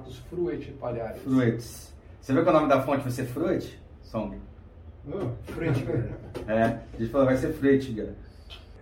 [0.00, 1.22] Marcos Fruet Palhares.
[1.22, 1.94] Fruits.
[2.20, 3.78] Você viu que o nome da fonte vai ser Fruit?
[4.02, 4.40] Song.
[5.06, 6.10] Uh, Fruetger.
[6.46, 8.14] É, a gente falou vai ser Fruitger.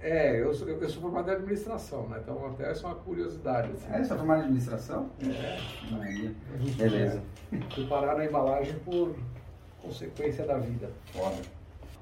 [0.00, 2.20] É, eu sou, eu sou formado em administração, né?
[2.22, 3.72] Então até essa é uma curiosidade.
[3.72, 3.86] Assim.
[3.92, 5.10] É, você é formado em administração?
[5.20, 5.58] É.
[6.76, 7.22] Beleza.
[7.74, 9.16] Fui parar na embalagem por
[9.82, 10.90] consequência da vida.
[11.12, 11.36] Foda.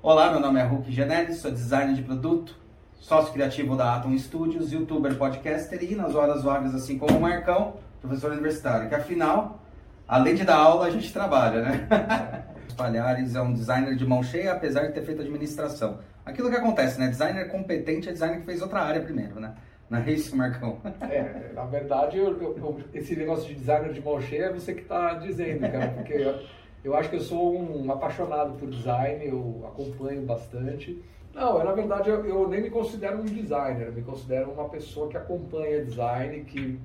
[0.03, 2.55] Olá, meu nome é Hulk Genelis, sou designer de produto,
[3.01, 7.77] sócio criativo da Atom Studios, youtuber, podcaster e nas horas vagas, assim como o Marcão,
[8.07, 9.61] professor universitário, que afinal,
[10.07, 11.89] além de dar aula, a gente trabalha, né?
[12.77, 15.99] Palhares é um designer de mão cheia, apesar de ter feito administração.
[16.25, 17.09] Aquilo que acontece, né?
[17.09, 19.55] Designer competente é designer que fez outra área primeiro, né?
[19.89, 20.79] Não é isso, Marcão?
[21.01, 24.83] É, na verdade, eu, eu, esse negócio de designer de mão cheia é você que
[24.83, 26.41] está dizendo, cara, porque eu,
[26.85, 31.01] eu acho que eu sou um apaixonado por design, eu acompanho bastante.
[31.33, 35.09] Não, na verdade eu, eu, nem me considero um designer, eu me considero uma pessoa
[35.09, 36.81] que acompanha design, que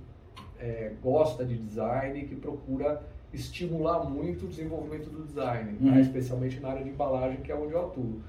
[0.62, 3.02] é, gosta de design, que procura
[3.34, 5.86] estimular muito o desenvolvimento do design, tá?
[5.86, 5.92] uhum.
[5.92, 6.02] né?
[6.02, 8.22] especialmente na área de embalagem, que é onde eu atuo.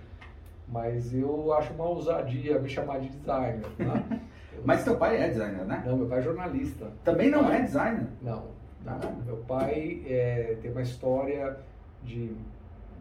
[0.69, 3.66] Mas eu acho uma ousadia me chamar de designer.
[3.77, 4.20] Tá?
[4.64, 5.83] Mas teu pai é designer, né?
[5.84, 6.86] Não, meu pai é jornalista.
[7.05, 7.58] Também não pai...
[7.58, 8.06] é designer?
[8.22, 8.44] Não,
[8.84, 9.22] não.
[9.27, 11.58] Meu pai é, tem uma história
[12.03, 12.33] de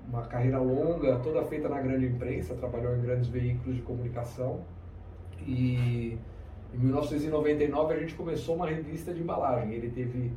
[0.09, 4.61] uma carreira longa, toda feita na grande imprensa, trabalhou em grandes veículos de comunicação.
[5.45, 6.17] E
[6.73, 9.73] em 1999 a gente começou uma revista de embalagem.
[9.73, 10.31] Ele teve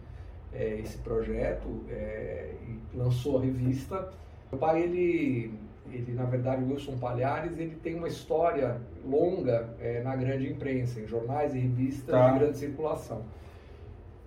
[0.53, 4.13] é, esse projeto é, e lançou a revista.
[4.51, 5.55] Meu pai, ele,
[5.93, 11.07] ele na verdade, Wilson Palhares, ele tem uma história longa é, na grande imprensa, em
[11.07, 12.31] jornais e revistas tá.
[12.31, 13.23] de grande circulação.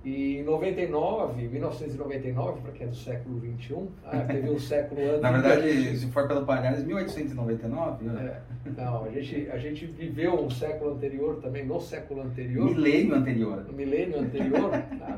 [0.06, 5.22] E em 99, 1999, para quem é do século 21, ah, teve um século antes.
[5.22, 8.06] Na verdade, se for pelo Palhares, 1899?
[8.06, 8.42] Né?
[8.66, 12.66] É, não, a gente, a gente viveu um século anterior também, no século anterior.
[12.66, 13.66] Milênio anterior.
[13.68, 14.72] No milênio anterior,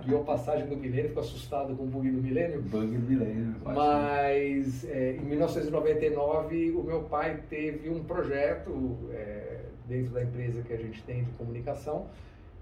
[0.05, 2.61] viu a passagem do milênio, ficou assustado com o bug do milênio.
[2.61, 3.55] Bug do milênio.
[3.63, 10.73] Mas é, em 1999, o meu pai teve um projeto é, dentro da empresa que
[10.73, 12.07] a gente tem de comunicação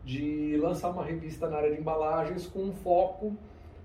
[0.07, 3.35] de lançar uma revista na área de embalagens com um foco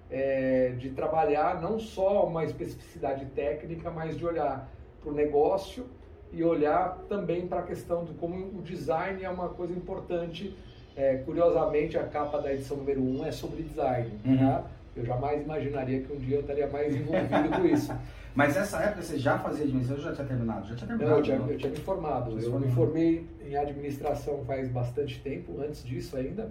[0.09, 4.69] é, de trabalhar não só uma especificidade técnica, mas de olhar
[5.01, 5.85] para o negócio
[6.33, 10.57] e olhar também para a questão de como o design é uma coisa importante.
[10.97, 14.13] É, curiosamente, a capa da edição número 1 um é sobre design.
[14.25, 14.39] Uhum.
[14.39, 14.65] Tá?
[14.95, 17.93] Eu jamais imaginaria que um dia eu estaria mais envolvido com isso.
[18.35, 20.69] Mas nessa época você já fazia administração ou já tinha terminado?
[20.69, 21.11] Já tinha terminado?
[21.11, 22.41] Não, eu tinha, eu tinha me formado.
[22.41, 26.51] Eu me formei em administração faz bastante tempo, antes disso ainda.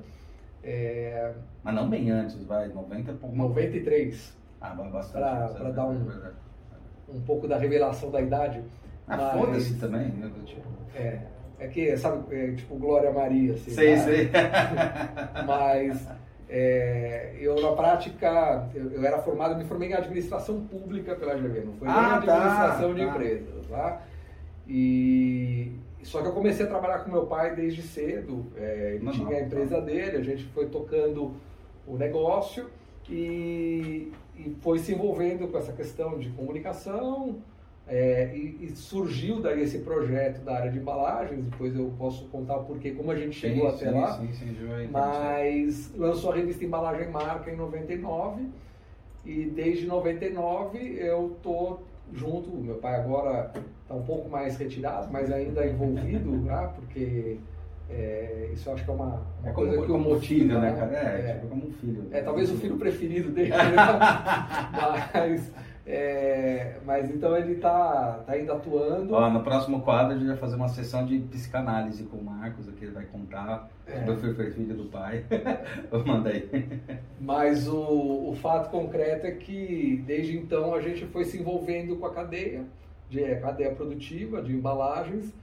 [0.63, 1.33] É...
[1.63, 4.37] Mas não bem antes, vai, 90 por 93.
[4.59, 5.13] Ah, bastante.
[5.13, 6.07] Para é dar um,
[7.09, 8.63] um pouco da revelação da idade.
[9.07, 9.33] Ah, mas...
[9.33, 10.09] foda-se também.
[10.09, 10.31] Né?
[10.45, 10.61] Tipo...
[10.95, 11.21] É,
[11.57, 13.53] é que, sabe, é, tipo Glória Maria.
[13.53, 14.29] Assim, sei, sei.
[15.47, 16.07] mas
[16.53, 21.61] é, eu, na prática, eu, eu, era formado, me formei em administração pública pela GV,
[21.61, 23.09] não foi ah, nem tá, administração tá, de tá.
[23.09, 24.01] empresas, tá?
[24.67, 25.71] E
[26.03, 29.29] só que eu comecei a trabalhar com meu pai desde cedo, é, ele não, tinha
[29.29, 29.85] não, a empresa não.
[29.85, 31.31] dele, a gente foi tocando
[31.87, 32.69] o negócio
[33.09, 37.37] e, e foi se envolvendo com essa questão de comunicação,
[37.87, 42.57] é, e, e, surgiu daí esse projeto da área de embalagens, depois eu posso contar
[42.57, 44.17] o porquê, como a gente chegou sim, até sim, lá.
[44.17, 48.47] Sim, sim, mas lançou a revista Embalagem Marca em 99
[49.25, 51.79] e desde 99 eu tô
[52.13, 57.37] junto, meu pai agora está um pouco mais retirado, mas ainda envolvido, né, porque
[57.89, 60.79] é, isso eu acho que é uma, uma é coisa que o motiva, né, né,
[60.79, 60.97] cara?
[60.97, 62.07] É, é, tipo como um filho.
[62.11, 63.75] É, talvez o filho preferido dele, né?
[65.13, 65.51] mas
[65.85, 69.13] é, mas então ele está tá ainda atuando.
[69.13, 72.69] Ó, no próximo quadro a gente vai fazer uma sessão de psicanálise com o Marcos,
[72.69, 74.05] aqui ele vai contar é.
[74.05, 75.25] sobre o filho do pai.
[76.05, 76.47] Manda aí.
[77.19, 82.05] Mas o, o fato concreto é que desde então a gente foi se envolvendo com
[82.05, 82.63] a cadeia,
[83.09, 85.33] de, a cadeia produtiva de embalagens,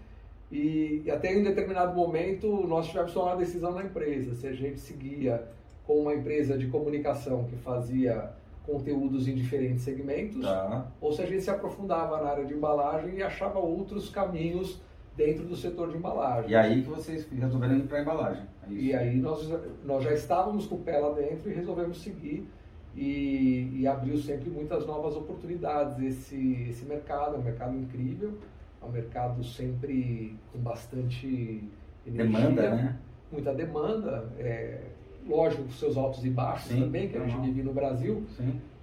[0.52, 4.34] e, e até em um determinado momento nós tivemos que tomar uma decisão na empresa,
[4.34, 5.42] se a gente seguia
[5.84, 8.30] com uma empresa de comunicação que fazia
[8.68, 10.86] conteúdos em diferentes segmentos, tá.
[11.00, 14.78] ou se a gente se aprofundava na área de embalagem e achava outros caminhos
[15.16, 16.50] dentro do setor de embalagem.
[16.50, 18.42] E aí que vocês resolveram ir para a embalagem.
[18.68, 19.48] É e aí nós,
[19.86, 22.46] nós já estávamos com o pé lá dentro e resolvemos seguir
[22.94, 28.34] e, e abriu sempre muitas novas oportunidades esse, esse mercado, é um mercado incrível,
[28.82, 31.64] é um mercado sempre com bastante
[32.06, 32.98] energia, demanda, né?
[33.32, 34.82] muita demanda, é,
[35.28, 38.24] lógico, com seus altos e baixos Sim, também, que a gente vive no Brasil,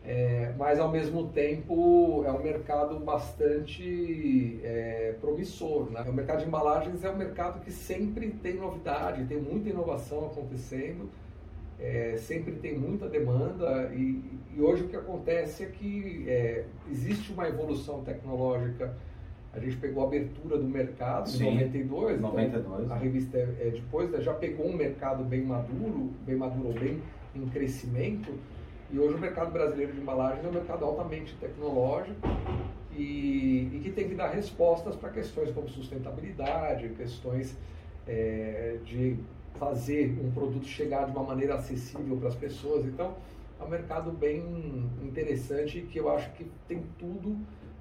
[0.03, 5.89] é, mas ao mesmo tempo é um mercado bastante é, promissor.
[5.89, 6.05] Né?
[6.07, 11.09] O mercado de embalagens é um mercado que sempre tem novidade, tem muita inovação acontecendo.
[11.79, 14.23] é, sempre tem muita demanda e,
[14.55, 18.93] e, hoje o que acontece é que é, existe uma evolução tecnológica.
[19.55, 23.41] A gente pegou a abertura do mercado Sim, em 92, 92 então, a revista é,
[23.41, 27.01] é depois né, já pegou um mercado bem maduro, bem maduro ou bem
[27.33, 28.33] em crescimento.
[28.91, 32.19] E hoje o mercado brasileiro de embalagem é um mercado altamente tecnológico
[32.91, 37.57] e, e que tem que dar respostas para questões como sustentabilidade, questões
[38.05, 39.17] é, de
[39.55, 42.85] fazer um produto chegar de uma maneira acessível para as pessoas.
[42.85, 43.15] Então,
[43.59, 44.43] é um mercado bem
[45.01, 47.37] interessante que eu acho que tem tudo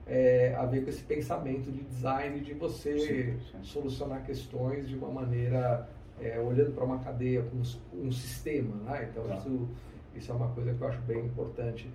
[0.06, 3.59] é, a ver com esse pensamento de design, de você sim, sim.
[3.62, 5.89] solucionar questões de uma maneira
[6.21, 8.75] é, olhando para uma cadeia com um, um sistema.
[8.85, 9.09] Né?
[9.11, 9.37] Então, tá.
[9.37, 9.69] isso,
[10.15, 11.91] isso é uma coisa que eu acho bem importante.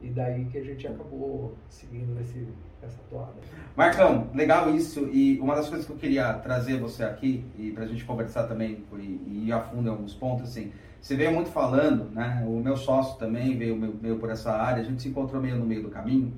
[0.00, 2.46] E daí que a gente acabou seguindo nesse,
[2.82, 3.32] nessa toada.
[3.74, 5.08] Marcão, legal isso.
[5.10, 8.44] E uma das coisas que eu queria trazer você aqui, e para a gente conversar
[8.44, 12.44] também e, ir a fundo em alguns pontos, assim, você veio muito falando, né?
[12.46, 15.64] O meu sócio também veio meio por essa área, a gente se encontrou meio no
[15.64, 16.32] meio do caminho,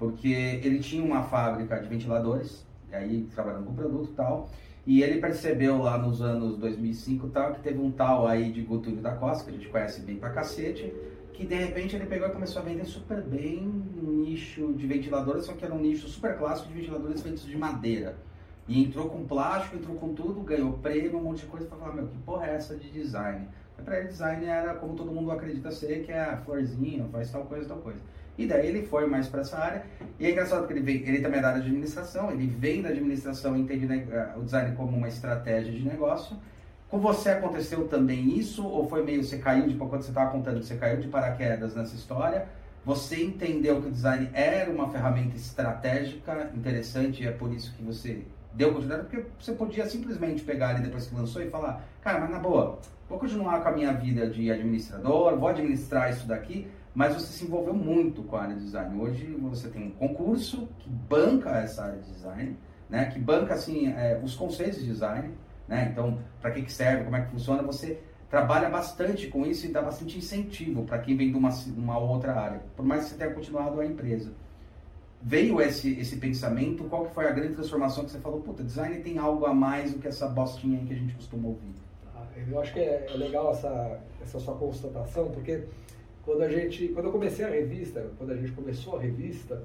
[0.00, 4.48] porque ele tinha uma fábrica de ventiladores, e aí trabalhando com produto e tal,
[4.86, 9.02] e ele percebeu lá nos anos 2005 tal, que teve um tal aí de Gutúlio
[9.02, 10.90] da Costa, que a gente conhece bem pra cacete,
[11.34, 13.68] que de repente ele pegou e começou a vender super bem
[14.02, 17.56] um nicho de ventiladores, só que era um nicho super clássico de ventiladores feitos de
[17.58, 18.16] madeira.
[18.66, 21.94] E entrou com plástico, entrou com tudo, ganhou prêmio, um monte de coisa, para falar,
[21.94, 23.46] meu, que porra é essa de design?
[23.84, 27.44] Para ele, design era como todo mundo acredita ser, que é a florzinha, faz tal
[27.44, 28.00] coisa, tal coisa.
[28.38, 29.82] E daí ele foi mais para essa área.
[30.18, 32.88] E é engraçado porque ele, ele também é da área de administração, ele vem da
[32.88, 36.36] administração e entende né, o design como uma estratégia de negócio.
[36.88, 38.66] Com você aconteceu também isso?
[38.66, 41.94] Ou foi meio, você caiu de, quando você estava contando, você caiu de paraquedas nessa
[41.94, 42.48] história?
[42.84, 47.82] Você entendeu que o design era uma ferramenta estratégica interessante e é por isso que
[47.82, 48.22] você
[48.54, 49.06] deu continuidade?
[49.06, 52.80] Porque você podia simplesmente pegar ali depois que lançou e falar, cara, mas na boa,
[53.08, 57.44] vou continuar com a minha vida de administrador, vou administrar isso daqui, mas você se
[57.44, 59.00] envolveu muito com a área de design.
[59.00, 62.56] Hoje você tem um concurso que banca essa área de design,
[62.88, 65.32] né, que banca assim é, os conceitos de design,
[65.68, 65.88] né?
[65.92, 69.70] Então, para que, que serve, como é que funciona, você trabalha bastante com isso e
[69.70, 73.16] dá bastante incentivo para quem vem de uma, uma outra área, por mais que você
[73.16, 74.32] tenha continuado a empresa.
[75.22, 79.00] Veio esse, esse pensamento, qual que foi a grande transformação que você falou, puta, design
[79.00, 81.74] tem algo a mais do que essa bostinha aí que a gente costuma ouvir?
[82.16, 85.64] Ah, eu acho que é, é legal essa, essa sua constatação, porque
[86.30, 89.64] quando a gente, quando eu comecei a revista, quando a gente começou a revista,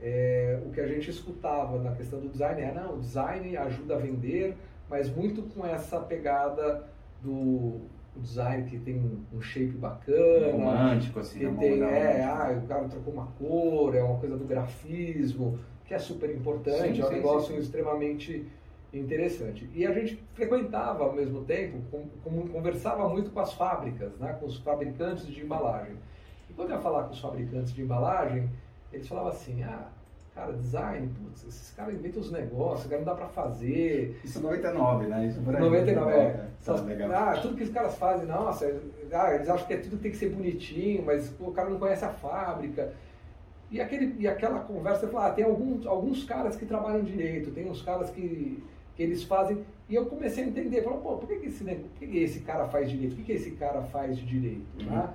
[0.00, 3.94] é, o que a gente escutava na questão do design é, não, o design ajuda
[3.94, 4.56] a vender,
[4.90, 6.82] mas muito com essa pegada
[7.22, 7.82] do
[8.16, 9.00] design que tem
[9.32, 10.50] um shape bacana.
[10.50, 11.38] Romântico, assim.
[11.38, 15.56] Que tem, é, ah, o cara trocou uma cor, é uma coisa do grafismo,
[15.86, 17.60] que é super importante, sim, é um sim, negócio sim.
[17.60, 18.44] extremamente
[18.92, 19.68] interessante.
[19.74, 24.36] E a gente frequentava ao mesmo tempo, com, com, conversava muito com as fábricas, né,
[24.38, 25.96] com os fabricantes de embalagem.
[26.50, 28.50] E quando eu ia falar com os fabricantes de embalagem,
[28.92, 29.88] eles falavam assim, ah,
[30.34, 34.18] Cara, design, putz, esses caras inventam os negócios, cara, não dá pra fazer.
[34.24, 35.26] Isso é 99, né?
[35.26, 35.60] Isso por aí.
[35.60, 36.16] 99, é.
[36.16, 36.46] é.
[36.64, 37.12] Tá legal.
[37.12, 38.64] Ah, tudo que os caras fazem, nossa,
[39.12, 41.68] ah, eles acham que é tudo que tem que ser bonitinho, mas pô, o cara
[41.68, 42.94] não conhece a fábrica.
[43.70, 47.70] E, aquele, e aquela conversa, fala, ah, tem alguns, alguns caras que trabalham direito, tem
[47.70, 48.62] uns caras que
[49.02, 49.64] eles fazem.
[49.88, 52.40] E eu comecei a entender, falei, pô, por que, que, esse, por que, que esse
[52.40, 53.12] cara faz direito?
[53.12, 54.66] O que, que esse cara faz de direito?
[54.80, 54.86] Uhum.
[54.86, 55.10] Né?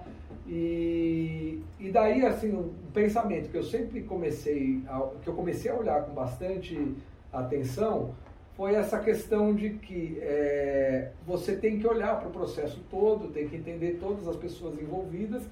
[0.48, 5.76] E, e daí, assim, um pensamento que eu sempre comecei, a, que eu comecei a
[5.76, 6.95] olhar com bastante
[7.33, 8.14] atenção,
[8.56, 13.47] foi essa questão de que é, você tem que olhar para o processo todo, tem
[13.47, 15.44] que entender todas as pessoas envolvidas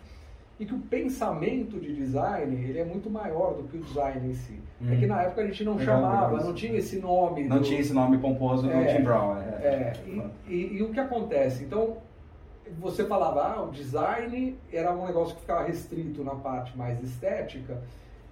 [0.60, 4.34] e que o pensamento de design ele é muito maior do que o design em
[4.34, 4.60] si.
[4.82, 4.92] Hum.
[4.92, 5.10] É que hum.
[5.10, 7.44] na época a gente não chamava, não tinha esse nome.
[7.44, 7.64] Não do...
[7.64, 9.38] tinha esse nome pomposo é, do Tim Brown.
[9.38, 11.64] É, é e, e, e, o que acontece?
[11.64, 11.98] Então,
[12.80, 17.82] você falava, ah, o design era um negócio que ficava restrito na parte mais estética,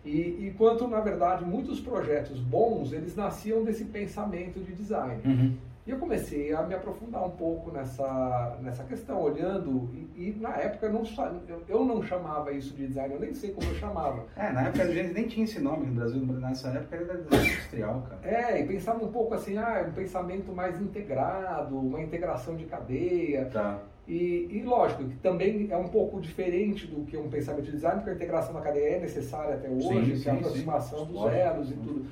[0.06, 5.22] e enquanto, na verdade, muitos projetos bons, eles nasciam desse pensamento de design.
[5.26, 5.54] Uhum.
[5.86, 10.56] E eu comecei a me aprofundar um pouco nessa, nessa questão, olhando, e, e na
[10.56, 11.04] época eu não,
[11.46, 14.26] eu, eu não chamava isso de design, eu nem sei como eu chamava.
[14.38, 17.48] É, na época a gente nem tinha esse nome no Brasil, nessa época era design
[17.48, 18.22] industrial, cara.
[18.24, 23.50] É, e pensava um pouco assim, ah, um pensamento mais integrado, uma integração de cadeia.
[23.52, 23.82] Tá.
[24.08, 27.98] E, e, lógico, que também é um pouco diferente do que um pensamento de design,
[27.98, 31.12] porque a integração na cadeia é necessária até hoje, sim, sim, a aproximação sim.
[31.12, 32.06] dos elos e tudo.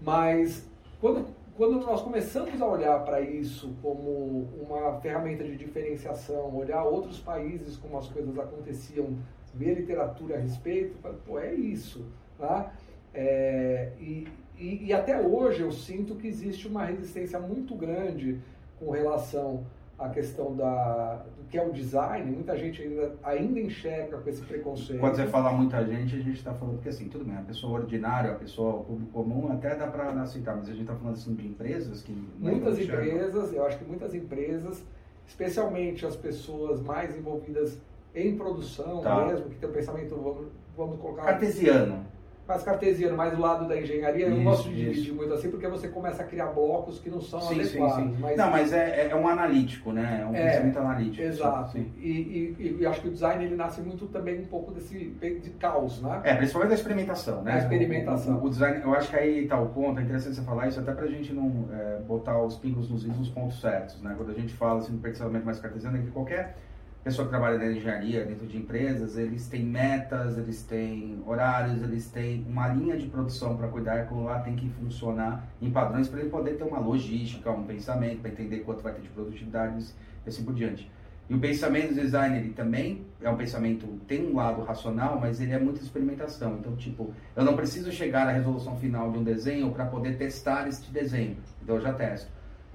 [0.00, 0.66] Mas
[1.00, 7.20] quando, quando nós começamos a olhar para isso como uma ferramenta de diferenciação, olhar outros
[7.20, 9.18] países como as coisas aconteciam,
[9.54, 12.04] ver literatura a respeito, pô, é isso.
[12.38, 12.72] Tá?
[13.14, 14.26] É, e,
[14.58, 18.40] e, e até hoje eu sinto que existe uma resistência muito grande
[18.78, 19.64] com relação
[19.98, 25.00] a questão da, que é o design, muita gente ainda, ainda enxerga com esse preconceito.
[25.00, 27.80] Quando você fala muita gente, a gente está falando que assim, tudo bem, a pessoa
[27.80, 31.12] ordinária, a pessoa o público comum, até dá para aceitar, mas a gente está falando
[31.12, 32.10] assim de empresas que.
[32.38, 34.82] Muitas empresas, eu acho que muitas empresas,
[35.26, 37.78] especialmente as pessoas mais envolvidas
[38.14, 39.26] em produção tá.
[39.26, 41.24] mesmo, que tem um pensamento, vamos, vamos colocar.
[41.24, 42.11] Cartesiano
[42.52, 45.14] mais cartesiano, mais do lado da engenharia, eu não gosto de dividir isso.
[45.14, 47.96] muito assim, porque você começa a criar blocos que não são sim, adequados.
[47.96, 48.16] Sim, sim.
[48.20, 48.36] Mas...
[48.36, 50.20] Não, mas é, é um analítico, né?
[50.22, 51.22] É um é, pensamento analítico.
[51.22, 51.78] Exato.
[51.78, 55.50] E, e, e, acho que o design ele nasce muito também um pouco desse de
[55.58, 56.20] caos, né?
[56.24, 57.54] É, principalmente da experimentação, né?
[57.54, 58.36] A experimentação.
[58.36, 60.68] O, o, o, design, eu acho que aí tá o ponto, é interessante você falar
[60.68, 64.14] isso, até pra gente não é, botar os pingos nos nos pontos certos, né?
[64.16, 66.56] Quando a gente fala assim, do pensamento mais cartesiano, é que qualquer
[67.04, 72.08] pessoa que trabalha na engenharia, dentro de empresas, eles têm metas, eles têm horários, eles
[72.10, 76.20] têm uma linha de produção para cuidar, aquilo lá tem que funcionar em padrões para
[76.20, 79.84] ele poder ter uma logística, um pensamento, para entender quanto vai ter de produtividade
[80.24, 80.88] e assim por diante.
[81.28, 85.40] E o pensamento do design, ele também é um pensamento, tem um lado racional, mas
[85.40, 86.58] ele é muita experimentação.
[86.58, 90.68] Então, tipo, eu não preciso chegar à resolução final de um desenho para poder testar
[90.68, 91.36] este desenho.
[91.62, 92.30] Então, eu já testo.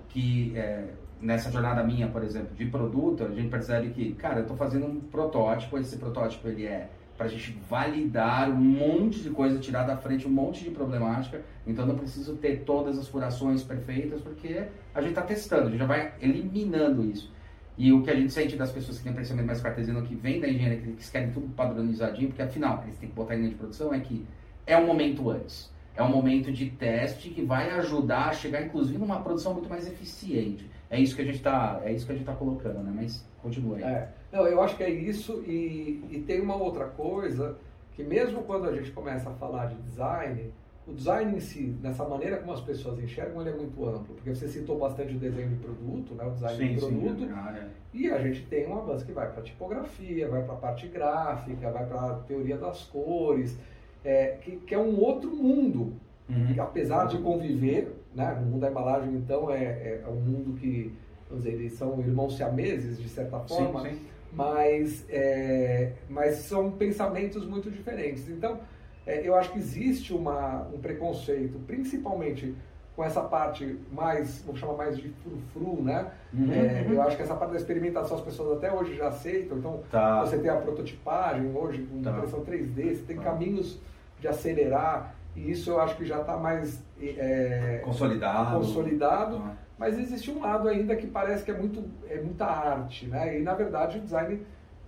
[0.09, 0.87] Que é,
[1.21, 4.85] nessa jornada minha, por exemplo, de produto, a gente percebe que, cara, eu estou fazendo
[4.85, 9.83] um protótipo, esse protótipo ele é para a gente validar um monte de coisa, tirar
[9.83, 11.41] da frente um monte de problemática.
[11.65, 15.79] Então não preciso ter todas as furações perfeitas, porque a gente está testando, a gente
[15.79, 17.31] já vai eliminando isso.
[17.75, 20.39] E o que a gente sente das pessoas que têm pensamento mais cartesiano, que vem
[20.39, 23.55] da engenharia, que querem tudo padronizadinho, porque afinal eles têm que botar em linha de
[23.55, 24.25] produção, é que
[24.65, 25.71] é um momento antes.
[25.95, 29.87] É um momento de teste que vai ajudar a chegar, inclusive, numa produção muito mais
[29.87, 30.69] eficiente.
[30.89, 32.91] É isso que a gente está, é isso que a gente tá colocando, né?
[32.95, 33.83] Mas continua aí.
[33.83, 34.09] É.
[34.31, 37.57] Não, eu acho que é isso e, e tem uma outra coisa
[37.93, 40.51] que mesmo quando a gente começa a falar de design,
[40.87, 44.33] o design em si, nessa maneira como as pessoas enxergam, ele é muito amplo, porque
[44.33, 47.59] você citou bastante o desenho de produto, né, o design sim, de produto, sim, é,
[47.59, 47.67] é.
[47.93, 51.71] e a gente tem um avanço que vai para tipografia, vai para a parte gráfica,
[51.71, 53.57] vai para a teoria das cores,
[54.05, 55.93] é, que, que, é um outro mundo,
[56.29, 56.53] uhum.
[56.53, 58.37] que, apesar de conviver, né?
[58.41, 60.93] No mundo da embalagem, então, é, é, é um mundo que,
[61.29, 64.05] vamos dizer, eles são irmãos siameses, de certa forma, sim, sim.
[64.33, 68.27] Mas, é, mas são pensamentos muito diferentes.
[68.29, 68.59] Então,
[69.05, 72.53] é, eu acho que existe uma, um preconceito, principalmente
[72.97, 76.11] com essa parte mais, vamos chamar mais de frufru, né?
[76.33, 76.83] Uhum, é.
[76.89, 79.59] Eu acho que essa parte da experimentação as pessoas até hoje já aceitam.
[79.59, 80.25] Então, tá.
[80.25, 82.09] você tem a prototipagem hoje com tá.
[82.09, 83.23] impressão 3D, você tem tá.
[83.23, 83.79] caminhos
[84.19, 85.15] de acelerar.
[85.37, 88.57] E isso eu acho que já está mais é, consolidado.
[88.57, 89.53] consolidado ah.
[89.77, 93.39] Mas existe um lado ainda que parece que é, muito, é muita arte, né?
[93.39, 94.41] E na verdade o design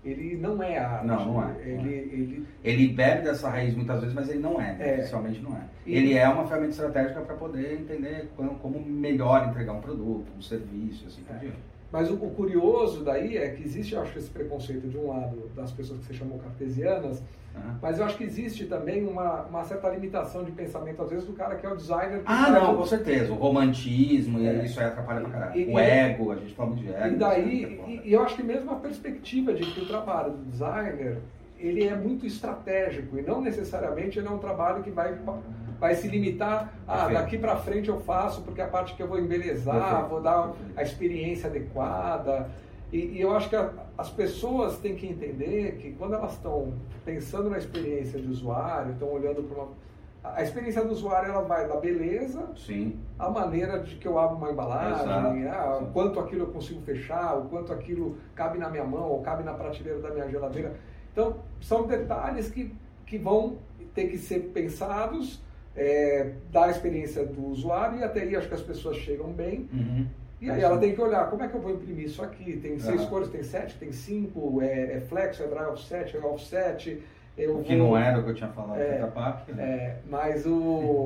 [0.03, 1.05] ele não é arte.
[1.05, 1.55] Não, não é.
[1.61, 1.93] Ele, não é.
[1.93, 4.95] Ele, ele bebe dessa raiz muitas vezes, mas ele não é, né?
[4.95, 4.99] é.
[4.99, 5.61] oficialmente não é.
[5.85, 10.31] E ele é uma ferramenta estratégica para poder entender como, como, melhor entregar um produto,
[10.35, 11.39] um serviço, assim por é.
[11.39, 11.57] diante.
[11.91, 15.49] Mas o, o, curioso daí é que existe, eu acho, esse preconceito de um lado
[15.55, 17.21] das pessoas que você chamou cartesianas,
[17.55, 17.75] Uhum.
[17.81, 21.33] Mas eu acho que existe também uma, uma certa limitação de pensamento, às vezes, do
[21.33, 22.21] cara que é o designer.
[22.25, 23.31] Ah, não, com certeza.
[23.31, 24.65] O romantismo, é.
[24.65, 25.59] isso aí atrapalha pra caralho.
[25.59, 27.15] E, o ego, a gente fala muito de ego.
[27.15, 30.31] E daí, é e, e, eu acho que mesmo a perspectiva de que o trabalho
[30.31, 31.17] do designer,
[31.57, 35.17] ele é muito estratégico e não necessariamente ele é um trabalho que vai,
[35.79, 37.19] vai se limitar, ah, Perfeito.
[37.19, 40.09] daqui para frente eu faço porque é a parte que eu vou embelezar, Perfeito.
[40.09, 42.49] vou dar a experiência adequada.
[42.91, 46.73] E, e eu acho que a, as pessoas têm que entender que quando elas estão
[47.03, 49.89] pensando na experiência de usuário, estão olhando para uma.
[50.23, 52.97] A experiência do usuário ela vai da beleza, Sim.
[53.17, 57.37] a maneira de que eu abro uma embalagem, ah, o quanto aquilo eu consigo fechar,
[57.37, 60.75] o quanto aquilo cabe na minha mão ou cabe na prateleira da minha geladeira.
[61.11, 62.73] Então, são detalhes que,
[63.05, 63.57] que vão
[63.93, 65.41] ter que ser pensados
[65.75, 69.69] é, da experiência do usuário e até aí acho que as pessoas chegam bem.
[69.73, 70.07] Uhum.
[70.41, 72.57] E aí ela tem que olhar, como é que eu vou imprimir isso aqui?
[72.57, 77.03] Tem seis cores, tem sete, tem cinco, é, é flex, é dry offset, é offset.
[77.37, 79.63] Eu o que vou, não era o que eu tinha falado é, PAC, né?
[79.63, 81.05] é, mas o,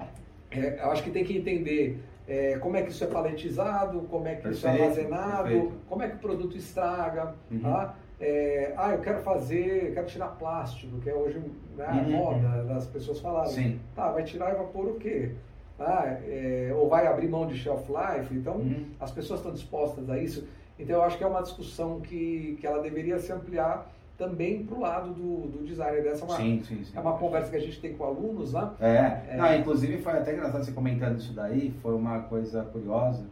[0.50, 4.26] é, eu acho que tem que entender é, como é que isso é paletizado, como
[4.26, 5.72] é que perfeito, isso é armazenado, perfeito.
[5.88, 7.34] como é que o produto estraga.
[7.50, 7.60] Uhum.
[7.60, 7.94] Tá?
[8.20, 11.38] É, ah, eu quero fazer, quero tirar plástico, que é hoje
[11.76, 12.10] né, a uhum.
[12.10, 13.52] moda das pessoas falarem.
[13.52, 13.80] Sim.
[13.94, 15.32] Tá, vai tirar e vapor o quê?
[15.78, 18.34] Ah, é, ou vai abrir mão de shelf life.
[18.34, 18.86] Então, uhum.
[19.00, 20.46] as pessoas estão dispostas a isso.
[20.78, 24.76] Então, eu acho que é uma discussão que, que ela deveria se ampliar também para
[24.76, 26.02] o lado do, do designer.
[26.02, 26.96] Dessa uma, sim, sim, sim.
[26.96, 28.74] é uma conversa que a gente tem com alunos lá.
[28.78, 29.24] Né?
[29.28, 29.36] É, é...
[29.36, 33.24] Não, inclusive foi até engraçado você comentando isso daí, foi uma coisa curiosa.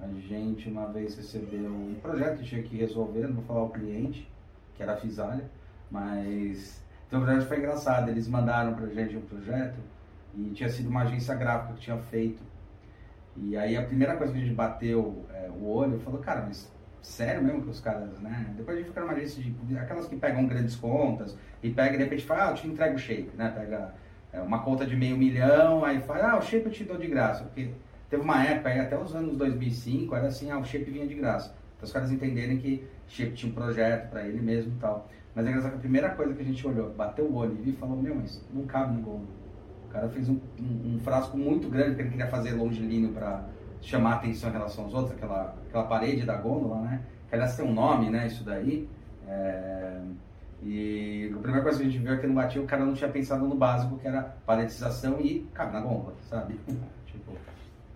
[0.00, 3.70] A gente uma vez recebeu um projeto que tinha que resolver, não vou falar o
[3.70, 4.30] cliente,
[4.74, 5.44] que era a Fisalha,
[5.90, 8.10] mas então o projeto foi engraçado.
[8.10, 9.76] Eles mandaram para gente um projeto
[10.36, 12.42] e tinha sido uma agência gráfica que tinha feito.
[13.36, 16.70] E aí a primeira coisa que a gente bateu é, o olho, falou, cara, mas
[17.02, 18.52] sério mesmo que os caras, né?
[18.56, 21.98] Depois a gente fica numa lista de aquelas que pegam grandes contas e pega e
[21.98, 23.52] de repente fala, ah, eu te entrego o shape, né?
[23.54, 23.94] Pega
[24.32, 27.06] é, uma conta de meio milhão, aí fala, ah, o shape eu te dou de
[27.06, 27.44] graça.
[27.44, 27.70] Porque
[28.10, 31.14] teve uma época aí, até os anos 2005, era assim, ah, o shape vinha de
[31.14, 31.54] graça.
[31.76, 35.08] Então os caras entenderem que shape tinha um projeto para ele mesmo e tal.
[35.34, 37.62] Mas é engraçado que a primeira coisa que a gente olhou, bateu o olho e
[37.62, 39.22] viu falou, meu, mas não cabe no gol.
[39.88, 43.44] O cara fez um, um, um frasco muito grande que ele queria fazer longilíneo para
[43.80, 47.02] chamar a atenção em relação aos outros, aquela, aquela parede da gôndola, né?
[47.28, 48.26] Que aliás tem um nome, né?
[48.26, 48.88] Isso daí.
[49.28, 50.00] É...
[50.62, 52.94] E a primeira coisa que a gente viu é que no batia o cara não
[52.94, 56.58] tinha pensado no básico, que era paretização e cabe na gôndola, sabe?
[57.06, 57.32] tipo...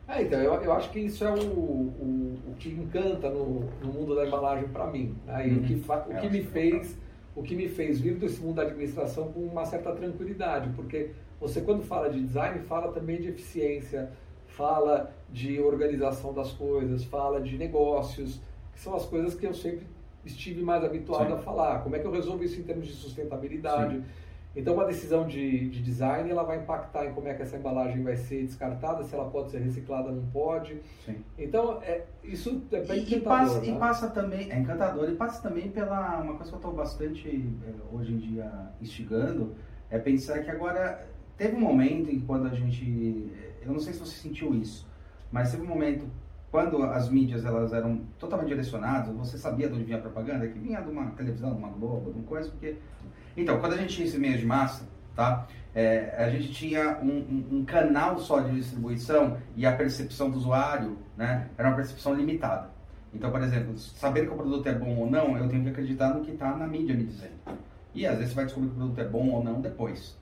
[0.07, 3.93] É, então, eu, eu acho que isso é o, o, o que encanta no, no
[3.93, 5.17] mundo da embalagem para mim.
[5.27, 5.45] Né?
[5.47, 5.59] Uhum.
[5.59, 6.99] o que, fa, o que me fez
[7.35, 11.61] o que me fez vir desse mundo da administração com uma certa tranquilidade, porque você
[11.61, 14.11] quando fala de design fala também de eficiência,
[14.47, 18.41] fala de organização das coisas, fala de negócios,
[18.73, 19.87] que são as coisas que eu sempre
[20.25, 21.35] estive mais habituado Sim.
[21.35, 21.83] a falar.
[21.83, 23.97] Como é que eu resolvo isso em termos de sustentabilidade?
[23.97, 24.05] Sim.
[24.55, 28.03] Então, uma decisão de, de, design ela vai impactar em como é que essa embalagem
[28.03, 30.81] vai ser descartada, se ela pode ser reciclada, não pode.
[31.07, 31.23] Sim.
[31.39, 33.21] Então, é, isso é bem e, encantador.
[33.21, 33.67] E passa, né?
[33.69, 36.21] e passa, também, é encantador, e passa também pela.
[36.21, 38.51] Uma coisa que eu estou bastante é, hoje em dia
[38.83, 39.55] instigando,
[39.89, 41.09] é pensar que agora.
[41.41, 43.33] Teve um momento em quando a gente.
[43.63, 44.87] Eu não sei se você sentiu isso,
[45.33, 46.05] mas teve um momento
[46.51, 50.59] quando as mídias elas eram totalmente direcionadas, você sabia de onde vinha a propaganda, que
[50.59, 52.77] vinha de uma televisão, de uma Globo, de uma coisa, porque
[53.35, 55.47] então, quando a gente tinha esse meio de massa, tá?
[55.75, 60.37] É, a gente tinha um, um, um, canal só de distribuição e a percepção do
[60.37, 62.69] usuário né, era uma percepção limitada.
[63.15, 66.13] Então, por exemplo, saber que o produto é bom ou não, eu tenho que acreditar
[66.13, 67.33] no que está na mídia me dizendo.
[67.95, 70.20] E às vezes você vai descobrir que o produto é bom ou não depois.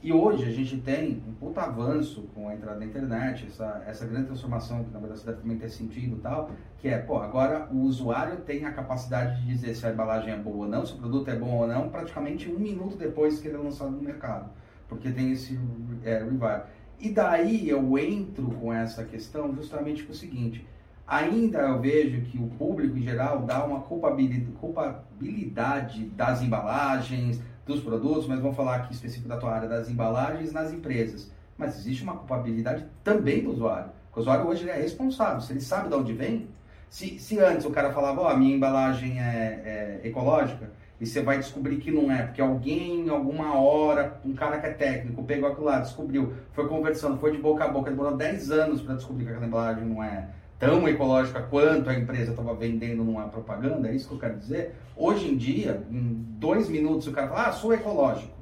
[0.00, 4.06] E hoje a gente tem um puta avanço com a entrada da internet, essa, essa
[4.06, 7.68] grande transformação que na verdade deve também ter sentido e tal, que é, pô, agora
[7.72, 10.92] o usuário tem a capacidade de dizer se a embalagem é boa ou não, se
[10.92, 14.00] o produto é bom ou não, praticamente um minuto depois que ele é lançado no
[14.00, 14.48] mercado,
[14.88, 15.58] porque tem esse
[16.04, 16.68] é, revival.
[17.00, 20.64] E daí eu entro com essa questão justamente com o seguinte,
[21.04, 28.26] ainda eu vejo que o público em geral dá uma culpabilidade das embalagens, dos produtos,
[28.26, 31.30] mas vamos falar aqui específico da tua área das embalagens nas empresas.
[31.56, 33.90] Mas existe uma culpabilidade também do usuário.
[34.14, 35.40] O usuário hoje ele é responsável.
[35.40, 36.48] Se ele sabe de onde vem,
[36.90, 41.06] se, se antes o cara falava, ó, oh, a minha embalagem é, é, ecológica, e
[41.06, 45.22] você vai descobrir que não é, porque alguém, alguma hora, um cara que é técnico,
[45.22, 48.96] pegou aquilo lá, descobriu, foi conversando, foi de boca a boca, demorou 10 anos para
[48.96, 50.28] descobrir que aquela embalagem não é
[50.58, 54.74] tão ecológica quanto a empresa estava vendendo numa propaganda, é isso que eu quero dizer.
[54.96, 58.36] Hoje em dia, em dois minutos, o cara fala, ah, sou ecológico.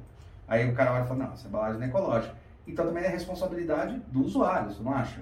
[0.47, 2.35] Aí o cara vai falar, não, essa embalagem não é ecológica.
[2.67, 5.21] Então também é responsabilidade do usuário, você não acha?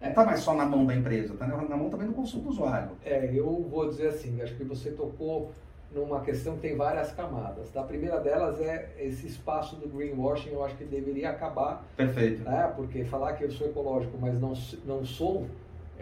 [0.00, 2.48] Não está mais só na mão da empresa, está na mão também do consumo do
[2.50, 2.90] usuário.
[3.04, 5.52] É, eu vou dizer assim, acho que você tocou
[5.94, 7.76] numa questão que tem várias camadas.
[7.76, 11.84] A primeira delas é esse espaço do greenwashing, eu acho que deveria acabar.
[11.96, 12.42] Perfeito.
[12.42, 12.72] Né?
[12.74, 15.46] Porque falar que eu sou ecológico, mas não, não sou,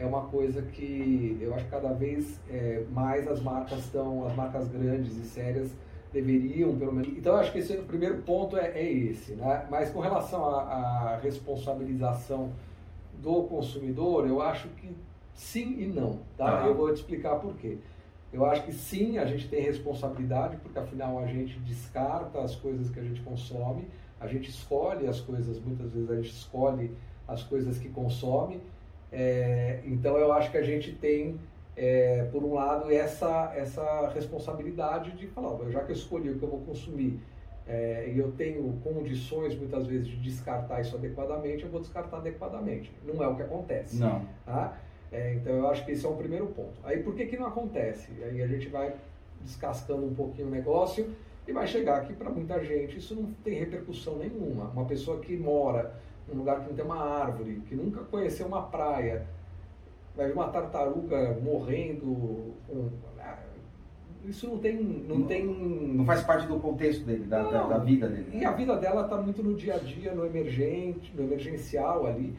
[0.01, 4.35] é uma coisa que eu acho que cada vez é, mais as marcas estão, as
[4.35, 5.71] marcas grandes e sérias
[6.13, 7.09] deveriam, pelo menos.
[7.17, 9.67] Então, eu acho que esse, o primeiro ponto é, é esse, né?
[9.71, 12.51] Mas com relação à responsabilização
[13.23, 14.91] do consumidor, eu acho que
[15.35, 16.65] sim e não, tá?
[16.65, 16.67] Ah.
[16.67, 17.79] Eu vou te explicar por quê.
[18.33, 22.89] Eu acho que sim, a gente tem responsabilidade, porque afinal a gente descarta as coisas
[22.89, 23.87] que a gente consome,
[24.19, 28.61] a gente escolhe as coisas, muitas vezes a gente escolhe as coisas que consome,
[29.13, 31.39] é, então eu acho que a gente tem,
[31.77, 36.45] é, por um lado, essa, essa responsabilidade de falar, já que eu escolhi o que
[36.45, 37.21] eu vou consumir
[37.67, 42.93] é, e eu tenho condições muitas vezes de descartar isso adequadamente, eu vou descartar adequadamente.
[43.05, 43.97] Não é o que acontece.
[43.97, 44.27] Não.
[44.45, 44.77] Tá?
[45.13, 46.81] É, então eu acho que esse é o primeiro ponto.
[46.83, 48.11] Aí por que, que não acontece?
[48.23, 48.95] Aí a gente vai
[49.41, 51.15] descascando um pouquinho o negócio
[51.47, 54.65] e vai chegar aqui para muita gente isso não tem repercussão nenhuma.
[54.71, 55.95] Uma pessoa que mora
[56.33, 59.27] um lugar que não tem uma árvore, que nunca conheceu uma praia,
[60.17, 62.55] vai ver uma tartaruga morrendo.
[63.19, 63.39] Ah,
[64.25, 64.77] isso não tem.
[64.77, 65.45] Não, não, tem...
[65.45, 68.31] não faz parte do contexto dele, da, da, da vida dele.
[68.33, 72.37] E a vida dela está muito no dia a dia, no emergente, no emergencial ali.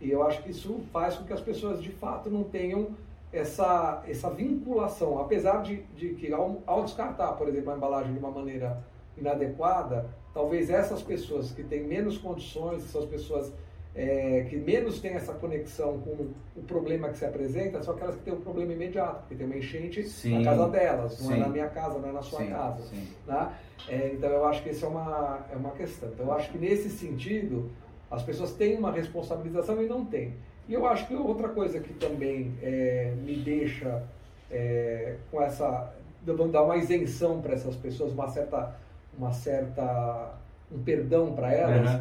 [0.00, 2.88] E eu acho que isso faz com que as pessoas de fato não tenham
[3.32, 5.18] essa, essa vinculação.
[5.18, 8.82] Apesar de, de que ao, ao descartar, por exemplo, a embalagem de uma maneira
[9.16, 13.52] inadequada, talvez essas pessoas que têm menos condições, essas pessoas
[13.94, 18.22] é, que menos têm essa conexão com o problema que se apresenta, são aquelas que
[18.22, 21.34] têm um problema imediato, porque tem uma enchente sim, na casa delas, não sim.
[21.34, 22.82] é na minha casa, não é na sua sim, casa.
[23.26, 23.52] Né?
[23.88, 26.08] É, então eu acho que isso é uma, é uma questão.
[26.08, 27.70] Então eu acho que nesse sentido,
[28.10, 30.34] as pessoas têm uma responsabilização e não têm.
[30.68, 34.02] E eu acho que outra coisa que também é, me deixa
[34.50, 35.92] é, com essa
[36.32, 38.74] vamos dar uma isenção para essas pessoas, uma certa,
[39.18, 40.34] uma certa
[40.72, 42.00] um perdão para elas, uhum.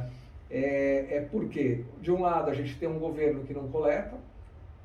[0.49, 4.15] é, é porque, de um lado, a gente tem um governo que não coleta,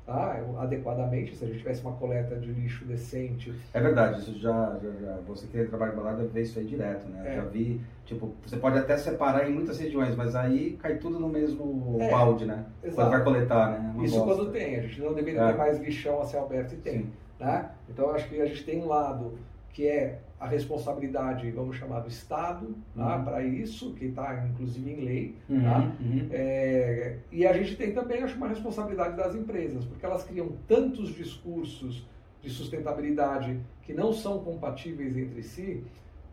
[0.05, 0.39] tá?
[0.59, 3.53] adequadamente, se a gente tivesse uma coleta de lixo decente.
[3.73, 7.07] É verdade, isso já, já, já você que trabalha em balada vê isso aí direto,
[7.07, 7.31] né?
[7.31, 7.35] É.
[7.35, 11.29] Já vi, tipo, você pode até separar em muitas regiões, mas aí cai tudo no
[11.29, 12.65] mesmo é, balde, né?
[12.83, 12.95] Exato.
[12.95, 13.91] Quando vai coletar, né?
[13.95, 14.35] Uma isso bosta.
[14.35, 15.51] quando tem, a gente não deveria é.
[15.51, 16.99] ter mais lixão a céu aberto e tem.
[16.99, 17.11] Sim.
[17.39, 17.69] Né?
[17.89, 19.37] Então, acho que a gente tem um lado
[19.71, 23.17] que é a responsabilidade, vamos chamar, do Estado tá?
[23.17, 23.25] uhum.
[23.25, 25.35] para isso, que está inclusive em lei.
[25.49, 25.91] Uhum, tá?
[25.99, 26.27] uhum.
[26.31, 31.09] É, e a gente tem também, acho, uma responsabilidade das empresas, porque elas criam tantos
[31.09, 32.07] discursos
[32.41, 35.83] de sustentabilidade que não são compatíveis entre si,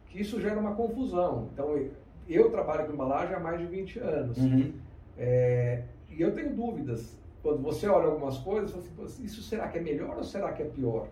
[0.09, 1.49] que isso gera uma confusão.
[1.53, 1.77] Então,
[2.29, 4.38] eu trabalho com embalagem há mais de 20 anos.
[4.38, 4.73] Uhum.
[5.19, 9.69] É, e eu tenho dúvidas quando você olha algumas coisas, você fala assim, isso será
[9.69, 11.07] que é melhor ou será que é pior?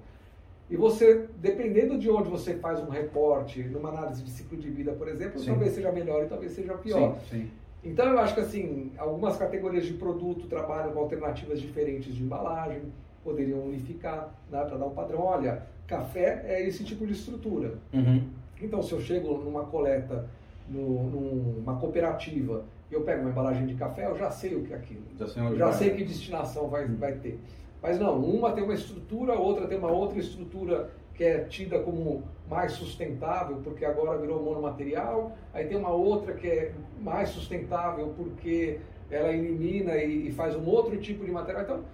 [0.70, 4.92] E você, dependendo de onde você faz um reporte, numa análise de ciclo de vida,
[4.92, 5.46] por exemplo, sim.
[5.46, 7.18] talvez seja melhor e talvez seja pior.
[7.28, 7.50] Sim, sim.
[7.84, 12.80] Então eu acho que assim, algumas categorias de produto trabalham com alternativas diferentes de embalagem,
[13.22, 15.20] poderiam unificar, né, para dar um padrão.
[15.20, 17.74] Olha, café é esse tipo de estrutura.
[17.92, 18.26] Uhum.
[18.60, 20.26] Então se eu chego numa coleta,
[20.66, 24.76] no, numa cooperativa eu pego uma embalagem de café, eu já sei o que é
[24.76, 25.02] aquilo.
[25.18, 27.38] Já sei, já sei que destinação vai, vai ter.
[27.84, 32.22] Mas não, uma tem uma estrutura, outra tem uma outra estrutura que é tida como
[32.48, 38.80] mais sustentável, porque agora virou monomaterial, aí tem uma outra que é mais sustentável porque
[39.10, 41.62] ela elimina e, e faz um outro tipo de material.
[41.62, 41.84] Então,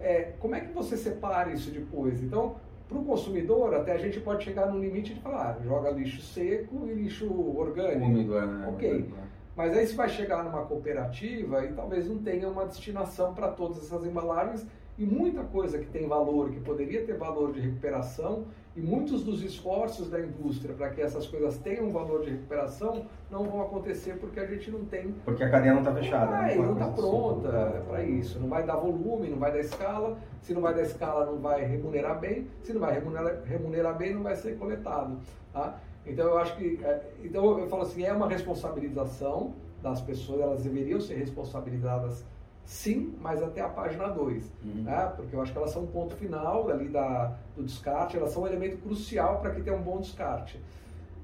[0.00, 2.20] é, como é que você separa isso depois?
[2.20, 2.56] Então,
[2.88, 6.22] para o consumidor, até a gente pode chegar no limite de falar, ah, joga lixo
[6.22, 8.04] seco e lixo orgânico.
[8.04, 8.68] Úmido, é, né?
[8.68, 9.12] Ok.
[9.16, 9.26] É.
[9.54, 13.78] Mas aí você vai chegar numa cooperativa e talvez não tenha uma destinação para todas
[13.78, 14.66] essas embalagens
[14.98, 19.42] e muita coisa que tem valor, que poderia ter valor de recuperação, e muitos dos
[19.42, 24.38] esforços da indústria para que essas coisas tenham valor de recuperação não vão acontecer porque
[24.38, 25.14] a gente não tem.
[25.24, 26.36] Porque a cadeia não está fechada.
[26.36, 26.56] Ah, né?
[26.56, 28.38] não está pronta para isso.
[28.38, 30.18] Não vai dar volume, não vai dar escala.
[30.42, 32.46] Se não vai dar escala, não vai remunerar bem.
[32.62, 35.18] Se não vai remunerar, remunerar bem, não vai ser coletado.
[35.54, 35.80] Tá?
[36.04, 40.62] Então eu acho que, é, então eu falo assim, é uma responsabilização das pessoas, elas
[40.62, 42.26] deveriam ser responsabilizadas
[42.66, 44.82] sim, mas até a página 2, uhum.
[44.82, 45.12] né?
[45.16, 48.42] porque eu acho que elas são um ponto final ali da, do descarte, elas são
[48.42, 50.60] um elemento crucial para que tenha um bom descarte.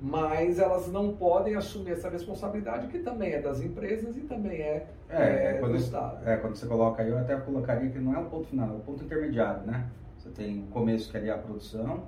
[0.00, 4.86] Mas elas não podem assumir essa responsabilidade, que também é das empresas e também é,
[5.08, 6.28] é, é do Estado.
[6.28, 8.72] É, quando você coloca aí, eu até colocaria que não é o ponto final, é
[8.72, 9.88] o ponto intermediário, né?
[10.18, 12.04] Você tem o começo, que é ali a produção,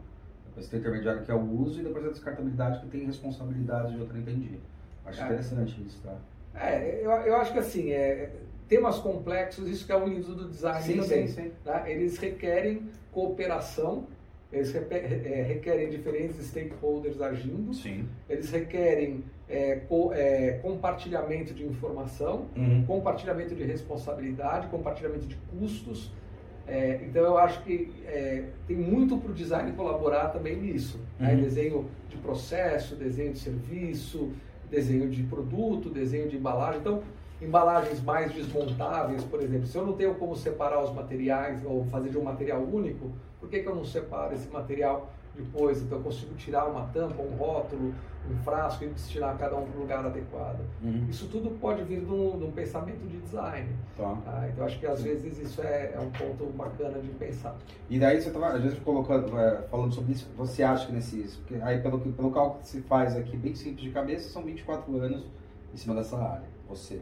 [0.46, 3.94] depois tem o intermediário que é o uso e depois a descartabilidade que tem responsabilidade
[3.94, 4.58] de outra entendi.
[5.04, 5.24] Acho é.
[5.26, 6.16] interessante isso, tá?
[6.54, 8.30] É, eu, eu acho que assim, é,
[8.68, 11.26] temas complexos, isso que é o lindo do design sim, também.
[11.28, 11.52] Sim, sim.
[11.64, 11.88] Tá?
[11.88, 14.06] Eles requerem cooperação,
[14.52, 18.08] eles é, requerem diferentes stakeholders agindo, sim.
[18.28, 22.84] eles requerem é, co, é, compartilhamento de informação, uhum.
[22.86, 26.10] compartilhamento de responsabilidade, compartilhamento de custos,
[26.66, 30.98] é, então eu acho que é, tem muito para o design colaborar também nisso.
[31.18, 31.30] Né?
[31.30, 31.36] Uhum.
[31.36, 31.42] Né?
[31.42, 34.32] Desenho de processo, desenho de serviço,
[34.70, 36.80] desenho de produto, desenho de embalagem.
[36.80, 37.02] Então,
[37.40, 42.10] embalagens mais desmontáveis, por exemplo, se eu não tenho como separar os materiais ou fazer
[42.10, 45.82] de um material único, por que, que eu não separo esse material depois?
[45.82, 47.94] Então eu consigo tirar uma tampa, um rótulo,
[48.30, 50.60] um frasco e destinar cada um para o lugar adequado.
[50.82, 51.06] Uhum.
[51.10, 53.68] Isso tudo pode vir de um, de um pensamento de design.
[53.96, 54.16] Tá.
[54.26, 57.54] Ah, então acho que às vezes isso é, é, um ponto bacana de pensar.
[57.90, 61.36] E daí você estava, às vezes, colocando, é, falando sobre isso, você acha que nesses.
[61.36, 64.96] Porque aí pelo, pelo cálculo que se faz aqui, bem simples de cabeça, são 24
[64.96, 65.26] anos
[65.72, 67.00] em cima dessa área, você.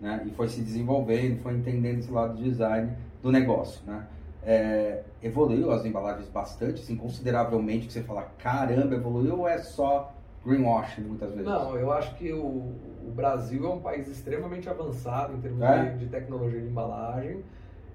[0.00, 0.22] Né?
[0.26, 4.06] E foi se desenvolvendo, foi entendendo esse lado do design do negócio, né?
[4.44, 10.14] É, evoluiu as embalagens bastante, assim, consideravelmente, que você fala, caramba, evoluiu ou é só
[10.44, 11.44] greenwashing muitas vezes?
[11.44, 12.72] Não, eu acho que o,
[13.06, 15.90] o Brasil é um país extremamente avançado em termos é?
[15.90, 17.42] de, de, tecnologia de embalagem.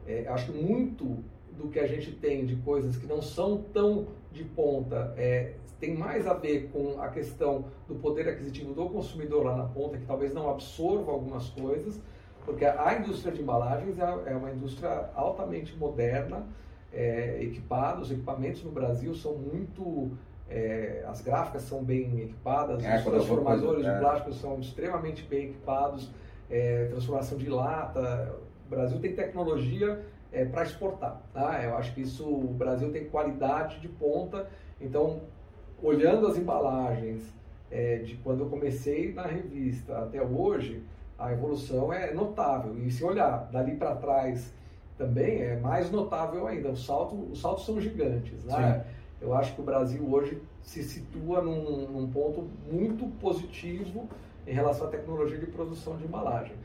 [0.06, 1.24] É, acho que muito
[1.58, 5.98] do que a gente tem de coisas que não são tão de ponta é, tem
[5.98, 10.06] mais a ver com a questão do poder aquisitivo do consumidor lá na ponta, que
[10.06, 12.00] talvez não absorva algumas coisas,
[12.46, 16.48] porque a indústria de embalagens é, é uma indústria altamente moderna,
[16.94, 20.12] é, equipada, os equipamentos no Brasil são muito
[20.50, 26.10] é, as gráficas são bem equipadas, é, os transformadores de plástico são extremamente bem equipados,
[26.50, 28.36] é, transformação de lata.
[28.66, 31.22] O Brasil tem tecnologia é, para exportar.
[31.34, 31.62] Tá?
[31.62, 34.48] Eu acho que isso, o Brasil tem qualidade de ponta.
[34.80, 35.22] Então,
[35.84, 37.22] olhando as embalagens
[37.70, 40.82] é, de quando eu comecei na revista até hoje,
[41.20, 42.78] a evolução é notável.
[42.78, 44.54] E se olhar dali para trás
[44.98, 46.70] também é mais notável ainda.
[46.70, 48.44] Os saltos, os saltos são gigantes.
[48.46, 48.86] Né?
[49.22, 54.08] Eu acho que o Brasil hoje se situa num, num, ponto muito positivo
[54.48, 56.56] em relação à tecnologia de produção de embalagem.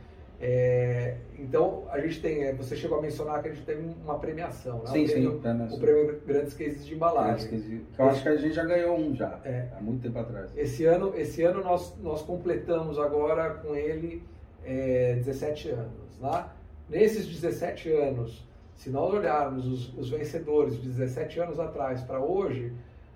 [0.40, 4.18] É, então, a gente tem, é, você chegou a mencionar que a gente tem uma
[4.18, 4.86] premiação, né?
[4.86, 5.76] Sim, o prêmio, sim.
[5.76, 7.50] O prêmio Grandes Cases de Embalagem.
[7.50, 10.50] Cases, eu acho que a gente já ganhou um já, é, há muito tempo atrás.
[10.56, 14.22] Esse ano, esse ano nós, nós completamos agora com ele
[14.64, 16.18] é, 17 anos.
[16.20, 16.44] Né?
[16.88, 22.72] Nesses 17 anos, se nós olharmos os, os vencedores de 17 anos atrás para hoje,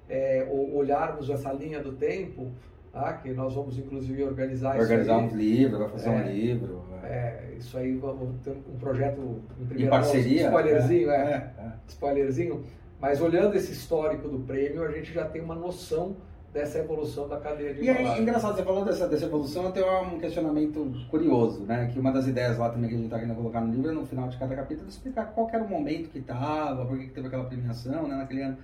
[0.09, 2.51] é, ou olharmos essa linha do tempo,
[2.93, 3.13] tá?
[3.15, 6.82] que nós vamos inclusive organizar Organizar um livro, vai fazer é, um livro.
[7.03, 7.07] É.
[7.07, 10.51] é, isso aí, vamos ter um projeto em, em parceria.
[10.51, 12.65] Mão, spoilerzinho, é, é, é, spoilerzinho.
[13.01, 16.17] Mas olhando esse histórico do prêmio, a gente já tem uma noção
[16.53, 20.03] dessa evolução da cadeia de E é engraçado, você falou dessa, dessa evolução, eu tenho
[20.03, 21.91] um questionamento curioso, né?
[21.93, 23.93] Que uma das ideias lá também que a gente está querendo colocar no livro é
[23.93, 27.27] no final de cada capítulo explicar qual era o momento que estava, por que teve
[27.27, 28.59] aquela premiação, né, naquele ano.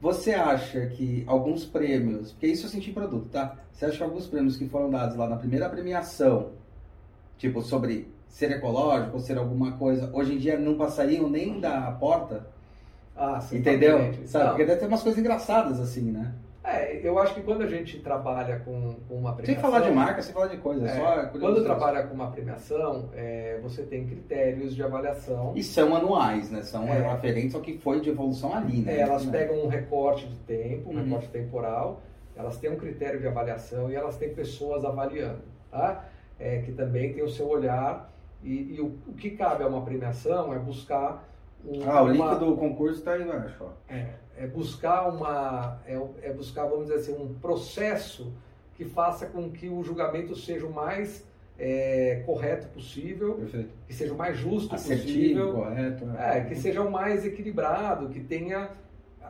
[0.00, 3.56] Você acha que alguns prêmios, porque isso eu senti em produto, tá?
[3.72, 6.50] Você acha que alguns prêmios que foram dados lá na primeira premiação,
[7.38, 11.92] tipo sobre ser ecológico ou ser alguma coisa, hoje em dia não passariam nem da
[11.92, 12.46] porta?
[13.14, 13.58] Ah, sim.
[13.58, 14.12] Entendeu?
[14.26, 14.48] Sabe?
[14.48, 16.32] Porque deve ter umas coisas engraçadas assim, né?
[16.64, 19.62] É, eu acho que quando a gente trabalha com, com uma premiação...
[19.62, 21.26] Sem falar de marca, sem falar de coisa, é, só...
[21.38, 25.52] Quando trabalha com uma premiação, é, você tem critérios de avaliação...
[25.56, 26.62] E são anuais, né?
[26.62, 28.96] São é, referentes ao que foi de evolução ali, né?
[28.96, 31.02] É, elas pegam um recorte de tempo, um uhum.
[31.02, 32.00] recorte temporal,
[32.36, 36.04] elas têm um critério de avaliação e elas têm pessoas avaliando, tá?
[36.42, 39.84] É, que também tem o seu olhar e, e o, o, que cabe a uma
[39.84, 41.28] premiação é buscar...
[41.64, 42.34] Um, ah, o link uma...
[42.34, 43.64] do concurso está aí embaixo.
[43.88, 48.32] É, é buscar uma é, é, buscar vamos dizer assim um processo
[48.74, 51.24] que faça com que o julgamento seja o mais
[51.58, 53.70] é, correto possível, Perfeito.
[53.86, 58.20] que seja o mais justo Assertivo, possível, correto, é, que seja o mais equilibrado, que
[58.20, 58.70] tenha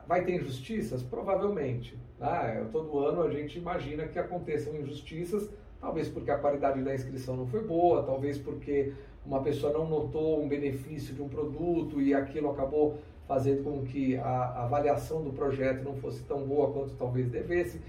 [0.07, 2.64] vai ter injustiças provavelmente, tá?
[2.72, 5.48] todo ano a gente imagina que aconteçam injustiças,
[5.83, 8.92] talvez porque a qualidade da inscrição não foi boa, talvez porque
[9.27, 14.16] uma pessoa não notou um benefício de um produto e aquilo acabou fazendo com que
[14.16, 17.81] a avaliação do projeto não fosse tão boa quanto talvez devesse.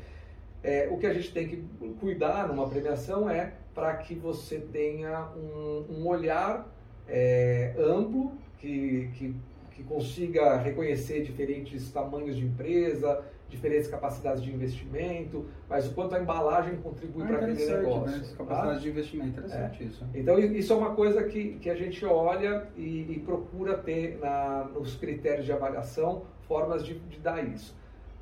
[0.64, 1.64] É, o que a gente tem que
[2.00, 6.68] cuidar numa premiação é para que você tenha um, um olhar
[7.08, 9.36] é, amplo, que, que,
[9.72, 16.20] que consiga reconhecer diferentes tamanhos de empresa, diferentes capacidades de investimento, mas o quanto a
[16.20, 18.18] embalagem contribui ah, para aquele negócio.
[18.18, 18.34] Né?
[18.38, 18.80] Capacidade tá?
[18.80, 19.86] de investimento, interessante é.
[19.86, 20.08] isso.
[20.14, 24.70] Então, isso é uma coisa que, que a gente olha e, e procura ter na,
[24.74, 27.76] nos critérios de avaliação formas de, de dar isso.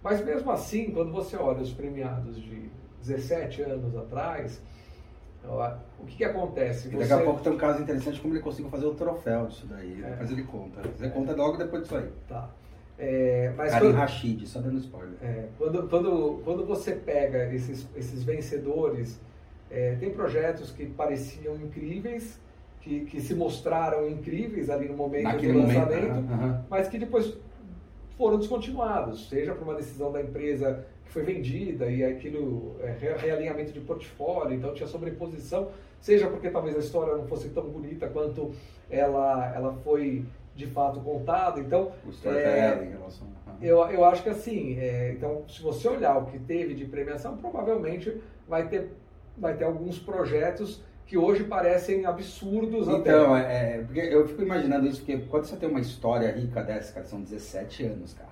[0.04, 2.70] Mas mesmo assim, quando você olha os premiados de
[3.02, 4.62] 17 anos atrás,
[6.00, 6.90] o que, que acontece?
[6.90, 6.98] Você...
[6.98, 10.02] Daqui a pouco tem um caso interessante como ele conseguiu fazer o troféu disso daí.
[10.04, 10.10] É.
[10.12, 10.82] Depois ele conta.
[11.00, 12.10] Ele conta logo depois disso aí.
[12.28, 12.50] Tá.
[13.04, 15.16] É, mas Karim quando, Rashid, só dando spoiler.
[15.24, 19.20] É, quando, quando, quando você pega esses, esses vencedores,
[19.72, 22.40] é, tem projetos que pareciam incríveis,
[22.80, 27.36] que, que se mostraram incríveis ali no momento Naquele do lançamento, momento, mas que depois
[28.16, 33.74] foram descontinuados, seja por uma decisão da empresa que foi vendida e aquilo é realinhamento
[33.74, 38.52] de portfólio, então tinha sobreposição, seja porque talvez a história não fosse tão bonita quanto
[38.92, 40.24] ela, ela foi
[40.56, 41.60] de fato contado.
[41.60, 41.92] Então,
[42.26, 43.28] é, em relação
[43.62, 47.38] eu, eu acho que assim, é, então, se você olhar o que teve de premiação,
[47.38, 48.92] provavelmente vai ter,
[49.38, 52.88] vai ter alguns projetos que hoje parecem absurdos.
[52.88, 56.64] Então, é, é, porque eu fico imaginando isso, porque quando você tem uma história rica
[56.64, 58.32] dessa, cara, são 17 anos, cara,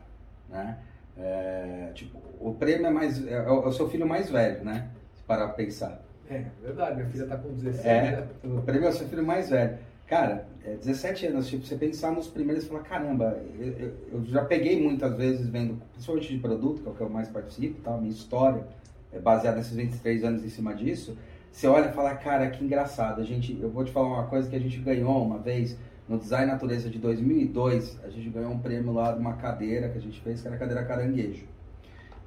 [0.49, 0.79] né?
[1.15, 4.89] É, tipo, o prêmio é mais, é, é o seu filho mais velho, né?
[5.15, 6.01] Se parar pra pensar.
[6.27, 8.27] É, verdade, minha filha tá com 16, é, né?
[8.45, 9.77] O prêmio é o seu filho mais velho.
[10.10, 14.43] Cara, é 17 anos, tipo, você pensar nos primeiros e falar, caramba, eu, eu, já
[14.43, 17.95] peguei muitas vezes vendo, principalmente de produto, que é o que eu mais participo, tá?
[17.95, 18.65] minha história
[19.13, 21.15] é baseada nesses 23 anos em cima disso.
[21.52, 23.22] Você olha e fala, cara, que engraçado.
[23.22, 26.17] A gente, eu vou te falar uma coisa que a gente ganhou uma vez no
[26.17, 28.00] Design Natureza de 2002.
[28.04, 30.56] A gente ganhou um prêmio lá de uma cadeira que a gente fez, que era
[30.56, 31.45] a cadeira caranguejo.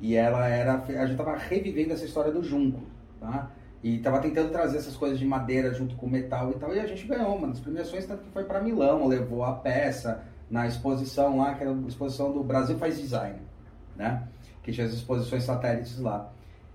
[0.01, 2.81] E ela era, a gente tava revivendo essa história do junco,
[3.19, 3.51] tá?
[3.83, 6.75] E tava tentando trazer essas coisas de madeira junto com metal e tal.
[6.75, 10.23] E a gente ganhou uma das premiações, tanto que foi para Milão, levou a peça
[10.49, 13.39] na exposição lá, que era a exposição do Brasil Faz Design,
[13.97, 14.29] né?
[14.63, 16.31] Que tinha as exposições satélites lá.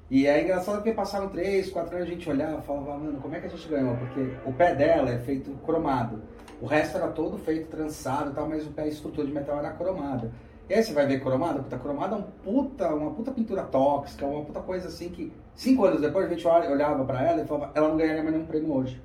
[0.10, 3.36] E é engraçado porque passaram três, quatro anos a gente olhava e falava, mano, como
[3.36, 3.96] é que a gente ganhou?
[3.98, 6.22] Porque o pé dela é feito cromado.
[6.62, 9.60] O resto era todo feito trançado e tal, mas o pé, a estrutura de metal
[9.60, 10.32] era cromada.
[10.70, 14.26] E aí você vai ver cromada, puta, cromada é um puta, uma puta pintura tóxica,
[14.26, 17.72] uma puta coisa assim que cinco anos depois a gente olhava para ela e falava,
[17.74, 19.02] ela não ganharia mais nenhum prêmio hoje.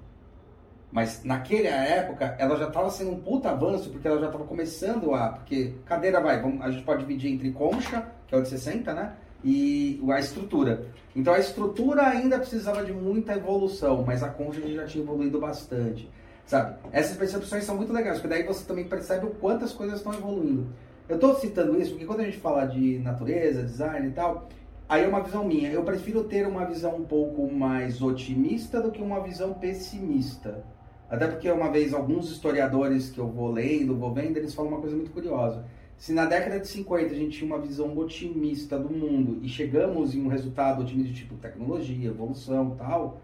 [0.91, 5.15] Mas naquela época ela já estava sendo um puta avanço, porque ela já estava começando
[5.15, 5.29] a.
[5.31, 8.93] Porque cadeira vai, vamos, a gente pode dividir entre concha, que é o de 60,
[8.93, 9.15] né?
[9.43, 10.87] E a estrutura.
[11.17, 15.03] Então a estrutura ainda precisava de muita evolução, mas a concha a gente já tinha
[15.03, 16.11] evoluído bastante.
[16.45, 16.77] Sabe?
[16.93, 20.13] Essas percepções são muito legais, porque daí você também percebe o quanto as coisas estão
[20.13, 20.67] evoluindo.
[21.13, 24.49] Eu estou citando isso porque quando a gente fala de natureza, design e tal,
[24.89, 25.71] aí é uma visão minha.
[25.71, 30.65] Eu prefiro ter uma visão um pouco mais otimista do que uma visão pessimista.
[31.11, 34.81] Até porque uma vez alguns historiadores que eu vou lendo, vou vendo, eles falam uma
[34.81, 35.67] coisa muito curiosa.
[35.99, 40.15] Se na década de 50 a gente tinha uma visão otimista do mundo e chegamos
[40.15, 43.21] em um resultado otimista tipo tecnologia, evolução tal,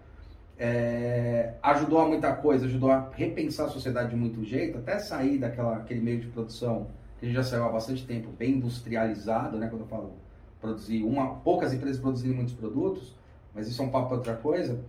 [0.58, 5.38] é, ajudou a muita coisa, ajudou a repensar a sociedade de muito jeito, até sair
[5.38, 6.88] daquela aquele meio de produção
[7.18, 9.68] que já saiu há bastante tempo, bem industrializado, né?
[9.68, 10.12] Quando eu falo
[10.60, 13.14] produzir uma, poucas empresas produzindo muitos produtos,
[13.54, 14.80] mas isso é um papo para outra coisa.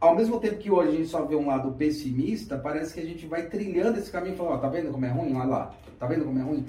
[0.00, 3.04] Ao mesmo tempo que hoje a gente só vê um lado pessimista, parece que a
[3.04, 5.34] gente vai trilhando esse caminho e fala, ó, tá vendo como é ruim?
[5.34, 6.66] Olha lá, tá vendo como é ruim?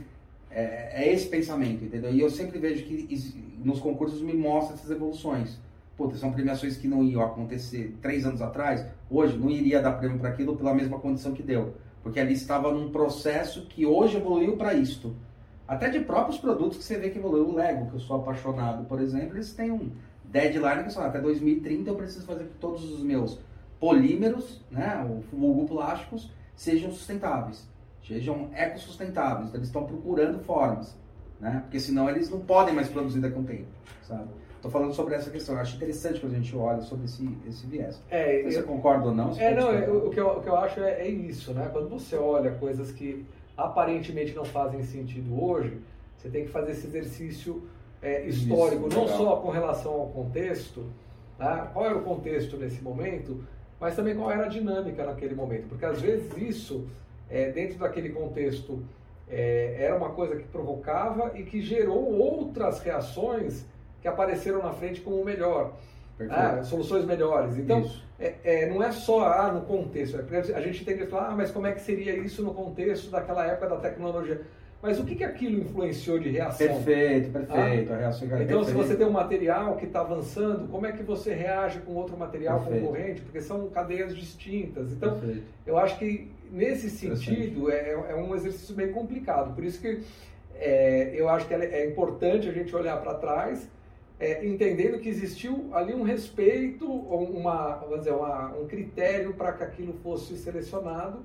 [0.49, 2.11] É, é esse pensamento, entendeu?
[2.11, 5.59] E eu sempre vejo que nos concursos me mostra essas evoluções
[5.97, 10.19] puta, são premiações que não iam acontecer três anos atrás, hoje não iria dar prêmio
[10.19, 11.73] para aquilo pela mesma condição que deu.
[12.07, 15.13] Porque ali estava num processo que hoje evoluiu para isto.
[15.67, 17.49] Até de próprios produtos que você vê que evoluiu.
[17.49, 19.91] O Lego, que eu sou apaixonado, por exemplo, eles têm um
[20.23, 23.37] deadline que até 2030 eu preciso fazer que todos os meus
[23.77, 27.67] polímeros, né, o plásticos, sejam sustentáveis,
[28.01, 29.49] sejam ecossustentáveis.
[29.49, 30.97] Então, eles estão procurando formas,
[31.41, 31.59] né?
[31.63, 33.67] Porque senão eles não podem mais produzir daqui a um tempo,
[34.03, 34.29] sabe?
[34.67, 35.55] Estou falando sobre essa questão.
[35.55, 38.01] Eu acho interessante quando a gente olha sobre esse, esse viés.
[38.09, 39.31] É, você eu, concorda ou não?
[39.37, 41.69] É, não, eu, o, que eu, o que eu acho é, é, isso, né?
[41.71, 43.25] Quando você olha coisas que
[43.55, 45.79] aparentemente não fazem sentido hoje,
[46.17, 47.63] você tem que fazer esse exercício
[48.01, 50.85] é, histórico, isso, não só com relação ao contexto,
[51.39, 51.69] né?
[51.71, 53.41] qual era o contexto nesse momento,
[53.79, 55.69] mas também qual era a dinâmica naquele momento.
[55.69, 56.89] Porque às vezes isso,
[57.29, 58.83] é, dentro daquele contexto,
[59.29, 63.65] é, era uma coisa que provocava e que gerou outras reações
[64.01, 65.73] que apareceram na frente como o melhor.
[66.29, 67.57] Ah, soluções melhores.
[67.57, 70.17] Então, é, é, não é só ah, no contexto.
[70.17, 73.11] É a gente tem que falar, ah, mas como é que seria isso no contexto
[73.11, 74.41] daquela época da tecnologia?
[74.81, 76.67] Mas o que, que aquilo influenciou de reação?
[76.67, 77.91] Perfeito, perfeito.
[77.91, 77.95] Ah?
[77.95, 81.03] A reação é então, se você tem um material que está avançando, como é que
[81.03, 82.85] você reage com outro material perfeito.
[82.85, 83.21] concorrente?
[83.21, 84.91] Porque são cadeias distintas.
[84.91, 85.43] Então, perfeito.
[85.65, 89.53] eu acho que nesse sentido é, é, um exercício bem complicado.
[89.53, 89.99] Por isso que
[90.55, 93.67] é, eu acho que é importante a gente olhar para trás
[94.19, 99.63] é, entendendo que existiu ali um respeito, uma, vamos dizer, uma, um critério para que
[99.63, 101.19] aquilo fosse selecionado.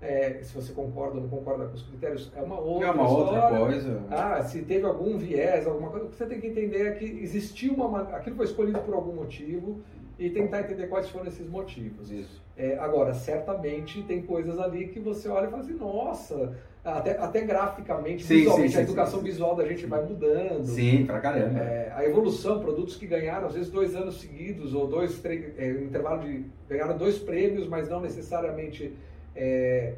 [0.00, 3.10] É, se você concorda ou não concorda com os critérios, é uma outra, é uma
[3.10, 4.02] outra coisa.
[4.10, 7.04] Ah, se teve algum viés, alguma coisa, o que você tem que entender é que
[7.04, 8.02] existiu uma.
[8.02, 9.80] Aquilo foi escolhido por algum motivo
[10.18, 12.10] e tentar entender quais foram esses motivos.
[12.10, 12.42] Isso.
[12.56, 17.42] É, agora, certamente tem coisas ali que você olha e fala assim, nossa, até, até
[17.42, 20.64] graficamente, sim, visualmente, sim, a educação sim, visual da gente vai mudando.
[20.64, 21.60] Sim, pra caramba.
[21.60, 25.84] É, a evolução, produtos que ganharam, às vezes, dois anos seguidos, ou dois, é, um
[25.84, 26.44] intervalo de.
[26.68, 28.92] ganharam dois prêmios, mas não necessariamente.
[29.36, 29.94] É,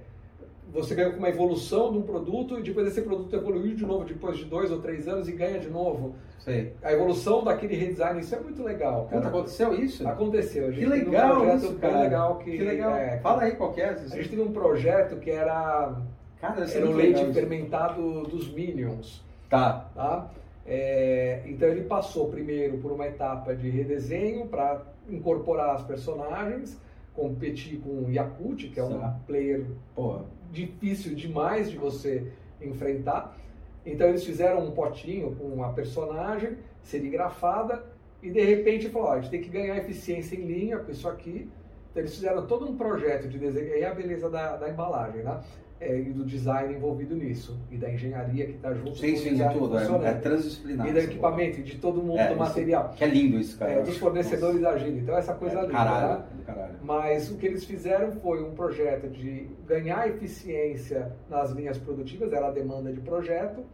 [0.73, 4.05] você ganha com uma evolução de um produto e depois esse produto evoluiu de novo
[4.05, 6.15] depois de dois ou três anos e ganha de novo.
[6.39, 6.73] Sei.
[6.83, 9.07] A evolução daquele redesign, isso é muito legal.
[9.11, 9.29] Cara.
[9.29, 10.07] aconteceu isso?
[10.09, 10.73] Aconteceu.
[10.73, 12.01] que legal um isso, cara.
[12.01, 12.95] Legal que, que legal.
[12.95, 13.91] É, Fala aí qual é.
[13.91, 15.97] A gente teve um projeto que era
[16.41, 19.23] Cara, era o leite fermentado dos Minions.
[19.49, 19.91] Tá.
[19.95, 20.31] tá?
[20.67, 26.81] É, então ele passou primeiro por uma etapa de redesenho para incorporar as personagens,
[27.15, 33.37] competir com o Yakut, que é um player pô, difícil demais de você enfrentar.
[33.85, 37.85] Então eles fizeram um potinho com a personagem serigrafada
[38.23, 41.49] e de repente falou, a gente tem que ganhar eficiência em linha com isso aqui.
[41.91, 45.41] Então eles fizeram todo um projeto de desenho, aí a beleza da, da embalagem, né?
[45.81, 49.29] É, e do design envolvido nisso, e da engenharia que está junto sim, com sim,
[49.29, 50.87] o design tudo, é, é transdisciplinar.
[50.87, 52.93] E do equipamento, de todo mundo, é, do material.
[52.97, 53.73] Que é lindo isso, cara.
[53.73, 54.99] É, dos fornecedores da Gina.
[54.99, 55.73] Então, essa coisa é, linda.
[55.73, 56.25] Caralho, né?
[56.45, 56.75] caralho.
[56.83, 62.49] Mas o que eles fizeram foi um projeto de ganhar eficiência nas linhas produtivas, era
[62.49, 63.65] a demanda de projeto,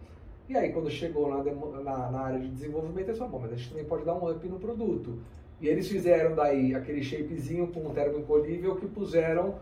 [0.49, 1.43] e aí, quando chegou na,
[1.83, 4.31] na, na área de desenvolvimento, eles falaram, bom, mas a gente também pode dar um
[4.31, 5.19] up no produto.
[5.61, 9.57] E eles fizeram daí aquele shapezinho com um termoencolhível que puseram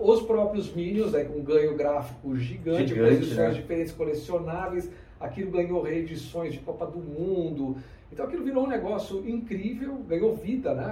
[0.00, 3.60] os próprios Minions, né, com um ganho gráfico gigante, gigante posições né?
[3.60, 4.90] diferentes colecionáveis,
[5.20, 7.76] aquilo ganhou reedições de Copa do Mundo.
[8.10, 10.84] Então aquilo virou um negócio incrível, ganhou vida, né?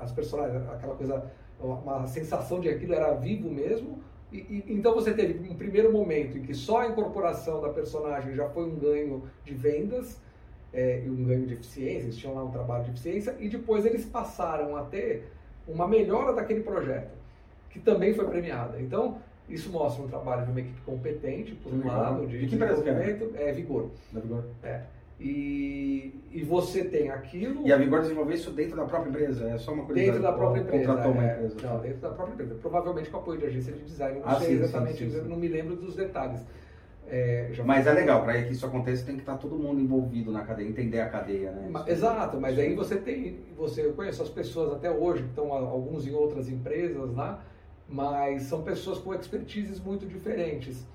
[0.00, 1.30] As personagens, aquela coisa,
[1.60, 3.98] uma sensação de que aquilo era vivo mesmo.
[4.32, 8.34] E, e, então você teve um primeiro momento em que só a incorporação da personagem
[8.34, 10.20] já foi um ganho de vendas
[10.72, 13.84] é, e um ganho de eficiência, eles tinham lá um trabalho de eficiência, e depois
[13.84, 15.30] eles passaram a ter
[15.66, 17.19] uma melhora daquele projeto.
[17.70, 18.80] Que também foi premiada.
[18.80, 19.18] Então,
[19.48, 23.30] isso mostra um trabalho de uma equipe competente, por um lado, de, de que desenvolvimento,
[23.36, 23.90] é Vigor.
[24.12, 24.44] Da Vigor.
[24.62, 24.82] É.
[25.18, 27.66] E, e você tem aquilo.
[27.66, 29.48] E a Vigor desenvolveu isso dentro da própria empresa?
[29.50, 30.86] É só uma coisa Dentro da própria empresa.
[30.86, 31.56] Contratou uma é, empresa.
[31.62, 32.54] Não, dentro da própria empresa.
[32.54, 34.20] Provavelmente com apoio de agência de design.
[34.20, 36.40] Não Ah, sei sim, exatamente, sim, sim, não me lembro dos detalhes.
[37.12, 40.44] É, Mas é legal, para que isso aconteça tem que estar todo mundo envolvido na
[40.44, 41.68] cadeia, entender a cadeia, né?
[41.68, 45.52] Isso- Exato, mas aí você tem, você eu conheço as pessoas até hoje que estão
[45.52, 47.42] alguns em outras empresas lá,
[47.90, 50.86] mas são pessoas com expertises muito diferentes.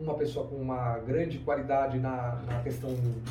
[0.00, 2.90] Uma pessoa com uma grande qualidade na, na questão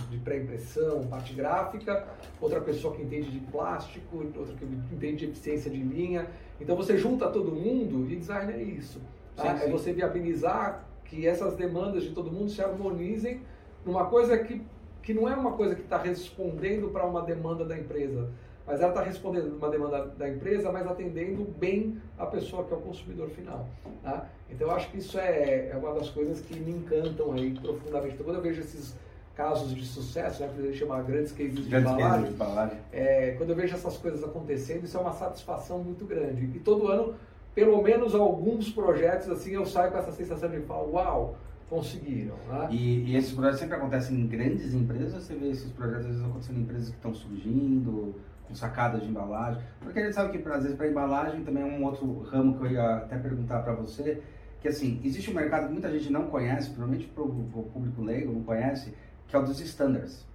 [0.09, 2.07] de pré-impressão, parte gráfica,
[2.39, 4.63] outra pessoa que entende de plástico, outra que
[4.95, 6.27] entende de eficiência de linha.
[6.61, 9.01] Então você junta todo mundo e design é isso.
[9.35, 9.43] tá?
[9.43, 9.71] Sim, É sim.
[9.71, 13.41] você viabilizar que essas demandas de todo mundo se harmonizem
[13.85, 14.61] numa coisa que
[15.01, 18.29] que não é uma coisa que está respondendo para uma demanda da empresa,
[18.65, 22.77] mas ela está respondendo uma demanda da empresa, mas atendendo bem a pessoa que é
[22.77, 23.67] o consumidor final.
[24.01, 24.27] Tá?
[24.49, 28.13] Então eu acho que isso é, é uma das coisas que me encantam aí profundamente.
[28.13, 28.95] Então quando eu vejo esses
[29.35, 32.33] casos de sucesso, né, que a gente chama grandes cases de Grandes embalagem, cases de
[32.35, 32.77] embalagem.
[32.91, 36.45] é, quando eu vejo essas coisas acontecendo, isso é uma satisfação muito grande.
[36.55, 37.15] E todo ano,
[37.55, 41.35] pelo menos alguns projetos, assim, eu saio com essa sensação de falar, uau,
[41.69, 42.35] conseguiram.
[42.47, 42.67] Né?
[42.71, 46.25] E, e esses projetos sempre acontecem em grandes empresas, você vê esses projetos às vezes
[46.25, 48.15] acontecendo em empresas que estão surgindo,
[48.47, 49.61] com sacadas de embalagem.
[49.79, 52.65] Porque a gente sabe que, às vezes, para embalagem também é um outro ramo que
[52.65, 54.21] eu ia até perguntar para você,
[54.61, 58.31] que assim, existe um mercado que muita gente não conhece, provavelmente para o público leigo
[58.31, 58.93] não conhece,
[59.27, 60.25] que é o dos standards.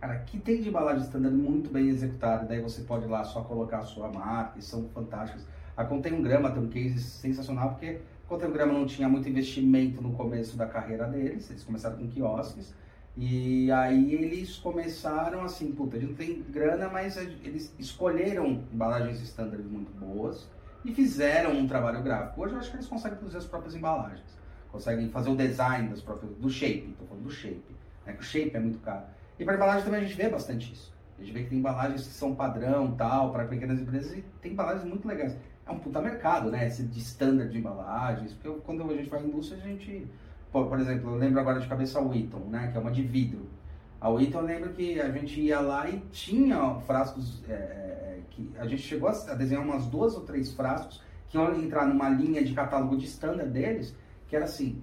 [0.00, 3.42] Cara, que tem de embalagem standard muito bem executada, daí você pode ir lá só
[3.42, 5.44] colocar a sua marca, e são fantásticas.
[5.76, 9.08] A Contém um Grama tem um case sensacional, porque a Contém um Grama não tinha
[9.08, 12.74] muito investimento no começo da carreira deles, eles começaram com quiosques,
[13.20, 19.20] e aí eles começaram assim, puta, a gente não tem grana, mas eles escolheram embalagens
[19.20, 20.48] standard muito boas
[20.84, 22.40] e fizeram um trabalho gráfico.
[22.40, 24.38] Hoje eu acho que eles conseguem produzir as próprias embalagens,
[24.70, 27.74] conseguem fazer o design das próprias, do shape, tô falando do shape,
[28.06, 29.06] né, que o shape é muito caro.
[29.36, 30.96] E para embalagem também a gente vê bastante isso.
[31.18, 34.52] A gente vê que tem embalagens que são padrão, tal, para pequenas empresas e tem
[34.52, 35.36] embalagens muito legais.
[35.66, 36.66] É um puta mercado, né?
[36.66, 38.32] Esse de standard de embalagens.
[38.32, 40.06] Porque quando a gente vai em indústria, a gente.
[40.52, 42.68] Por, por exemplo, eu lembro agora de cabeça a Wheaton, né?
[42.70, 43.46] Que é uma de vidro.
[44.00, 47.42] A Wheaton eu lembro que a gente ia lá e tinha frascos.
[47.48, 51.54] é, é, que a gente chegou a, desenhar umas duas ou três frascos que iam
[51.60, 53.94] entrar numa linha de catálogo de standard deles,
[54.28, 54.80] que era assim.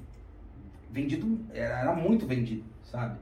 [0.92, 1.40] Vendido.
[1.54, 3.18] Era, era muito vendido, sabe?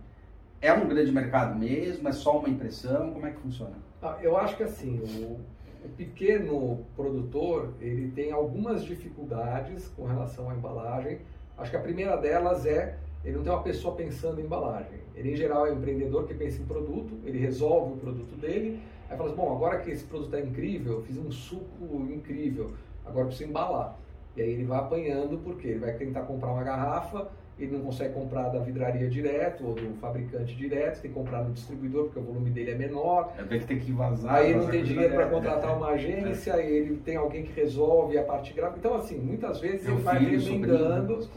[0.61, 2.07] É um grande mercado mesmo?
[2.07, 3.11] É só uma impressão?
[3.11, 3.75] Como é que funciona?
[4.01, 5.39] Ah, Eu acho que assim, o,
[5.85, 11.19] o pequeno produtor, ele tem algumas dificuldades com relação à embalagem.
[11.57, 14.99] Acho que a primeira delas é ele não tem uma pessoa pensando em embalagem.
[15.15, 18.81] Ele, em geral, é um empreendedor que pensa em produto, ele resolve o produto dele,
[19.09, 22.71] aí fala assim, bom, agora que esse produto é incrível, eu fiz um suco incrível,
[23.05, 23.97] agora preciso embalar.
[24.35, 28.13] E aí ele vai apanhando, porque ele vai tentar comprar uma garrafa, ele não consegue
[28.13, 32.23] comprar da vidraria direto ou do fabricante direto, tem que comprar no distribuidor porque o
[32.23, 33.33] volume dele é menor.
[33.37, 34.35] É que tem que vazar.
[34.35, 35.35] Aí ele não tem dinheiro para dela.
[35.35, 38.79] contratar uma agência, aí ele tem alguém que resolve a parte gráfica.
[38.79, 41.27] Então, assim, muitas vezes Meu ele vai remendando,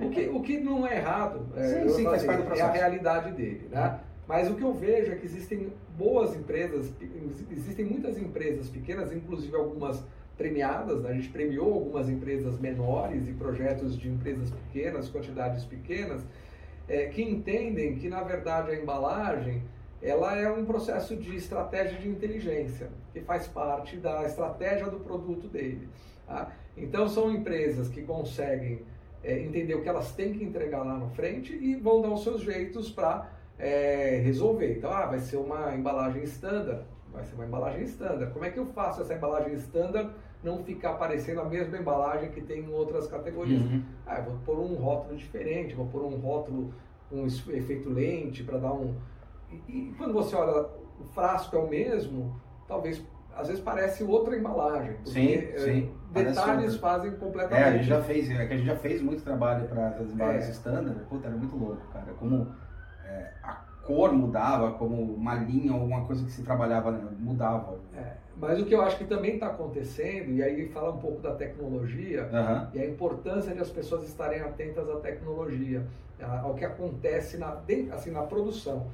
[0.00, 2.54] o que, o que não é errado, é, Sim, eu sim, falei, faz parte do
[2.54, 4.00] é a realidade dele, né?
[4.26, 6.92] Mas o que eu vejo é que existem boas empresas,
[7.50, 10.04] existem muitas empresas pequenas, inclusive algumas
[10.36, 11.10] premiadas, né?
[11.10, 16.22] a gente premiou algumas empresas menores e projetos de empresas pequenas, quantidades pequenas,
[16.88, 19.62] é, que entendem que na verdade a embalagem
[20.02, 25.48] ela é um processo de estratégia de inteligência que faz parte da estratégia do produto
[25.48, 25.88] dele.
[26.26, 26.52] tá?
[26.76, 28.82] Então são empresas que conseguem
[29.24, 32.22] é, entender o que elas têm que entregar lá na frente e vão dar os
[32.22, 33.32] seus jeitos para
[34.22, 34.76] resolver.
[34.76, 38.30] Então, ah, vai ser uma embalagem standard, vai ser uma embalagem standard.
[38.34, 40.10] Como é que eu faço essa embalagem standard
[40.46, 43.60] não ficar parecendo a mesma embalagem que tem em outras categorias?
[43.60, 43.82] Uhum.
[44.06, 46.72] Ah, eu vou pôr um rótulo diferente, vou pôr um rótulo
[47.10, 48.94] com um efeito lente para dar um.
[49.50, 50.66] E, e quando você olha,
[51.00, 53.04] o frasco é o mesmo, talvez
[53.36, 54.94] às vezes parece outra embalagem.
[54.94, 56.78] Porque Sim, eh, sim, detalhes outra.
[56.88, 57.72] fazem É, a completamente.
[57.78, 60.50] gente já fez, é que a gente já fez muito trabalho para as embalagens É.
[60.52, 61.00] standard.
[61.10, 62.12] Puta, era muito louco, cara.
[62.14, 62.50] Como
[63.04, 67.78] é, a cor mudava, como uma linha ou uma coisa que se trabalhava né, mudava.
[67.94, 71.20] É, mas o que eu acho que também está acontecendo, e aí fala um pouco
[71.20, 72.70] da tecnologia, Aham.
[72.74, 75.86] e a importância de as pessoas estarem atentas à tecnologia,
[76.42, 77.58] ao que acontece na,
[77.92, 78.86] assim, na produção.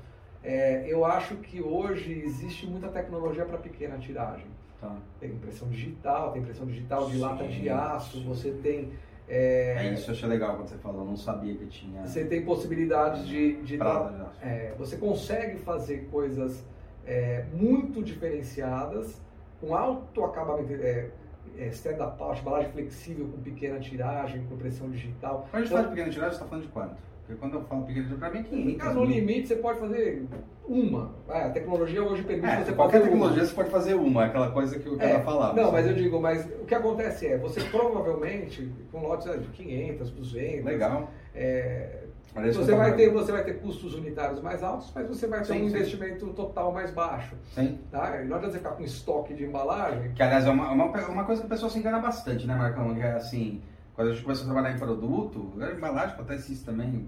[0.43, 4.47] É, eu acho que hoje existe muita tecnologia para pequena tiragem.
[4.81, 4.93] Tá.
[5.21, 8.25] Tem impressão digital, tem impressão digital de Sim, lata de aço, sim.
[8.27, 8.93] você tem,
[9.29, 12.25] É, é, isso eu achei legal quando você falou, eu não sabia que tinha você
[12.25, 14.47] tem possibilidades de, de prata já.
[14.47, 16.65] É, você consegue fazer coisas
[17.07, 19.21] é, muito diferenciadas,
[19.61, 21.09] com alto acabamento, é,
[21.57, 25.47] é, stand-up pouch, embalagem flexível com pequena tiragem, com impressão digital.
[25.51, 27.12] Quando a gente Então, fala de pequena tiragem, você está falando de quanto?
[27.33, 28.87] Porque quando eu falo tiragem, para mim é 500.
[28.87, 29.11] Ah, no mil.
[29.11, 30.27] limite você pode fazer
[30.69, 31.11] uma.
[31.27, 33.11] Vai, a tecnologia hoje permite É, você qualquer fazer uma.
[33.11, 35.55] tecnologia você pode fazer uma, aquela coisa que o cara É, falava.
[35.55, 35.73] Não, assim.
[35.73, 40.65] mas eu digo, mas o que acontece é, você provavelmente, com lotes de 500, 200,
[40.65, 41.11] Legal.
[41.35, 42.05] é,
[42.35, 45.47] que você, vai ter, você vai ter custos unitários mais altos, mas você vai ter
[45.47, 45.67] Sim, um sim.
[45.67, 47.35] investimento total mais baixo.
[47.55, 47.79] Sim.
[47.91, 48.23] Tá?
[48.23, 50.13] E não adianta você ficar com estoque de embalagem.
[50.13, 52.95] Que, aliás, é uma, uma, uma coisa que a pessoa se engana bastante, né, Marcão?
[52.95, 53.61] Que é assim,
[54.03, 57.07] quando a gente começa a trabalhar em produto, a embalagem acontece isso também,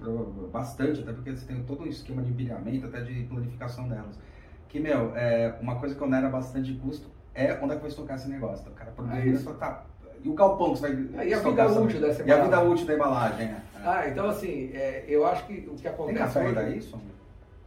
[0.52, 4.16] bastante, até porque você tem todo um esquema de empilhamento, até de planificação delas.
[4.68, 7.90] Que, meu, é, uma coisa que onera bastante de custo é onde é que vai
[7.90, 8.70] estocar esse negócio.
[8.70, 9.38] O cara É isso.
[9.38, 9.84] você fala, tá,
[10.22, 12.46] e o galpão que você vai Ah, e a vida útil dessa E a vida
[12.46, 12.72] embalagem?
[12.72, 13.62] útil da embalagem, né?
[13.84, 17.00] Ah, então assim, é, eu acho que o que Tem acontece café hoje- isso?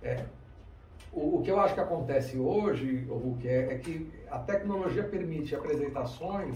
[0.01, 0.23] É.
[1.11, 5.03] O, o que eu acho que acontece hoje, o Hulk, é, é que a tecnologia
[5.03, 6.55] permite apresentações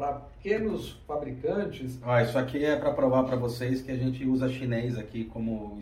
[0.00, 2.00] para pequenos fabricantes.
[2.02, 5.78] Ó, isso aqui é para provar para vocês que a gente usa chinês aqui como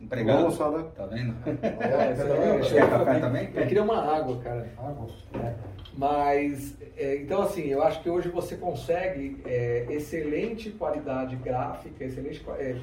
[0.00, 0.42] empregado.
[0.42, 0.84] Vamos falar.
[0.84, 1.34] Tá vendo?
[1.44, 2.14] Aí,
[2.60, 3.50] Você quer café também?
[3.52, 4.68] Eu queria uma água, cara.
[4.78, 5.10] Ah, bom.
[5.98, 12.44] Mas, é, então assim, eu acho que hoje você consegue é, excelente qualidade gráfica, excelente
[12.58, 12.76] é,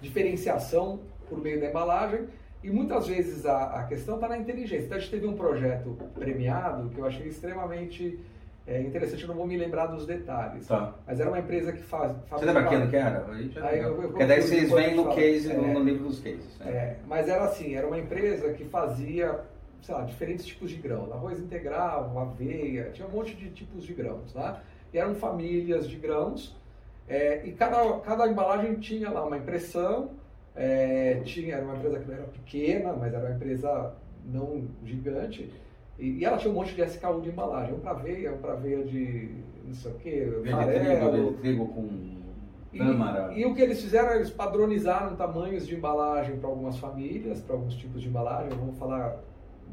[0.00, 0.98] diferenciação
[1.28, 2.26] por meio da embalagem
[2.64, 4.86] e muitas vezes a, a questão está na inteligência.
[4.86, 8.18] Então a gente teve um projeto premiado que eu achei extremamente
[8.66, 10.94] é, interessante, eu não vou me lembrar dos detalhes, Tá.
[11.06, 12.12] mas era uma empresa que faz...
[12.30, 13.24] Você lembra que ano que era?
[13.30, 15.72] Aí Aí eu- eu Porque daí vocês eu no case, no, É.
[15.72, 16.58] no livro dos cases.
[16.58, 16.70] né?
[16.72, 19.40] É, mas era assim, era uma empresa que fazia,
[19.82, 21.12] sei lá, diferentes tipos de grãos.
[21.12, 24.60] Arroz integral, aveia, tinha um monte de tipos de grãos, tá?
[24.92, 26.56] E eram famílias de grãos,
[27.08, 30.10] é, e cada, cada embalagem tinha lá uma impressão,
[30.56, 33.92] é, tinha, era uma empresa que não era pequena, mas era uma empresa
[34.24, 35.52] não gigante,
[35.98, 38.52] e, e ela tinha um monte de SKU de embalagem, um para aveia, um para
[38.52, 39.30] aveia de
[39.64, 41.88] não sei o trigo, farelo, de trigo com
[42.72, 43.32] e, tâmara.
[43.34, 47.74] e o que eles fizeram, eles padronizaram tamanhos de embalagem para algumas famílias, para alguns
[47.74, 48.50] tipos de embalagem.
[48.50, 49.16] Vamos falar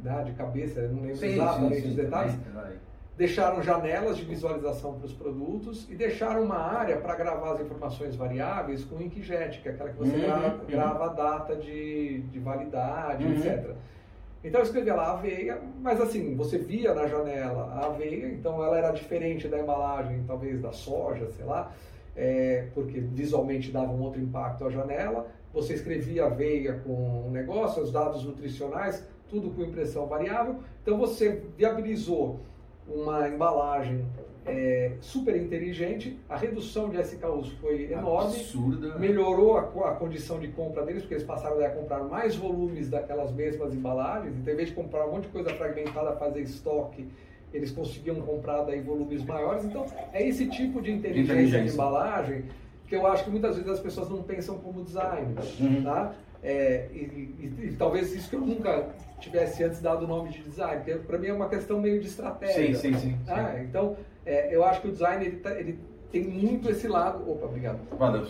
[0.01, 2.35] né, de cabeça, não lembro Sim, exatamente sim, sim, os detalhes.
[2.35, 2.77] também.
[3.15, 8.15] Deixaram janelas de visualização para os produtos e deixaram uma área para gravar as informações
[8.15, 10.65] variáveis com inkjet, que é aquela que você Uhum, gra- uhum.
[10.67, 13.33] grava a data de, de validade, Uhum.
[13.33, 13.75] etc.
[14.43, 18.77] Então eu escrevia lá aveia, mas assim, você via na janela a aveia, então ela
[18.77, 21.71] era diferente da embalagem, talvez da soja, sei lá,
[22.13, 25.27] é, porque visualmente dava um outro impacto à janela.
[25.53, 30.57] Você escrevia aveia com um negócio, os dados nutricionais, tudo com impressão variável.
[30.81, 32.41] Então você viabilizou
[32.85, 34.05] uma embalagem
[34.45, 38.97] é, super inteligente, a redução de SKUs foi enorme Absurda.
[38.99, 43.31] melhorou a, a condição de compra deles, porque eles passaram a comprar mais volumes daquelas
[43.31, 47.07] mesmas embalagens, então, em vez de comprar um monte de coisa fragmentada, fazer estoque,
[47.53, 49.63] eles conseguiam comprar daí volumes maiores.
[49.63, 51.73] Então, é esse tipo de inteligência, de Inteligência.
[51.75, 52.43] embalagem
[52.87, 55.83] que eu acho que muitas vezes as pessoas não pensam como design, Uhum.
[55.83, 56.13] tá?
[56.43, 58.89] É, e, e- e talvez isso que eu nunca
[59.21, 62.07] tivesse antes dado o nome de design, porque para mim é uma questão meio de
[62.07, 62.75] estratégia.
[62.75, 63.09] Sim, sim, sim.
[63.11, 63.17] sim.
[63.31, 65.79] Ah, então, é, eu acho que o design ele, tá- ele
[66.11, 67.29] tem muito esse lado.
[67.29, 67.79] Opa, obrigado.
[67.97, 68.25] Valeu.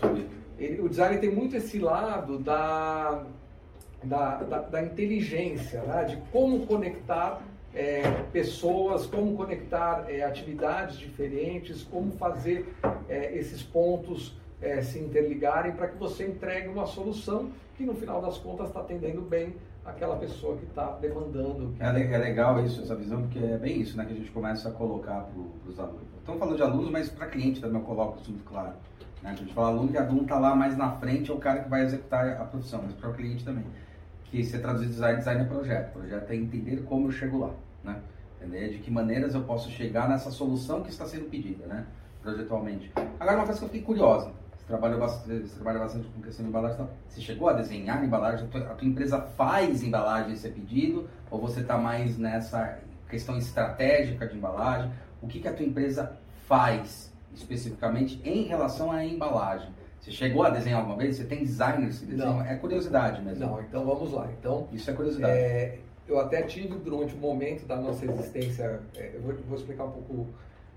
[0.57, 3.23] Ele- o design tem muito esse lado da,
[4.03, 6.03] da, da, da inteligência, né?
[6.05, 7.41] de como conectar
[7.75, 12.71] é, pessoas, como conectar é, atividades diferentes, como fazer
[13.09, 18.21] é, esses pontos é, se interligarem para que você entregue uma solução que no final
[18.21, 19.55] das contas está atendendo bem
[19.85, 21.73] aquela pessoa que está demandando.
[21.77, 24.31] que- É, é legal isso, essa visão, porque é bem isso né, que a gente
[24.31, 26.01] começa a colocar para os alunos.
[26.19, 28.73] Estamos falando de alunos, mas para cliente também eu coloco isso muito claro.
[29.21, 29.31] Né?
[29.31, 31.69] A gente fala aluno que aluno está lá mais na frente, é o cara que
[31.69, 33.65] vai executar a profissão, mas para o cliente também.
[34.25, 35.93] Que você traduzir design, design é projeto.
[35.93, 37.51] Projeto é entender como eu chego lá.
[37.83, 37.99] Né?
[38.41, 41.85] Entender de que maneiras eu posso chegar nessa solução que está sendo pedida, né?
[42.21, 42.91] projetualmente.
[43.19, 44.31] Agora, uma coisa que eu fiquei curiosa.
[44.73, 46.75] Trabalha bastante, você trabalha bastante com questão de embalagem.
[46.81, 48.47] Então, você chegou a desenhar embalagem?
[48.47, 51.07] A tua, a tua empresa faz embalagem ser pedido?
[51.29, 54.91] Ou você está mais nessa questão estratégica de embalagem?
[55.21, 56.17] O que, que a tua empresa
[56.47, 59.69] faz especificamente em relação à embalagem?
[60.01, 61.17] Você chegou a desenhar alguma vez?
[61.17, 62.37] Você tem designers que desenham?
[62.37, 62.41] Não.
[62.43, 63.45] É curiosidade mesmo.
[63.45, 64.27] Não, então vamos lá.
[64.39, 65.37] Então, Isso é curiosidade.
[65.37, 69.83] É, eu até tive durante um momento da nossa existência, é, eu vou, vou explicar
[69.83, 70.27] um pouco,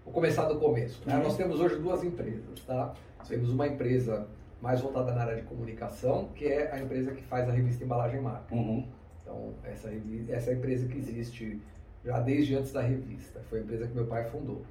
[0.05, 1.01] vou começar do começo.
[1.07, 1.17] né?
[1.17, 1.23] Uhum.
[1.23, 2.93] Nós temos hoje duas empresas, tá?
[3.29, 4.27] Temos uma empresa
[4.61, 8.21] mais voltada na área de comunicação, que é a empresa que faz a revista Embalagem
[8.21, 8.55] Marca.
[8.55, 8.87] Uhum.
[9.23, 9.91] Então, essa,
[10.29, 11.61] essa é a empresa que existe
[12.05, 13.41] já desde antes da revista.
[13.51, 14.63] Foi a empresa que meu pai fundou.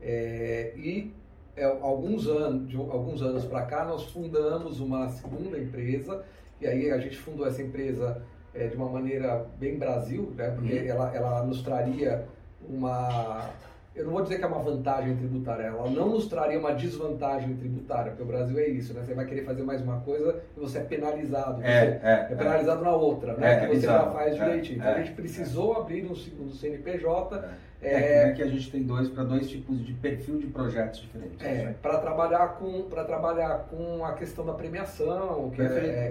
[0.00, 1.14] É, e
[1.56, 6.24] é, alguns anos, de alguns anos para cá, nós fundamos uma segunda empresa,
[6.60, 8.22] e aí a gente fundou essa empresa
[8.54, 10.86] é, de uma maneira bem Brasil, né, porque Uhum.
[10.86, 12.26] ela, ela nos traria
[12.68, 13.50] uma,
[13.94, 17.54] eu não vou dizer que é uma vantagem tributária, ela não nos traria uma desvantagem
[17.56, 19.02] tributária, porque o Brasil é isso, né?
[19.04, 21.62] Você vai querer fazer mais uma coisa e você é penalizado.
[21.62, 22.84] É, você é, é penalizado é.
[22.84, 23.52] na outra, né?
[23.52, 24.04] É, que você bizarro.
[24.06, 24.78] já faz É, direitinho.
[24.78, 27.44] Então é, a gente precisou abrir um segundo CNPJ
[27.82, 31.00] É, é, é que a gente tem dois para dois tipos de perfil de projetos
[31.00, 31.44] diferentes.
[31.44, 35.66] é, para trabalhar com para trabalhar com a questão da premiação, que é,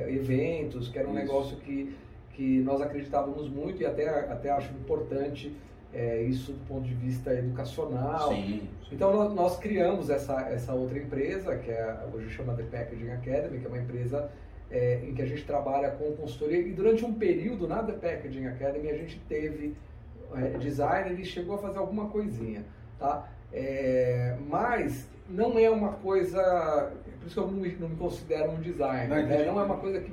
[0.08, 1.22] é, eventos, que era um Isso.
[1.26, 1.96] negócio que,
[2.34, 5.56] que nós acreditávamos muito e até, até acho importante
[5.94, 8.30] é, isso do ponto de vista educacional.
[8.30, 8.70] Sim.
[8.92, 13.60] Então nós, nós criamos essa, essa outra empresa, que é, hoje chama The Packaging Academy,
[13.60, 14.30] que é uma empresa
[14.70, 16.60] é, em que a gente trabalha com consultoria.
[16.60, 19.76] E durante um período na The Packaging Academy a gente teve
[20.36, 22.64] é, designer e chegou a fazer alguma coisinha.
[22.98, 23.30] Tá?
[23.52, 26.92] É, mas não é uma coisa.
[27.20, 29.10] Por isso que eu não me, não me considero um designer.
[29.10, 29.46] Não, né?
[29.46, 30.12] Não é uma coisa que.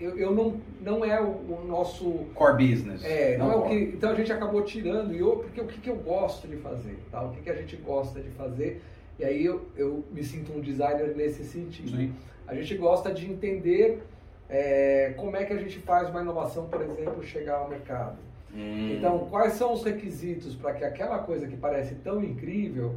[0.00, 3.04] Eu, eu não, não é o, o nosso Core business.
[3.04, 5.80] é, não, é o que, então a gente acabou tirando, e eu, porque o que,
[5.80, 7.22] que eu gosto de fazer, tá?
[7.22, 8.82] O que, que a gente gosta de fazer,
[9.18, 11.96] e aí eu, eu me sinto um designer nesse sentido.
[11.96, 12.12] Sim.
[12.46, 14.02] A gente gosta de entender
[14.48, 18.18] é, como é que a gente faz uma inovação, por exemplo, chegar ao mercado.
[18.54, 18.94] Hum.
[18.96, 22.96] Então, quais são os requisitos para que aquela coisa que parece tão incrível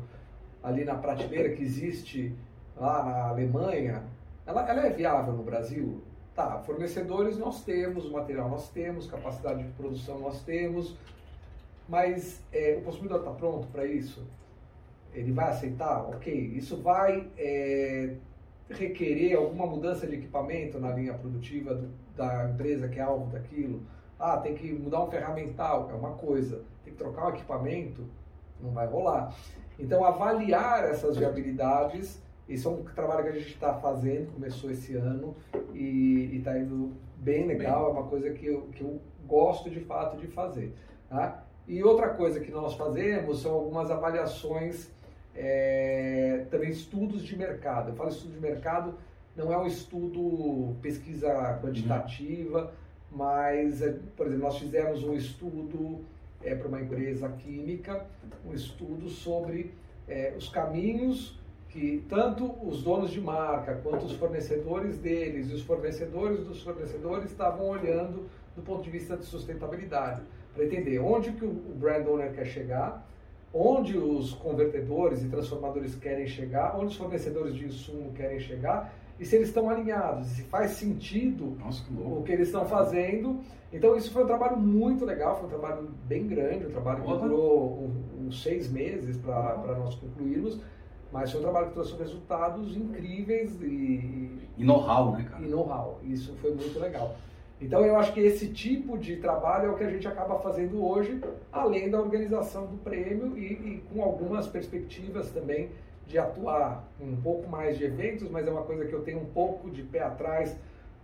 [0.61, 2.33] ali na prateleira que existe
[2.75, 4.03] lá na Alemanha,
[4.45, 6.01] ela, ela é viável no Brasil?
[6.37, 10.95] Tá, fornecedores nós temos, material nós temos, capacidade de produção nós temos,
[11.89, 14.23] mas é, o consumidor está pronto para isso?
[15.15, 16.03] Ele vai aceitar?
[16.07, 18.13] Ok, isso vai é,
[18.69, 23.81] requerer alguma mudança de equipamento na linha produtiva do- da empresa que é alvo daquilo?
[24.19, 26.61] Ah, tem que mudar um ferramental, é uma coisa.
[26.83, 28.03] Tem que trocar o equipamento,
[28.61, 29.35] não vai rolar.
[29.79, 34.95] Então, avaliar essas viabilidades, isso é um trabalho que a gente está fazendo, começou esse
[34.95, 35.35] ano
[35.73, 40.17] e está indo bem legal, é uma coisa que eu, que eu gosto de fato
[40.17, 40.73] de fazer.
[41.09, 41.43] Tá?
[41.67, 44.89] E outra coisa que nós fazemos são algumas avaliações,
[45.35, 47.89] é, também estudos de mercado.
[47.89, 48.95] Eu falo estudo de mercado,
[49.35, 52.73] não é um estudo pesquisa quantitativa,
[53.11, 55.99] mas, é, por exemplo, nós fizemos um estudo
[56.41, 58.05] é, para uma empresa química,
[58.45, 59.73] um estudo sobre
[60.07, 61.37] é, os caminhos
[61.69, 67.25] que tanto os donos de marca quanto os fornecedores deles e os fornecedores dos fornecedores
[67.29, 70.21] estavam olhando do ponto de vista de sustentabilidade,
[70.53, 73.07] para entender onde que o brand owner quer chegar,
[73.53, 79.25] onde os convertedores e transformadores querem chegar, onde os fornecedores de insumo querem chegar e
[79.25, 83.39] se eles estão alinhados, se faz sentido Nossa, que o que eles estão fazendo.
[83.73, 87.07] Então isso foi um trabalho muito legal, foi um trabalho bem grande, um trabalho que
[87.17, 90.59] durou um- uns seis meses para nós concluirmos,
[91.11, 95.43] mas foi um trabalho que trouxe resultados incríveis e, E know-how, né, cara?
[95.43, 95.99] e know-how.
[96.03, 97.15] Isso foi muito legal.
[97.59, 100.85] Então eu acho que esse tipo de trabalho é o que a gente acaba fazendo
[100.85, 101.19] hoje,
[101.51, 105.69] além da organização do prêmio e, e com algumas perspectivas também
[106.05, 109.25] de atuar um pouco mais de eventos, mas é uma coisa que eu tenho um
[109.25, 110.55] pouco de pé atrás,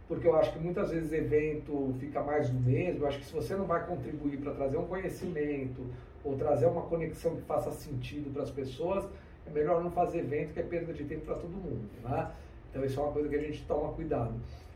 [0.07, 3.03] porque eu acho que muitas vezes evento fica mais do mesmo.
[3.03, 5.81] Eu acho que se você não vai contribuir para trazer um conhecimento
[6.23, 9.03] ou trazer uma conexão que faça sentido para as pessoas,
[9.45, 11.89] é melhor não fazer evento que é perda de tempo para todo mundo.
[12.03, 12.31] Né?
[12.69, 14.33] Então isso é uma coisa que a gente toma cuidado.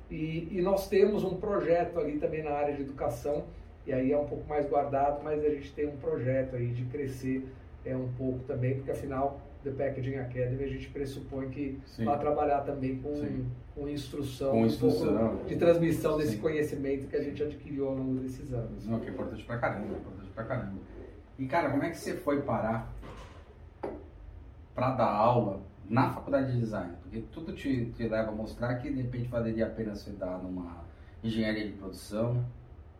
[0.09, 3.43] E, e nós temos um projeto ali também na área de educação,
[3.85, 6.85] e aí é um pouco mais guardado, mas a gente tem um projeto aí de
[6.85, 7.45] crescer
[7.87, 12.05] é um pouco também, porque afinal, The Packaging Academy, a gente pressupõe que Sim.
[12.05, 13.13] vai trabalhar também com,
[13.73, 15.29] com instrução, Com um instrução.
[15.29, 16.39] pouco de transmissão desse Sim.
[16.39, 18.85] conhecimento que a gente adquiriu ao longo desses anos.
[18.85, 20.79] Não, que é importante pra caramba, é importante pra caramba.
[21.39, 22.91] E, cara, como é que você foi parar
[24.77, 25.59] pra dar aula
[25.89, 26.93] na faculdade de design?
[27.01, 30.37] Porque tudo te, te leva a mostrar que, de repente, valeria a pena você dar
[30.37, 30.83] numa
[31.23, 32.45] engenharia de produção,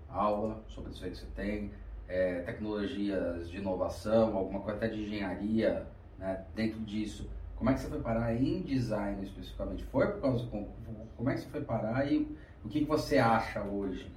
[0.10, 1.72] aula sobre isso aí que você tem,
[2.08, 5.86] é, tecnologias de inovação, alguma coisa até de engenharia,
[6.18, 7.30] né, dentro disso.
[7.56, 9.84] Como é que você foi parar em design especificamente?
[9.86, 10.68] Foi por causa do
[11.16, 14.12] Como é que você foi parar e o que você acha hoje?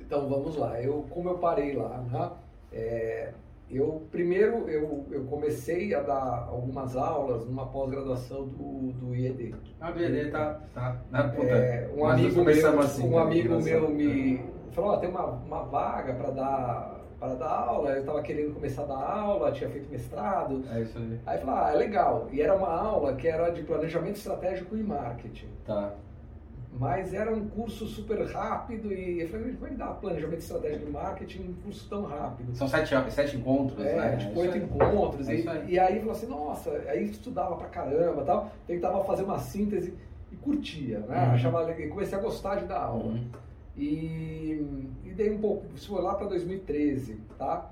[0.00, 2.32] Então vamos lá, eu como eu parei lá, né?
[2.72, 3.34] É,
[3.72, 9.54] eu primeiro eu, eu comecei a dar algumas aulas numa pós-graduação do, do IED.
[9.80, 10.60] A BD tá.
[10.74, 11.46] tá na puta.
[11.46, 15.26] É, um Mas amigo meu, assim, um cara, amigo meu me falou, ó, tem uma,
[15.26, 19.70] uma vaga para dar para dar aula, eu estava querendo começar a dar aula, tinha
[19.70, 20.64] feito mestrado.
[20.72, 21.20] É isso aí.
[21.24, 22.28] Aí eu falei, ah, é legal.
[22.32, 25.46] E era uma aula que era de planejamento estratégico e marketing.
[25.64, 25.94] Tá.
[26.78, 30.88] Mas era um curso super rápido e eu falei, como é que dá planejamento estratégico
[30.88, 32.54] e marketing um curso tão rápido?
[32.56, 34.16] São sete, sete encontros, É, né?
[34.16, 34.62] tipo, É oito aí.
[34.62, 35.28] encontros.
[35.28, 35.70] É e, aí.
[35.70, 39.92] e aí falou assim, nossa, aí estudava pra caramba tal, tentava fazer uma síntese
[40.30, 41.26] e curtia, né?
[41.26, 41.32] Uhum.
[41.32, 43.04] Achava comecei a gostar de dar aula.
[43.04, 43.26] Uhum.
[43.76, 44.66] E,
[45.04, 47.70] e dei um pouco, isso foi lá para 2013, tá?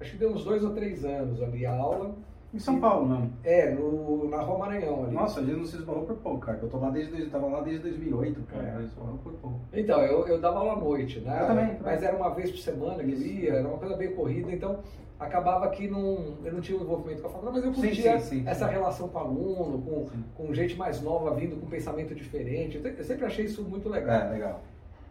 [0.00, 2.14] acho que deu uns dois ou três anos ali a aula.
[2.52, 3.30] Em São Paulo, não?
[3.44, 5.14] É, no, na Rua Maranhão ali.
[5.14, 6.58] Nossa, a gente não se esbarrou por pouco, cara.
[6.60, 8.76] Eu tô lá desde, eu tava lá desde 2008, cara.
[8.80, 8.84] É.
[8.84, 9.60] Esbarrou por pouco.
[9.72, 11.42] Então, eu, eu dava aula à noite, né?
[11.42, 11.80] Eu também, também.
[11.82, 14.80] Mas era uma vez por semana que ia, era uma coisa bem corrida, então
[15.18, 18.18] acabava que não, eu não tinha um envolvimento com a faculdade, mas eu Sim, curtia
[18.20, 18.72] sim, sim, essa sim.
[18.72, 20.24] relação com aluno, com, Sim.
[20.34, 22.78] com gente mais nova vindo com pensamento diferente.
[22.78, 24.22] Eu te- Eu sempre achei isso muito legal.
[24.28, 24.60] É, legal.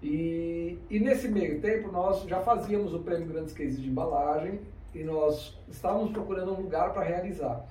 [0.02, 4.60] E, e nesse meio tempo nós já fazíamos o prêmio Grandes Cases de Embalagem
[4.94, 7.66] e nós estávamos procurando um lugar para realizar.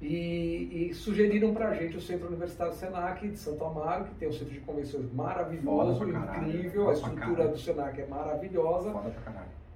[0.00, 4.28] E, e sugeriram para a gente o Centro Universitário Senac de Santo Amaro, que tem
[4.28, 8.92] um centro de convenções maravilhoso, incrível, a estrutura do Senac é maravilhosa.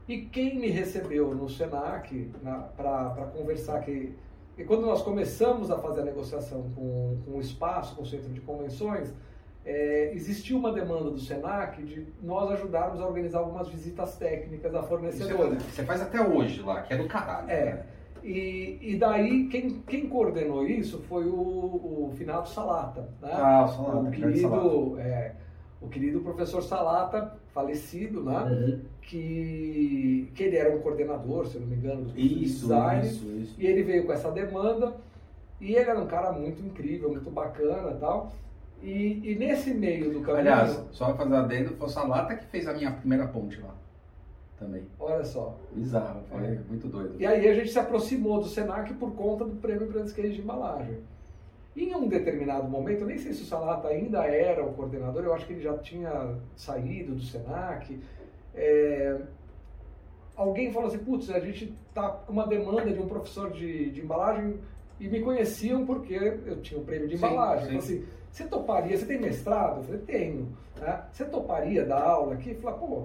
[0.09, 2.31] E quem me recebeu no Senac
[2.77, 4.17] para conversar que
[4.59, 8.33] e quando nós começamos a fazer a negociação com, com o espaço, com o centro
[8.33, 9.13] de convenções,
[9.67, 14.81] é, existiu uma demanda do Senac de nós ajudarmos a organizar algumas visitas técnicas a
[14.81, 15.63] Você, fornecedores.
[15.65, 17.51] você faz até hoje lá, que é do caralho.
[17.51, 17.65] É.
[17.65, 17.83] né?
[18.23, 23.31] E, e daí quem, quem coordenou isso foi o, o Finado Salata, né?
[23.33, 25.33] Ah, o Salata, o querido, é,
[25.81, 28.39] o querido professor Salata, falecido, né?
[28.39, 28.81] Uhum.
[29.03, 33.07] que, que ele era um coordenador, se não me engano, do Isso, design.
[33.07, 33.55] isso, isso.
[33.59, 34.95] E ele veio com essa demanda.
[35.61, 38.33] E ele era um cara muito incrível, muito bacana e tal.
[38.83, 42.69] E, e nesse meio do caminho, Aliás, só fazer adendo, foi o Salata que fez
[42.69, 43.75] a minha primeira ponte lá.
[44.59, 44.85] Também.
[44.99, 45.55] olha só.
[45.73, 46.59] Bizarro, foi É.
[46.67, 47.15] muito doido.
[47.19, 50.41] E aí a gente se aproximou do Senac por conta do prêmio Grandes Queijos de
[50.41, 50.99] Embalagem.
[51.77, 55.45] Em um determinado momento, nem sei se o Salata ainda era o coordenador, eu acho
[55.47, 58.01] que ele já tinha saído do Senac.
[58.55, 59.21] é,
[60.35, 64.01] alguém falou assim, putz, a gente tá com uma demanda de um professor de, de
[64.01, 64.55] embalagem
[64.99, 66.15] e me conheciam porque
[66.47, 67.65] eu tinha o prêmio de Sim, embalagem.
[67.65, 67.67] sim.
[67.67, 68.05] Falou assim,
[68.37, 69.79] você toparia, você tem mestrado?
[69.79, 70.49] Eu falei, tenho.
[70.79, 71.01] né?
[71.11, 72.51] Você toparia dar aula aqui?
[72.51, 73.03] Eu falei, pô,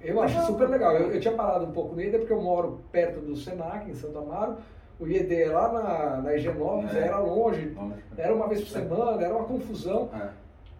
[0.00, 0.46] eu acho Legal.
[0.52, 0.96] super legal.
[0.96, 3.94] Eu, eu tinha parado um pouco no IED porque eu moro perto do Senac, em
[3.94, 4.56] Santo Amaro.
[5.00, 7.06] O IED é lá na, na Higienópolis, É.
[7.08, 7.76] era longe,
[8.16, 10.08] era uma vez por semana, era uma confusão.
[10.14, 10.28] É.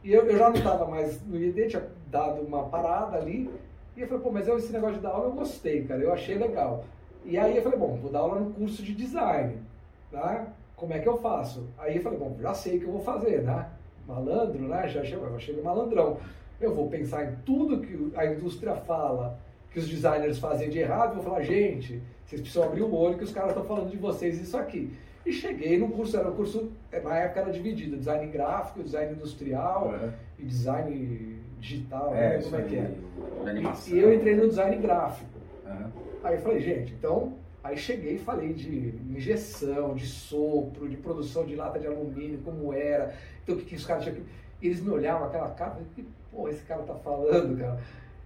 [0.04, 3.50] E eu, eu já não estava mais no IED, tinha dado uma parada ali.
[3.96, 6.12] E eu falei, pô, mas eu, esse negócio de dar aula eu gostei, cara, eu
[6.12, 6.84] achei legal.
[7.24, 9.58] E aí eu falei, bom, vou dar aula no curso de design,
[10.10, 10.46] tá?
[10.76, 11.68] Como é que eu faço?
[11.78, 13.66] Aí eu falei, bom, já sei o que eu vou fazer, né?
[14.12, 14.88] Malandro, né?
[14.88, 16.18] Já chego, eu chego malandrão.
[16.60, 19.38] Eu vou pensar em tudo que a indústria fala,
[19.70, 23.24] que os designers fazem de errado, vou falar, gente, vocês precisam abrir o olho que
[23.24, 24.92] os caras estão falando de vocês isso aqui.
[25.24, 26.70] E cheguei no curso, era um curso,
[27.02, 30.10] na época era dividido, design gráfico, design industrial É.
[30.38, 32.42] e design digital, É, né?
[32.42, 32.90] como é que é.
[33.48, 33.96] animação.
[33.96, 35.30] E eu entrei no design gráfico.
[36.22, 37.34] Aí eu falei, gente, então.
[37.64, 42.72] Aí cheguei e falei de injeção, de sopro, de produção de lata de alumínio, como
[42.72, 43.14] era.
[43.42, 44.22] Então o que, que os caras tinham que.
[44.62, 47.78] Eles me olhavam aquela cara, que porra esse cara tá falando, cara?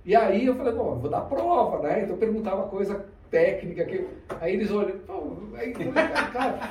[0.04, 2.02] E aí eu falei, bom, vou dar prova, né?
[2.02, 4.06] Então eu perguntava coisa técnica que.
[4.40, 5.72] Aí eles olham, pô, aí,
[6.32, 6.70] cara.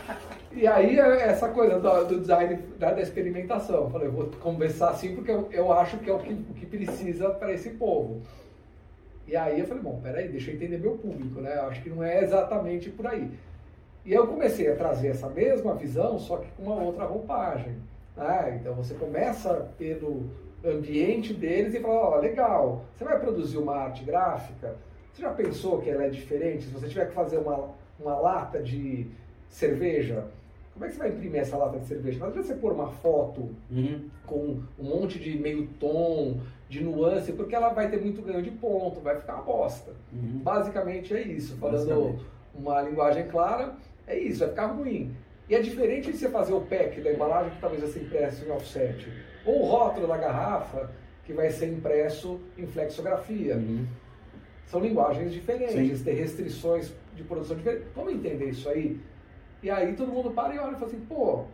[0.52, 3.84] E aí é essa coisa do, do design da, da experimentação.
[3.84, 6.54] Eu falei, eu vou conversar assim porque eu, eu acho que é o que, o
[6.54, 8.22] que precisa para esse povo.
[9.28, 11.58] E aí eu falei, bom, peraí, deixa eu entender meu público, né?
[11.58, 13.30] Eu acho que não é exatamente por aí.
[14.06, 17.76] E eu comecei a trazer essa mesma visão, só que com uma outra roupagem.
[18.16, 18.58] Né?
[18.62, 20.24] Então você começa pelo
[20.64, 24.76] ambiente deles e fala, ó, legal, você vai produzir uma arte gráfica?
[25.14, 26.66] Você já pensou que ela é diferente?
[26.66, 29.08] Se você tiver que fazer uma, uma lata de
[29.50, 30.26] cerveja,
[30.74, 32.20] como é que você vai imprimir essa lata de cerveja?
[32.20, 34.10] Não adianta você pôr uma foto Uhum.
[34.26, 36.38] com um monte de meio tom,
[36.68, 39.92] de nuance, porque ela vai ter muito ganho de ponto, vai ficar uma bosta.
[40.12, 40.40] Uhum.
[40.44, 41.56] Basicamente é isso.
[41.58, 42.20] Falando
[42.54, 43.76] uma linguagem clara,
[44.08, 45.16] é isso, vai ficar ruim.
[45.48, 48.46] E é diferente de você fazer o pack da embalagem que talvez vai ser impresso
[48.46, 49.08] em offset,
[49.46, 50.90] ou o rótulo da garrafa
[51.24, 53.56] que vai ser impresso em flexografia.
[53.56, 53.86] Uhum.
[54.68, 56.04] São linguagens diferentes, Sim.
[56.04, 57.88] tem restrições de produção diferentes.
[57.96, 59.00] Vamos entender isso aí?
[59.62, 61.46] E aí todo mundo para e olha e fala assim, pô,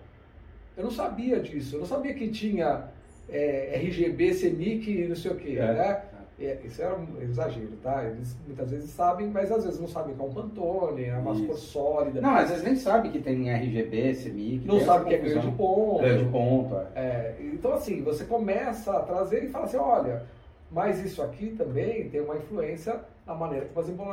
[0.77, 2.85] eu não sabia disso, eu não sabia que tinha
[3.29, 5.73] é, RGB, CMYK, não sei o quê, É.
[5.73, 6.01] né?
[6.39, 8.03] É, isso era um exagero, tá?
[8.03, 11.35] Eles muitas vezes sabem, mas às vezes não sabem que é um Pantone, é uma
[11.45, 12.19] cor sólida.
[12.19, 14.67] Não, às vezes nem sabe que tem RGB, CMYK.
[14.67, 15.57] não sabe que é ganho de confusão.
[15.57, 16.01] ponto.
[16.01, 16.87] Ganho de ponto, é.
[16.95, 20.23] É, então, assim, você começa a trazer e fala assim: olha,
[20.71, 24.11] mas isso aqui também tem uma influência na maneira como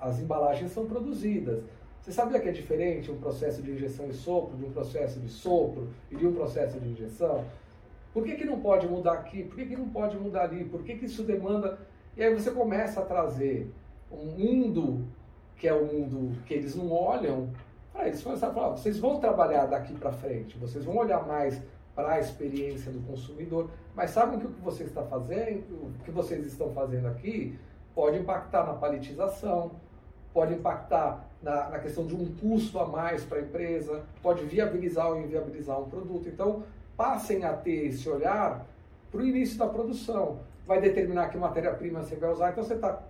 [0.00, 1.62] as embalagens são produzidas.
[2.00, 5.28] Você sabia que é diferente um processo de injeção e sopro de um processo de
[5.28, 7.44] sopro e de um processo de injeção?
[8.12, 9.44] Por que, que não pode mudar aqui?
[9.44, 10.64] Por que, que não pode mudar ali?
[10.64, 11.78] Por que, que isso demanda.
[12.16, 13.72] E aí você começa a trazer
[14.10, 15.06] um mundo
[15.56, 17.50] que é o mundo que eles não olham
[17.92, 21.60] para eles começarem a falar: vocês vão trabalhar daqui para frente, vocês vão olhar mais
[21.94, 26.10] para a experiência do consumidor, mas sabem que o que você está fazendo, o que
[26.10, 27.58] vocês estão fazendo aqui,
[27.94, 29.72] pode impactar na paletização,
[30.32, 35.08] pode impactar na, na questão de um custo a mais para a empresa, pode viabilizar
[35.10, 36.28] ou inviabilizar um produto.
[36.28, 36.62] Então,
[37.00, 38.66] passem a ter esse olhar
[39.10, 40.40] para o início da produção.
[40.66, 42.50] Vai determinar que matéria-prima você vai usar.
[42.50, 43.02] Então, você está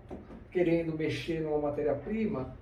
[0.49, 2.55] querendo mexer numa matéria-prima,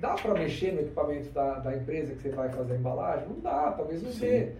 [0.00, 3.28] dá para mexer no equipamento da, da, empresa que você vai fazer a embalagem?
[3.28, 4.54] Não dá, talvez não dê.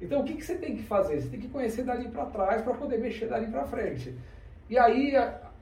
[0.00, 1.20] Então, o que, que você tem que fazer?
[1.20, 4.14] Você tem que conhecer dali para trás para poder mexer dali para frente.
[4.70, 5.14] E aí,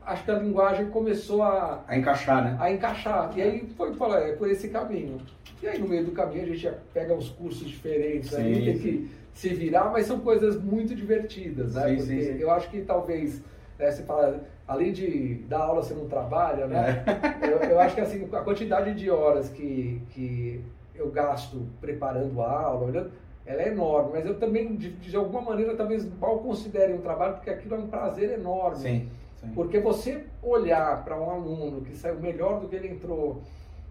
[0.04, 1.82] acho que a linguagem começou a...
[1.88, 2.58] A encaixar, né?
[2.60, 3.32] A encaixar.
[3.34, 5.18] E aí, foi falar, é por esse caminho.
[5.62, 8.78] E aí, no meio do caminho, a gente pega uns cursos diferentes, sim, aí tem
[8.78, 11.88] que se virar, mas são coisas muito divertidas, né?
[11.88, 13.42] Sim, Porque sim, eu acho que talvez,
[13.78, 17.04] né, você fala, além de dar aula você não trabalha, né?
[17.06, 17.36] É.
[17.46, 20.60] Eu, eu, acho que assim, a quantidade de horas que, que
[20.94, 23.12] eu gasto preparando a aula, olhando,
[23.44, 27.34] ela é enorme, mas eu também, de, de alguma maneira, talvez mal considere um trabalho,
[27.34, 28.78] porque aquilo é um prazer enorme.
[28.78, 29.52] Sim, sim.
[29.54, 33.42] Porque você olhar para um aluno que saiu melhor do que ele entrou,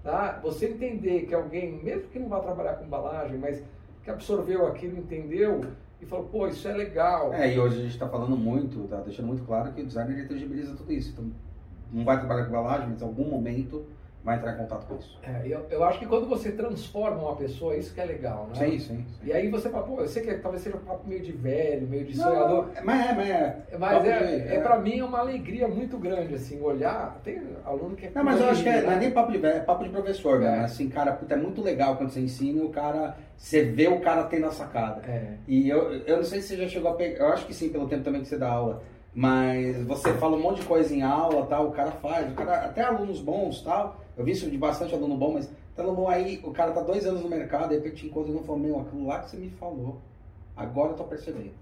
[0.03, 0.39] tá?
[0.43, 3.63] você entender que alguém, mesmo que não vá trabalhar com embalagem, mas
[4.05, 5.65] que absorveu aquilo, entendeu,
[5.99, 7.33] e falou, pô, isso é legal.
[7.33, 10.23] É, e hoje a gente está falando muito, tá deixando muito claro que o designer
[10.23, 11.09] intangibiliza tudo isso.
[11.11, 11.25] Então,
[11.91, 13.83] não vai trabalhar com embalagem, mas em algum momento
[14.25, 15.19] vai entrar em contato com isso.
[15.21, 18.55] É, eu, eu acho que quando você transforma uma pessoa, isso que é legal, né?
[18.55, 19.05] Sim, sim.
[19.07, 19.19] sim.
[19.23, 21.87] E aí você fala, pô, eu sei que talvez seja um papo meio de velho,
[21.87, 22.69] meio de sonhador.
[22.83, 23.57] Mas é, mas é.
[23.77, 27.21] Mas é, é, é, pra mim é uma alegria muito grande, assim, olhar.
[27.23, 28.11] Tem aluno que é.
[28.15, 29.91] Não, mas eu acho que é, não é nem papo de velho, é papo de
[29.91, 30.61] professor, né?
[30.61, 33.15] Assim, cara, puta, é muito legal quando você ensina e o cara.
[33.37, 35.01] Você vê o cara tendo a sacada.
[35.07, 35.33] É.
[35.45, 37.25] E eu, eu não sei se você já chegou a pegar.
[37.25, 38.81] Eu acho que sim, pelo tempo também que você dá aula.
[39.15, 42.65] Mas você fala um monte de coisa em aula, tal, o cara faz, o cara,
[42.65, 44.01] até alunos bons, tal.
[44.17, 46.81] Eu vi isso de bastante aluno bom, mas tá aluno bom aí, o cara tá
[46.81, 49.49] dois anos no mercado, de repente encontra e falou, meu, aquilo lá que você me
[49.51, 50.01] falou,
[50.53, 51.53] agora eu tô percebendo.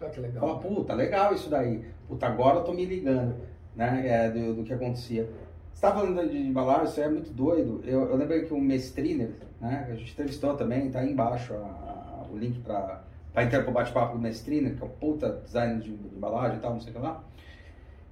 [0.00, 0.40] Ah, que legal.
[0.40, 1.84] Fala, puta, legal isso daí.
[2.08, 3.36] Puta, agora eu tô me ligando,
[3.74, 5.28] né, é, do, do que acontecia.
[5.74, 7.82] Você tá falando de embalagem, isso é muito doido.
[7.84, 11.56] Eu, eu lembrei que o Mestriner, né, a gente entrevistou também, tá aí embaixo a,
[11.58, 13.02] a, o link para
[13.36, 16.60] para entrar pro bate-papo do Mestrina, que é um puta designer de, de embalagem e
[16.60, 17.22] tal, não sei o que lá.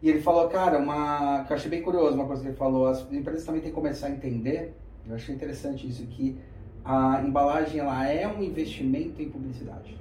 [0.02, 2.86] E ele falou, cara, uma que eu achei bem curioso, uma coisa que ele falou,
[2.86, 4.74] as empresas também têm que começar a entender,
[5.08, 6.38] eu achei interessante isso, que
[6.84, 9.98] a embalagem ela é um investimento em publicidade.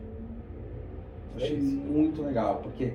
[1.38, 2.92] Eu achei é muito legal, porque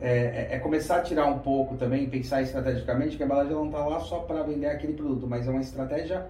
[0.00, 3.66] é, é, é, começar a tirar um pouco também, pensar estrategicamente, que a embalagem não
[3.66, 6.28] está lá só para vender aquele produto, mas é uma estratégia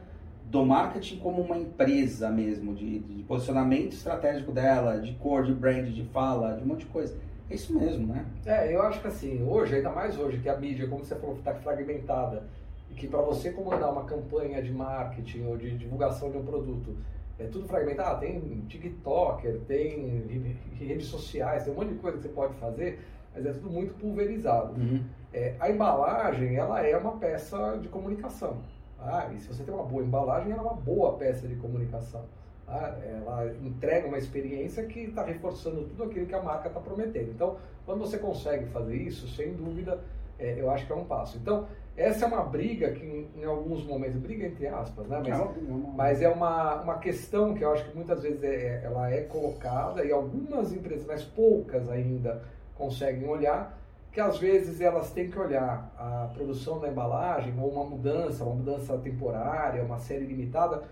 [0.52, 5.86] do marketing como uma empresa mesmo, de, de, posicionamento estratégico dela, de cor, de brand,
[5.86, 7.16] de fala, de um monte de coisa.
[7.48, 8.26] É isso mesmo, né?
[8.44, 11.36] É, eu acho que assim, hoje, ainda mais hoje, que a mídia, como você falou,
[11.36, 12.42] está fragmentada,
[12.90, 16.94] e que para você comandar uma campanha de marketing ou de divulgação de um produto,
[17.38, 18.20] é tudo fragmentado.
[18.20, 18.38] Tem
[18.68, 23.00] TikToker, tem redes sociais, tem um monte de coisa que você pode fazer,
[23.34, 24.78] mas é tudo muito pulverizado.
[24.78, 25.02] Uhum.
[25.32, 28.58] É, a embalagem, ela é uma peça de comunicação.
[29.04, 32.24] Ah, e se você tem uma boa embalagem, ela é uma boa peça de comunicação.
[32.66, 37.30] Ah, ela entrega uma experiência que está reforçando tudo aquilo que a marca está prometendo.
[37.30, 40.00] Então, quando você consegue fazer isso, sem dúvida,
[40.38, 41.36] é, eu acho que é um passo.
[41.36, 45.20] Então, essa é uma briga que em, em alguns momentos, briga entre aspas, né?
[45.22, 45.90] mas, não, não, não.
[45.90, 49.22] mas é uma, uma questão que eu acho que muitas vezes é, é, ela é
[49.22, 52.42] colocada e algumas empresas, mas poucas ainda,
[52.74, 53.78] conseguem olhar
[54.12, 58.54] que às vezes elas têm que olhar a produção da embalagem ou uma mudança, uma
[58.54, 60.82] mudança temporária, uma série limitada,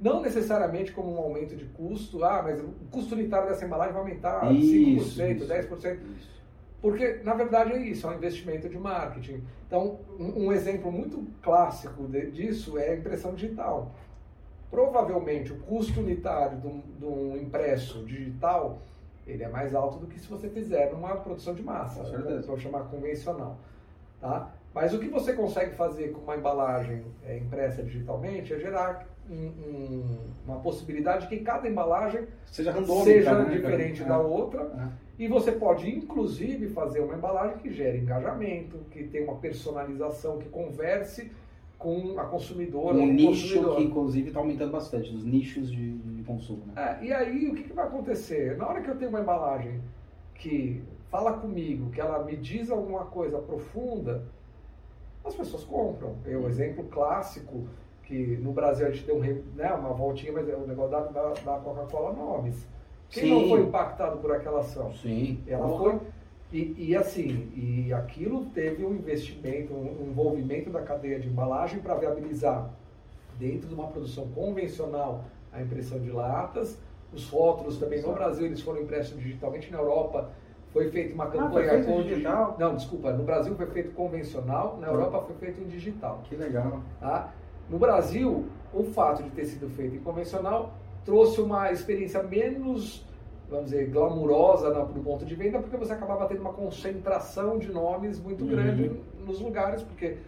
[0.00, 4.02] não necessariamente como um aumento de custo, ah, mas o custo unitário dessa embalagem vai
[4.02, 5.98] aumentar isso, 5%, isso, 10%.
[6.16, 6.40] Isso.
[6.80, 9.44] Porque, na verdade, é isso, é um investimento de marketing.
[9.66, 13.94] Então, um, exemplo muito clássico de, disso é a impressão digital.
[14.70, 18.80] Provavelmente, o custo unitário de um, de um impresso digital
[19.30, 22.42] ele é mais alto do que se você fizer numa produção de massa, né?
[22.46, 23.58] vou chamar convencional.
[24.20, 24.50] Tá?
[24.74, 29.34] Mas o que você consegue fazer com uma embalagem é, impressa digitalmente é gerar um,
[29.34, 32.72] um, uma possibilidade de que cada embalagem seja,
[33.04, 33.50] seja né?
[33.50, 34.04] diferente é.
[34.04, 34.62] da outra.
[34.62, 35.10] É.
[35.24, 40.48] E você pode, inclusive, fazer uma embalagem que gere engajamento, que tenha uma personalização, que
[40.48, 41.30] converse
[41.78, 42.96] com a consumidora.
[42.96, 43.76] Um nicho consumidor.
[43.76, 45.90] que, inclusive, está aumentando bastante, os nichos de
[46.32, 46.62] consumo.
[46.66, 46.98] Né?
[47.00, 48.56] É, e aí, o que, que vai acontecer?
[48.56, 49.80] Na hora que eu tenho uma embalagem
[50.34, 54.24] que fala comigo, que ela me diz alguma coisa profunda,
[55.24, 56.16] as pessoas compram.
[56.24, 57.66] É um exemplo clássico
[58.04, 59.20] que no Brasil a gente deu um,
[59.54, 62.66] né, uma voltinha, mas é o negócio da, da, da Coca-Cola Nomes.
[63.08, 63.30] Quem Sim.
[63.30, 64.92] não foi impactado por aquela ação?
[64.94, 65.42] Sim.
[65.46, 66.00] Ela foi
[66.52, 71.94] e, e, assim, e aquilo teve um investimento, um envolvimento da cadeia de embalagem para
[71.94, 72.68] viabilizar,
[73.38, 76.78] dentro de uma produção convencional, a impressão de latas.
[77.12, 80.30] Os rótulos também no Brasil eles foram impressos digitalmente, na Europa
[80.72, 82.56] foi feita uma campanha ah, foi digital?
[82.58, 86.20] Não, desculpa, no Brasil foi feito convencional, na Europa foi feito em digital.
[86.24, 86.80] Que legal.
[87.00, 87.32] Tá?
[87.68, 90.72] No Brasil, o fato de ter sido feito em convencional
[91.04, 93.04] trouxe uma experiência menos,
[93.48, 98.20] vamos dizer, glamurosa no ponto de venda, porque você acabava tendo uma concentração de nomes
[98.20, 98.50] muito Uhum.
[98.50, 98.92] grande
[99.26, 100.18] nos lugares, porque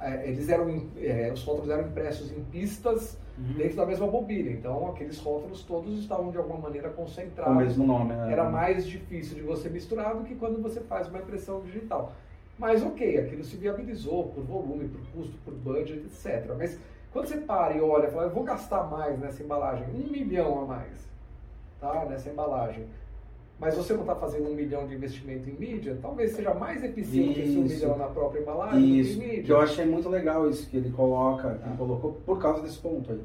[0.00, 3.54] eh, eles eram, eh, os rótulos eram impressos em pistas Uhum.
[3.54, 4.50] dentro da mesma bobina.
[4.50, 7.56] Então, aqueles rótulos todos estavam de alguma maneira Com o concentrados.
[7.56, 8.32] mesmo nome, né?
[8.32, 12.12] Era mais difícil de você misturar do que quando você faz uma impressão digital.
[12.58, 16.54] Mas ok, aquilo se viabilizou por volume, por custo, por budget, etc.
[16.56, 16.78] Mas
[17.12, 20.62] quando você para e olha e fala, eu vou gastar mais nessa embalagem, um milhão
[20.62, 21.08] a mais,
[21.80, 22.04] tá?
[22.04, 22.86] Nessa embalagem.
[23.58, 27.40] Mas você não está fazendo um milhão de investimento em mídia, talvez seja mais eficiente
[27.40, 27.74] esse um Isso.
[27.76, 29.52] milhão na própria embalagem Isso, do que em mídia.
[29.52, 31.76] eu achei muito legal isso que ele coloca, que ele Ah.
[31.78, 33.20] colocou por causa desse ponto aí.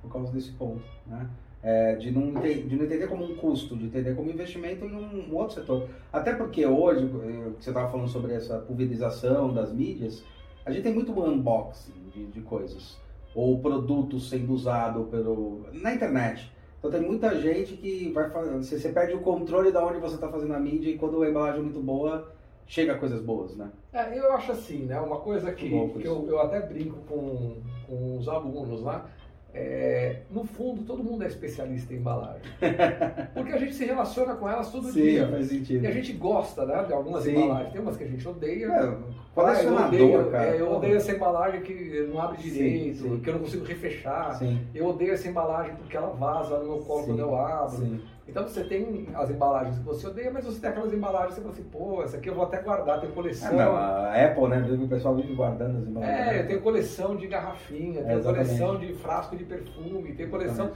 [0.00, 1.28] Por causa desse ponto, né?
[1.62, 5.30] É, de, não de não entender como um custo, de entender como investimento em um,
[5.32, 5.88] um outro setor.
[6.12, 10.22] Até porque hoje, eh, que você estava falando sobre essa pulverização das mídias,
[10.64, 12.98] a gente tem muito unboxing de, de coisas.
[13.34, 16.52] Ou produto sendo usado pelo, na internet.
[16.84, 18.58] Então tem muita gente que vai fazer.
[18.58, 21.30] Você, você perde o controle de onde você está fazendo a mídia e quando a
[21.30, 22.30] embalagem é muito boa,
[22.66, 23.70] chega coisas boas, né?
[23.90, 25.00] É, eu acho assim, né?
[25.00, 27.56] Uma coisa que, que eu, eu até brinco com,
[27.86, 29.08] com os alunos lá.
[29.54, 32.42] É, no fundo, todo mundo é especialista em embalagem.
[33.32, 35.28] Porque a gente se relaciona com elas todo dia.
[35.28, 35.84] faz sentido.
[35.84, 37.36] E a gente gosta né, de algumas Sim.
[37.36, 37.72] embalagens.
[37.72, 38.66] Tem umas que a gente odeia.
[38.66, 38.98] É, Ah, eu
[39.34, 40.44] colecionador, odeio, cara.
[40.56, 40.78] é, eu Porra.
[40.78, 43.20] odeio essa embalagem que não abre Sim, direito, sim.
[43.20, 44.34] que eu não consigo refechar.
[44.34, 48.00] Sim, Eu odeio essa embalagem porque ela vaza no meu colo Sim, quando eu abro.
[48.26, 51.42] Então você tem as embalagens que você odeia, mas você tem aquelas embalagens que você
[51.42, 53.52] fala assim, pô, essa aqui eu vou até guardar, tem Ah, coleção.
[53.54, 54.66] não, a Apple, né?
[54.82, 56.28] O pessoal vive guardando as embalagens.
[56.28, 58.46] É, eu tenho coleção de garrafinha, É, tenho exatamente.
[58.48, 60.70] coleção de frasco de perfume, tenho coleção.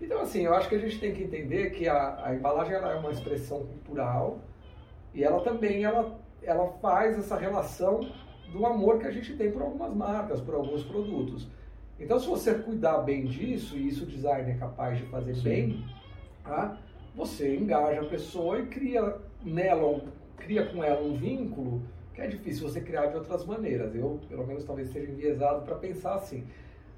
[0.00, 2.78] Então, assim, eu acho que a gente tem que entender que a, a embalagem é
[2.94, 4.38] uma expressão cultural
[5.12, 8.00] e ela também ela, ela faz essa relação
[8.52, 11.48] do amor que a gente tem por algumas marcas, por alguns produtos.
[11.98, 15.42] Então, se você cuidar bem disso, e isso o design é capaz de fazer Sim.
[15.42, 15.84] bem,
[16.44, 16.76] tá?
[17.14, 20.02] Você engaja a pessoa e cria nela,
[20.36, 21.82] cria com ela um vínculo
[22.14, 23.94] que é difícil você criar de outras maneiras.
[23.94, 26.44] Eu, pelo menos, talvez esteja enviesado para pensar assim.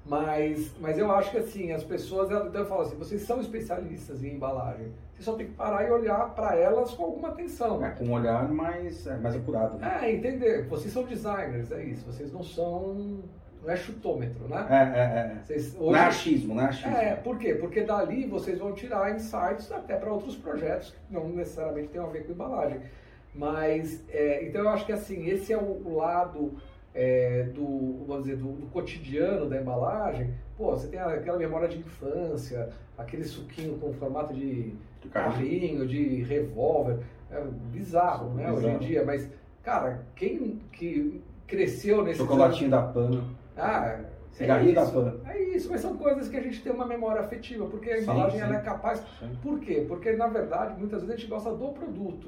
[0.05, 4.23] Mas, mas eu acho que assim, as pessoas, então eu falo assim, vocês são especialistas
[4.23, 4.93] em embalagem.
[5.13, 7.83] Você só tem que parar e olhar para elas com alguma atenção.
[7.83, 9.79] É, com um olhar mais, é, mais apurado.
[9.79, 9.99] Né?
[10.03, 10.67] É, entender.
[10.67, 12.05] Vocês são designers, é isso.
[12.05, 13.23] Vocês não são.
[13.65, 14.67] Não é chutômetro, né?
[14.69, 15.43] É, é, é.
[15.43, 16.95] Vocês, Não hoje, é achismo, não é achismo.
[16.95, 17.55] é, por quê?
[17.55, 22.05] Porque dali vocês vão tirar insights até para outros projetos que não necessariamente tem a
[22.05, 22.79] ver com embalagem.
[23.33, 26.53] Mas, é, então eu acho que assim, esse é o, lado
[26.93, 30.31] é, do, vamos dizer, do, do cotidiano da embalagem.
[30.55, 34.75] Pô, você tem aquela memória de infância, aquele suquinho com formato de
[35.11, 36.99] carrinho, de revólver.
[37.31, 37.41] É
[37.71, 38.79] bizarro, né, hoje em Bizarro.
[38.79, 39.03] dia.
[39.03, 39.29] Mas,
[39.63, 43.23] cara, quem que cresceu nesse Chocolatinho da Pan.
[43.57, 43.99] Ah,
[44.31, 45.15] Cigarrinho é da isso, Pan.
[45.25, 48.03] É isso, mas são coisas que a gente tem uma memória afetiva, porque a Sim,
[48.03, 48.45] embalagem sim.
[48.45, 49.03] ela é capaz.
[49.19, 49.31] Sim.
[49.41, 49.85] Por quê?
[49.87, 52.27] Porque na verdade muitas vezes a gente gosta do produto.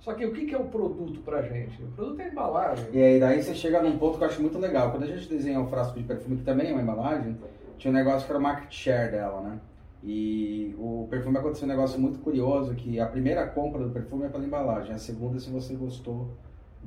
[0.00, 1.82] Só que o que é o produto pra gente?
[1.82, 2.86] O produto é a embalagem.
[2.92, 4.90] E aí daí você chega num ponto que eu acho muito legal.
[4.90, 7.36] Quando a gente desenha um frasco de perfume, que também é uma embalagem,
[7.76, 9.60] tinha um negócio que era o market share dela, né?
[10.02, 14.28] E o perfume aconteceu um negócio muito curioso, que a primeira compra do perfume é
[14.28, 16.30] pela embalagem, a segunda é se você gostou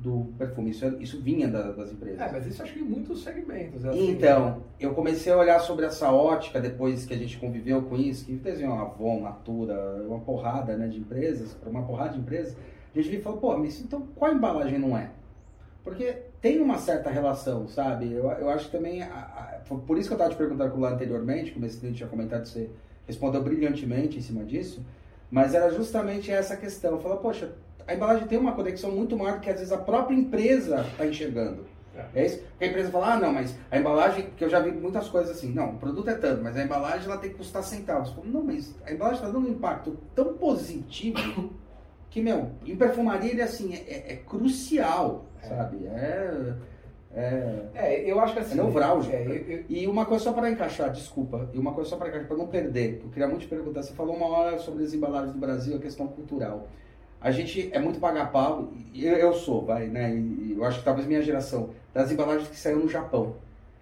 [0.02, 0.70] do perfume.
[0.70, 2.20] Isso, é- isso vinha da- das empresas.
[2.20, 3.84] É, mas isso acho que em muitos segmentos.
[3.84, 7.82] É assim, Então, eu comecei a olhar sobre essa ótica depois que a gente conviveu
[7.82, 12.18] com isso, que desenhou a Avon, Natura, uma porrada né, de empresas, uma porrada de
[12.18, 12.56] empresas,
[12.94, 15.10] a gente viu e falou, pô, mas então qual embalagem não é?
[15.84, 18.12] Porque tem uma certa relação, sabe?
[18.12, 20.90] Eu, eu acho que também, a- a- por isso que eu estava te perguntando lá
[20.92, 22.68] anteriormente, como esse cliente tinha comentado, você
[23.06, 24.84] respondeu brilhantemente em cima disso,
[25.30, 27.00] mas era justamente essa questão.
[27.00, 27.50] Falou, poxa,
[27.86, 31.06] a embalagem tem uma conexão muito maior do que às vezes a própria empresa está
[31.06, 31.64] enxergando.
[32.14, 32.38] É isso?
[32.38, 35.36] Porque a empresa fala, ah, não, mas a embalagem, porque eu já vi muitas coisas
[35.36, 38.10] assim, não, o produto é tanto, mas a embalagem ela tem que custar centavos.
[38.12, 41.50] Falo, não, mas a embalagem está dando um impacto tão positivo
[42.08, 45.48] que, meu, em perfumaria ele assim, é, é crucial, É.
[45.48, 45.86] sabe?
[45.86, 46.54] É.
[47.14, 47.62] é...
[47.74, 48.58] É, eu acho que assim.
[48.58, 51.90] É nevrálgico, é, eu- eu- E uma coisa só para encaixar, desculpa, e uma coisa
[51.90, 54.58] só para encaixar, para não perder, eu queria muito te perguntar, você falou uma hora
[54.58, 56.68] sobre as embalagens do Brasil, a questão cultural.
[57.22, 60.80] A gente é muito pagar pau, e eu, eu sou, vai, né, e eu acho
[60.80, 63.36] que talvez minha geração, das embalagens que saíram no Japão,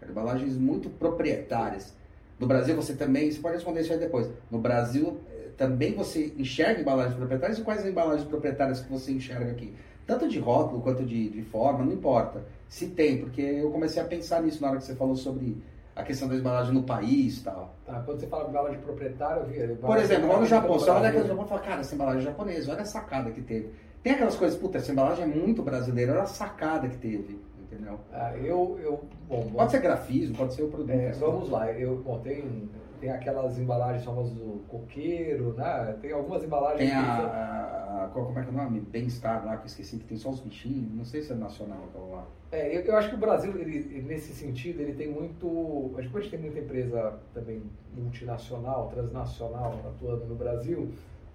[0.07, 1.95] embalagens muito proprietárias.
[2.39, 6.33] No Brasil você também, você pode responder isso aí depois, no Brasil eh, também você
[6.37, 9.73] enxerga embalagens proprietárias e quais as embalagens proprietárias que você enxerga aqui?
[10.07, 12.43] Tanto de rótulo quanto de, de forma, não importa.
[12.69, 15.57] Se tem, porque eu comecei a pensar nisso na hora que você falou sobre
[16.01, 17.75] a questão da embalagem no país e tal.
[17.87, 21.09] tá, quando você fala embalagem proprietária, eu vi- Por exemplo, lá no Japão, você olha
[21.09, 21.29] aquele Brasil.
[21.29, 23.71] Japão e fala, cara, essa embalagem é japonesa, olha a sacada que teve.
[24.03, 27.99] Tem aquelas coisas, puta, essa embalagem é muito brasileira, olha a sacada que teve, entendeu?
[28.13, 30.91] Ah, eu, eu, bom, bom, Pode ser grafismo, pode ser o produto.
[30.91, 32.71] é, vamos lá, eu, bom, tem,
[33.01, 35.97] tem aquelas embalagens famosas do coqueiro, né?
[36.01, 38.81] Tem algumas embalagens Tem que a, a- a- como é que é o nome?
[38.81, 41.79] Bem-estar lá, que eu esqueci, que tem só os bichinhos, não sei se é nacional
[41.89, 42.27] aquela lá.
[42.53, 45.93] É, eu, eu acho que o Brasil, ele, nesse sentido, ele tem muito.
[45.99, 47.63] Acho que a gente tem muita empresa também
[47.97, 50.91] multinacional, transnacional atuando no Brasil,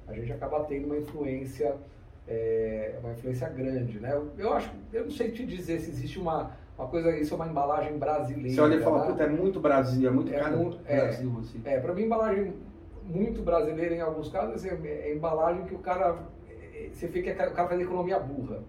[0.07, 1.76] a gente acaba tendo uma influência,
[2.28, 4.13] é, uma influência grande, né?
[4.13, 7.38] Eu, eu acho, eu não sei te dizer se existe uma, uma coisa, isso é
[7.38, 8.49] uma embalagem brasileira.
[8.49, 9.07] Você olha e fala, né?
[9.11, 10.97] puta, é muito Brasil, é muito É cara muito- é.
[11.01, 11.61] Brasil, assim.
[11.65, 12.53] É, para mim, embalagem
[13.03, 16.15] muito brasileira em alguns casos assim, é é embalagem que o cara.
[16.49, 18.59] é, Você fica, o cara faz economia burra.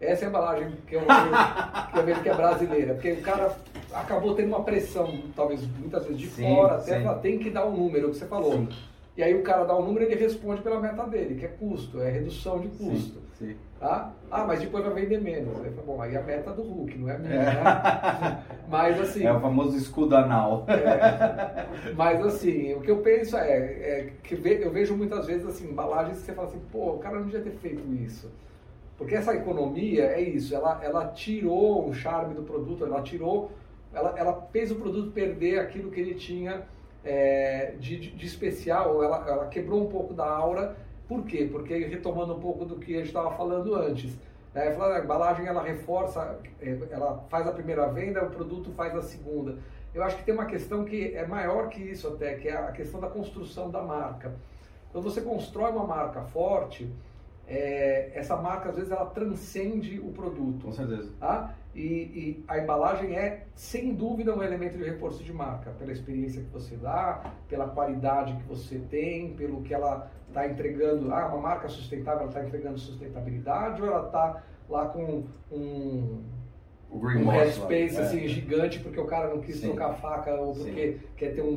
[0.00, 1.10] Essa é a embalagem que eu, vejo,
[1.92, 3.56] que eu vejo que é brasileira, porque o cara
[3.92, 7.64] acabou tendo uma pressão, talvez muitas vezes de Sim, fora, até falar, tem que dar
[7.66, 8.52] o número, o que você falou.
[8.52, 8.68] Sim.
[9.16, 11.48] E aí o cara dá o número e ele responde pela meta dele, que é
[11.48, 13.20] custo, é redução de Sim, custo.
[13.38, 13.54] sim.
[13.82, 14.12] Tá?
[14.30, 15.60] Ah, mas depois vai vender menos.
[15.60, 17.44] Aí, bom, aí a meta é do Hulk, não é minha, É.
[17.46, 18.44] né?
[18.70, 19.26] Mas assim.
[19.26, 20.64] É o famoso escudo anal.
[20.68, 25.68] É, mas assim, o que eu penso é, é que eu vejo muitas vezes assim,
[25.68, 28.30] embalagens que você fala assim, pô, o cara não devia ter feito isso.
[28.96, 33.50] Porque essa economia é isso, ela, ela tirou o charme do produto, ela tirou,
[33.92, 36.62] ela, ela fez o produto perder aquilo que ele tinha
[37.04, 40.76] é, de, de, de especial, ela, ela quebrou um pouco da aura.
[41.08, 41.48] Por quê?
[41.50, 44.16] Porque retomando um pouco do que a gente estava falando antes,
[44.54, 44.72] né?
[44.72, 49.02] Falando, a embalagem ela reforça, é, ela faz a primeira venda, o produto faz a
[49.02, 49.58] segunda.
[49.94, 52.72] Eu acho que tem uma questão que é maior que isso até, que é a
[52.72, 54.34] questão da construção da marca.
[54.90, 56.90] Quando você constrói uma marca forte,
[57.46, 60.66] é, essa marca às vezes ela transcende o produto.
[60.66, 61.10] Com certeza.
[61.18, 61.54] Tá?
[61.74, 66.42] E, e a embalagem é, sem dúvida, um elemento de reforço de marca, pela experiência
[66.42, 71.12] que você dá, pela qualidade que você tem, pelo que ela está entregando.
[71.14, 76.22] Ah, uma marca sustentável, ela está entregando sustentabilidade ou ela está lá com um,
[76.90, 77.26] O um greenwash
[77.58, 77.68] lá.
[77.68, 78.00] headspace É.
[78.02, 79.68] assim, gigante porque o cara não quis Sim.
[79.68, 80.64] trocar a faca ou Sim.
[80.64, 81.52] porque quer ter um,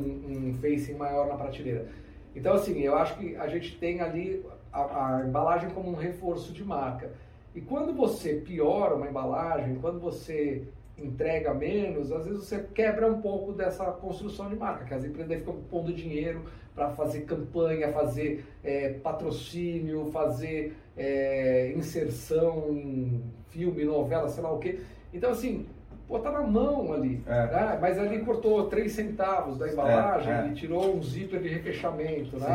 [0.50, 1.88] um facing maior na prateleira.
[2.34, 4.80] Então, assim, eu acho que a gente tem ali a,
[5.20, 7.10] a embalagem como um reforço de marca.
[7.54, 10.68] E quando você piora uma embalagem, quando você
[10.98, 15.38] entrega menos, às vezes você quebra um pouco dessa construção de marca, que as empresas
[15.38, 16.42] ficam pondo dinheiro
[16.74, 24.58] para fazer campanha, fazer é, patrocínio, fazer é, inserção em filme, novela, sei lá o
[24.58, 24.80] quê.
[25.12, 25.66] Então, assim,
[26.06, 27.22] pô, tá na mão ali.
[27.26, 27.46] É.
[27.46, 27.78] né?
[27.80, 30.48] Mas ali cortou 3 centavos da embalagem É, é.
[30.48, 32.38] e tirou um zíper de refechamento.
[32.38, 32.46] Né?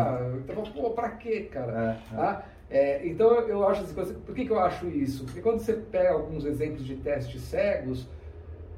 [0.44, 1.98] Então, pô, pra quê, cara?
[2.12, 2.18] É, é.
[2.18, 2.46] Tá?
[2.70, 5.26] É, então eu- acho assim, por que, que eu acho isso?
[5.26, 8.08] Porque quando você pega alguns exemplos de testes cegos,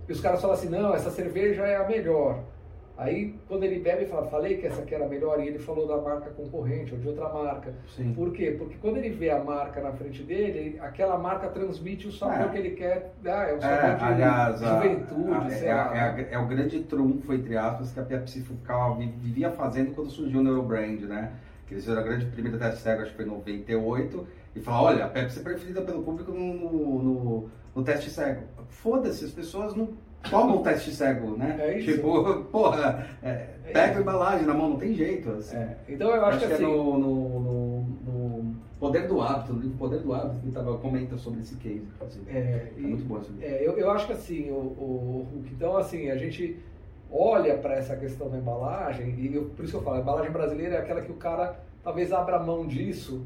[0.07, 2.39] e os caras falam assim, não, essa cerveja é a melhor.
[2.95, 5.87] Aí quando ele bebe, fala, falei que essa aqui era a melhor, e ele falou
[5.87, 7.73] da marca concorrente ou de outra marca.
[7.95, 8.13] Sim.
[8.13, 8.55] Por quê?
[8.55, 12.49] Porque quando ele vê a marca na frente dele, aquela marca transmite o sabor É.
[12.49, 13.11] que ele quer.
[13.25, 16.37] Ah, é o É, sabor de aliás, a- juventude, a- sei é, é a- é
[16.37, 20.43] o grande trunfo, entre aspas, que a Pepsi ficava, vi- vivia fazendo quando surgiu o
[20.43, 21.31] Neurobrand, né?
[21.65, 24.83] Que eles fizeram a grande primeira teste cego, acho que foi em 98, e falaram,
[24.85, 28.43] olha, a Pepsi é preferida pelo público no, no, no- no teste cego.
[28.69, 29.89] Foda-se, as pessoas não
[30.29, 31.57] tomam o teste cego, né?
[31.59, 31.93] É isso.
[31.93, 35.29] Tipo, porra, é, pega a embalagem na mão, não tem jeito.
[35.31, 35.55] Assim.
[35.57, 39.61] É, Então eu acho, que assim, é no, no, no- no Poder do Hábito, no
[39.61, 41.83] livro Poder do Hábito, que tava, comenta sobre esse case.
[41.95, 42.25] inclusive.
[42.29, 43.45] É, É e- muito bom esse livro.
[43.47, 46.59] É, eu, eu acho que assim, o, o Hulk, então assim, a gente
[47.11, 50.31] olha para essa questão da embalagem, e eu- por isso que eu falo, a embalagem
[50.31, 53.25] brasileira é aquela que o cara talvez abra mão disso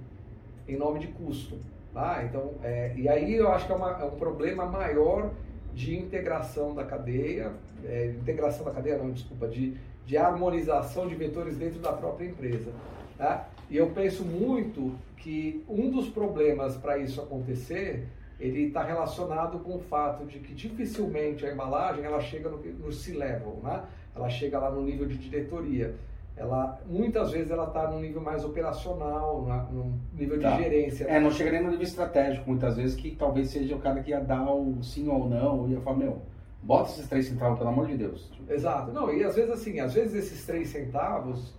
[0.68, 1.58] em nome de custo.
[1.98, 2.24] Tá?
[2.24, 5.32] Então, é, e aí eu acho que é, uma- é um problema maior
[5.74, 7.52] de integração da cadeia,
[7.84, 9.76] é, integração da cadeia não, desculpa, de,
[10.06, 12.72] de harmonização de vetores dentro da própria empresa.
[13.18, 13.48] Tá?
[13.68, 18.08] E eu penso muito que um dos problemas para isso acontecer
[18.40, 22.92] ele está relacionado com o fato de que dificilmente a embalagem ela chega no, no
[22.92, 23.82] C-level, né?
[24.16, 25.96] Ela chega lá no nível de diretoria.
[26.38, 30.56] Ela muitas vezes ela está no nível mais operacional, na- no nível de Tá.
[30.58, 31.06] gerência.
[31.06, 34.12] É, não chega nem no nível estratégico, muitas vezes, que talvez seja o cara que
[34.12, 36.22] ia dar o sim ou não, e ia falar, meu,
[36.62, 38.32] bota esses três centavos, pelo amor de Deus.
[38.48, 38.92] Exato.
[38.92, 41.56] Não, e às vezes assim, às vezes esses três centavos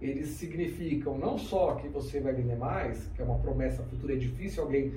[0.00, 4.16] eles significam não só que você vai vender mais, que é uma promessa futura, é
[4.16, 4.92] difícil alguém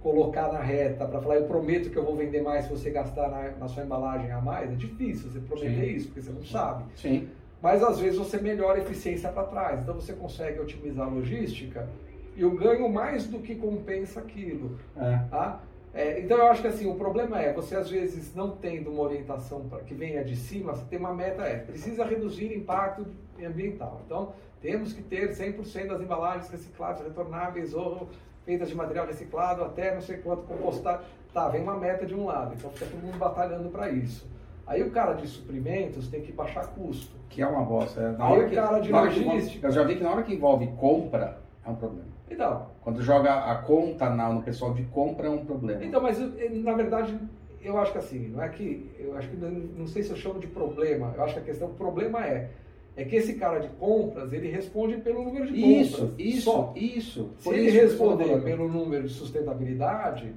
[0.00, 3.28] colocar na reta para falar, eu prometo que eu vou vender mais se você gastar
[3.28, 5.96] na, na sua embalagem a mais, é difícil você prometer Sim.
[5.96, 6.84] isso, porque você não sabe.
[6.94, 7.28] Sim.
[7.66, 11.88] Mas às vezes você melhora a eficiência para trás, então você consegue otimizar a logística
[12.36, 14.78] e o ganho mais do que compensa aquilo.
[14.96, 15.18] É.
[15.28, 15.60] Tá?
[15.92, 19.02] É, então eu acho que assim, o problema é, você às vezes não tendo uma
[19.02, 23.04] orientação pra, que venha de cima, você tem uma meta, é, precisa reduzir impacto
[23.44, 24.00] ambiental.
[24.06, 24.32] Então,
[24.62, 28.08] temos que ter 100% das embalagens recicláveis, retornáveis ou
[28.44, 31.02] feitas de material reciclado, até não sei quanto compostar.
[31.34, 34.35] Tá, vem uma meta de um lado, então fica todo mundo batalhando para isso.
[34.66, 37.14] Aí o cara de suprimentos tem que baixar custo.
[37.28, 38.00] Que é uma bosta.
[38.00, 38.10] é.
[38.18, 40.66] Na Aí hora o cara de logística- Eu já vi que na hora que envolve
[40.78, 42.08] compra, é um problema.
[42.28, 45.84] Então, Quando joga a conta na- no pessoal de compra, é um problema.
[45.84, 47.16] então mas eh, na verdade
[47.62, 50.40] eu acho que assim, não é que eu acho que não, sei se eu chamo
[50.40, 51.12] de problema.
[51.16, 52.50] Eu acho que a questão, o problema é
[52.96, 55.86] é que esse cara de compras, ele responde pelo número de compras.
[55.86, 57.30] Isso, isso, isso.
[57.38, 60.34] Se ele isso responder pelo número de sustentabilidade,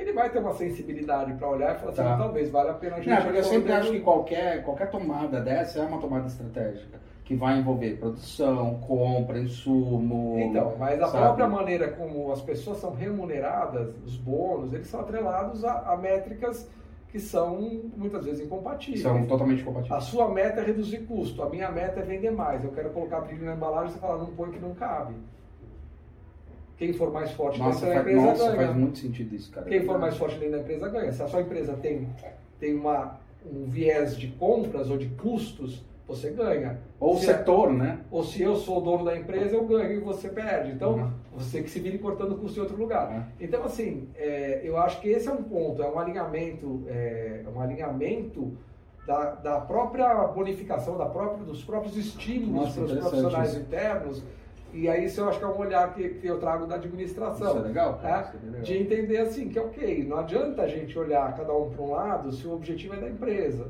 [0.00, 2.16] ele vai ter uma sensibilidade para olhar e falar assim, Tá.
[2.16, 5.40] talvez valha a pena a gente Não, porque eu sempre acho que qualquer, qualquer tomada
[5.40, 6.98] dessa é uma tomada estratégica.
[7.24, 10.38] Que vai envolver produção, compra, insumo.
[10.40, 11.22] Então, mas a sabe?
[11.24, 16.66] própria maneira como as pessoas são remuneradas, os bônus, eles são atrelados a, a métricas
[17.10, 17.58] que são
[17.96, 19.02] muitas vezes incompatíveis.
[19.02, 20.04] São totalmente A compatíveis.
[20.04, 22.62] sua meta é reduzir custo, a minha meta é vender mais.
[22.64, 25.14] Eu quero colocar brilho na embalagem, você fala, não põe que não cabe.
[26.78, 28.66] Quem for mais forte Nossa, dentro da empresa nossa ganha.
[28.68, 29.66] faz muito sentido isso, cara.
[29.66, 31.12] Quem for mais forte dentro da empresa ganha.
[31.12, 32.08] Se a sua empresa tem,
[32.60, 36.78] tem uma, um viés de compras ou de custos, você ganha.
[37.00, 37.98] Ou o Se- setor, né?
[38.12, 40.70] Ou se eu sou o dono da empresa, eu ganho e você perde.
[40.70, 41.10] Então, Uhum.
[41.36, 43.10] você que se vire cortando custo em outro lugar.
[43.10, 43.22] Uhum.
[43.40, 47.48] Então, assim, é, eu acho que esse é um ponto, é um alinhamento, é, é
[47.54, 48.52] um alinhamento
[49.04, 53.60] da, da própria bonificação, da própria, dos próprios estímulos para os profissionais isso.
[53.60, 54.22] internos.
[54.72, 57.48] E aí, isso eu acho que é um olhar que, que eu trago da administração.
[57.48, 58.22] Isso é legal, cara.
[58.22, 58.28] tá?
[58.28, 58.62] Isso é legal.
[58.62, 62.32] De entender assim, que ok, não adianta a gente olhar cada um para um lado
[62.32, 63.68] se o objetivo é da empresa.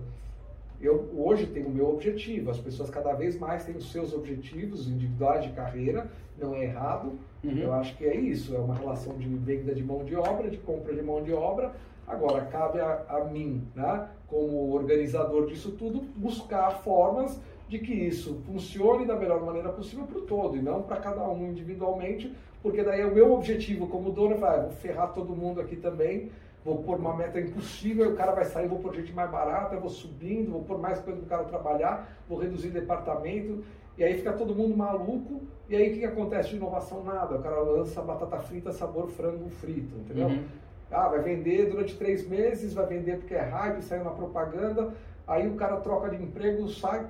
[0.80, 4.88] Eu hoje tenho o meu objetivo, as pessoas cada vez mais têm os seus objetivos
[4.88, 6.08] individuais de carreira,
[6.38, 7.18] não é errado.
[7.42, 7.58] Uhum.
[7.58, 10.56] Eu acho que é isso, é uma relação de venda de mão de obra, de
[10.58, 11.72] compra de mão de obra.
[12.06, 17.38] Agora, cabe a, a mim, né, como organizador disso tudo, buscar formas
[17.68, 21.28] de que isso funcione da melhor maneira possível para o todo e não para cada
[21.28, 25.12] um individualmente, porque daí é o meu objetivo como dono, é falar, ah, vou ferrar
[25.12, 26.30] todo mundo aqui também,
[26.64, 29.90] vou pôr uma meta impossível, o cara vai sair, vou pôr gente mais barata, vou
[29.90, 33.62] subindo, vou pôr mais coisa para o cara trabalhar, vou reduzir departamento,
[33.96, 37.04] e aí fica todo mundo maluco, e aí o que, que acontece de inovação?
[37.04, 40.28] Nada, o cara lança batata frita sabor frango frito, entendeu?
[40.28, 40.44] Uhum.
[40.90, 44.94] Ah, vai vender durante três meses, vai vender porque é hype, saiu na propaganda,
[45.28, 47.06] aí o cara troca de emprego, sai,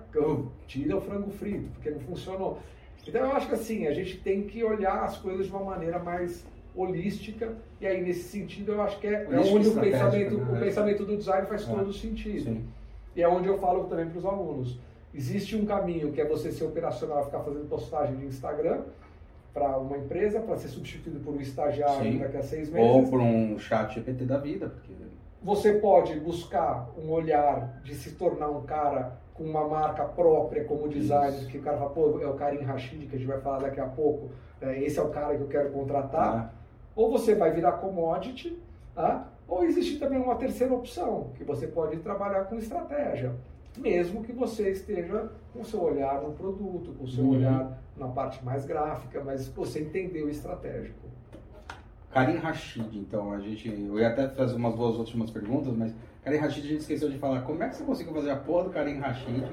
[0.67, 2.59] tira o frango frito, porque não funcionou.
[3.07, 5.99] Então eu acho que assim, a gente tem que olhar as coisas de uma maneira
[5.99, 10.59] mais holística, e aí nesse sentido eu acho que é, é onde o pensamento, né?
[10.59, 11.73] o pensamento do design faz É.
[11.73, 12.45] todo sentido.
[12.45, 12.65] Sim.
[13.17, 14.79] E é onde eu falo também para os alunos.
[15.15, 18.83] Existe um caminho que é você ser operacional, ficar fazendo postagem de Instagram
[19.55, 22.19] para uma empresa, para ser substituído por um estagiário Sim.
[22.19, 22.89] daqui a seis meses.
[22.89, 24.93] Ou por um chat GPT da vida, porque
[25.43, 30.89] Você pode buscar um olhar de se tornar um cara com uma marca própria como
[30.89, 31.49] designer, Isso.
[31.49, 33.79] que o cara fala, pô, é o Karim Rashid, que a gente vai falar daqui
[33.81, 34.83] a pouco, né?
[34.83, 36.37] esse é o cara que eu quero contratar.
[36.37, 36.51] né?
[36.97, 38.59] Ou você vai virar commodity,
[38.95, 39.29] tá?
[39.47, 43.33] ou existe também uma terceira opção, que você pode trabalhar com estratégia,
[43.77, 47.31] mesmo que você esteja com o seu olhar no produto, com o seu Uhum.
[47.37, 51.08] olhar na parte mais gráfica, mas você entendeu o estratégico.
[52.11, 53.69] Karim Rashid, então, a gente.
[53.69, 55.95] Eu ia até fazer umas duas últimas perguntas, mas
[56.25, 57.43] Karim Rashid a gente esqueceu de falar.
[57.43, 59.45] Como é que você conseguiu fazer a porra do Karim Rashid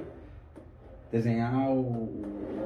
[1.12, 1.80] desenhar o,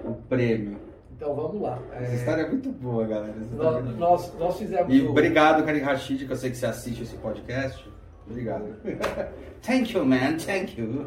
[0.06, 0.78] o prêmio?
[1.16, 1.80] Então vamos lá.
[1.92, 3.34] Essa É, história é muito boa, galera.
[3.34, 6.58] É nós, muito nós, nós fizemos E o- obrigado, Karim Rashid, que eu sei que
[6.58, 7.84] você assiste esse podcast.
[8.30, 8.64] Obrigado.
[9.62, 10.38] thank you, man.
[10.38, 11.06] Thank you.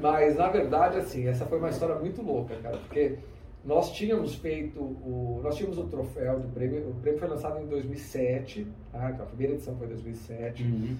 [0.00, 3.18] Mas, na verdade, assim, essa foi uma história muito louca, cara, porque
[3.64, 5.40] nós tínhamos feito o...
[5.42, 9.08] Nós tínhamos o troféu do prêmio, o prêmio foi lançado em 2007, tá?
[9.08, 10.96] A primeira edição foi em 2007, Uhum.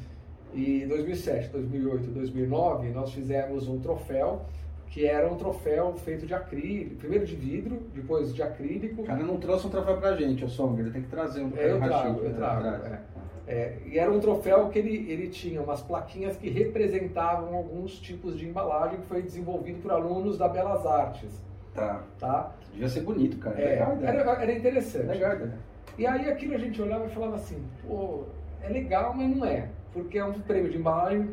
[0.54, 4.42] e em 2007, 2008 2009, nós fizemos um troféu
[4.88, 9.22] que era um troféu feito de acrílico, primeiro de vidro, depois de acrílico, O cara
[9.24, 10.78] não trouxe um troféu pra gente, o Song.
[10.78, 12.36] Ele tem que trazer um É, eu trago, eu né?
[12.36, 13.00] trago, é.
[13.48, 18.38] É, e era um troféu que ele, ele tinha umas plaquinhas que representavam alguns tipos
[18.38, 21.30] de embalagem que foi desenvolvido por alunos da Belas Artes,
[21.74, 22.02] Tá.
[22.18, 22.52] tá?
[22.72, 23.60] Devia ser bonito, cara.
[23.60, 25.06] É, legal, era, era interessante.
[25.06, 25.58] Legal, ideia.
[25.98, 28.24] E aí aquilo a gente olhava e falava assim, pô,
[28.62, 29.68] é legal, mas não é.
[29.92, 31.30] Porque é um prêmio de embalagem,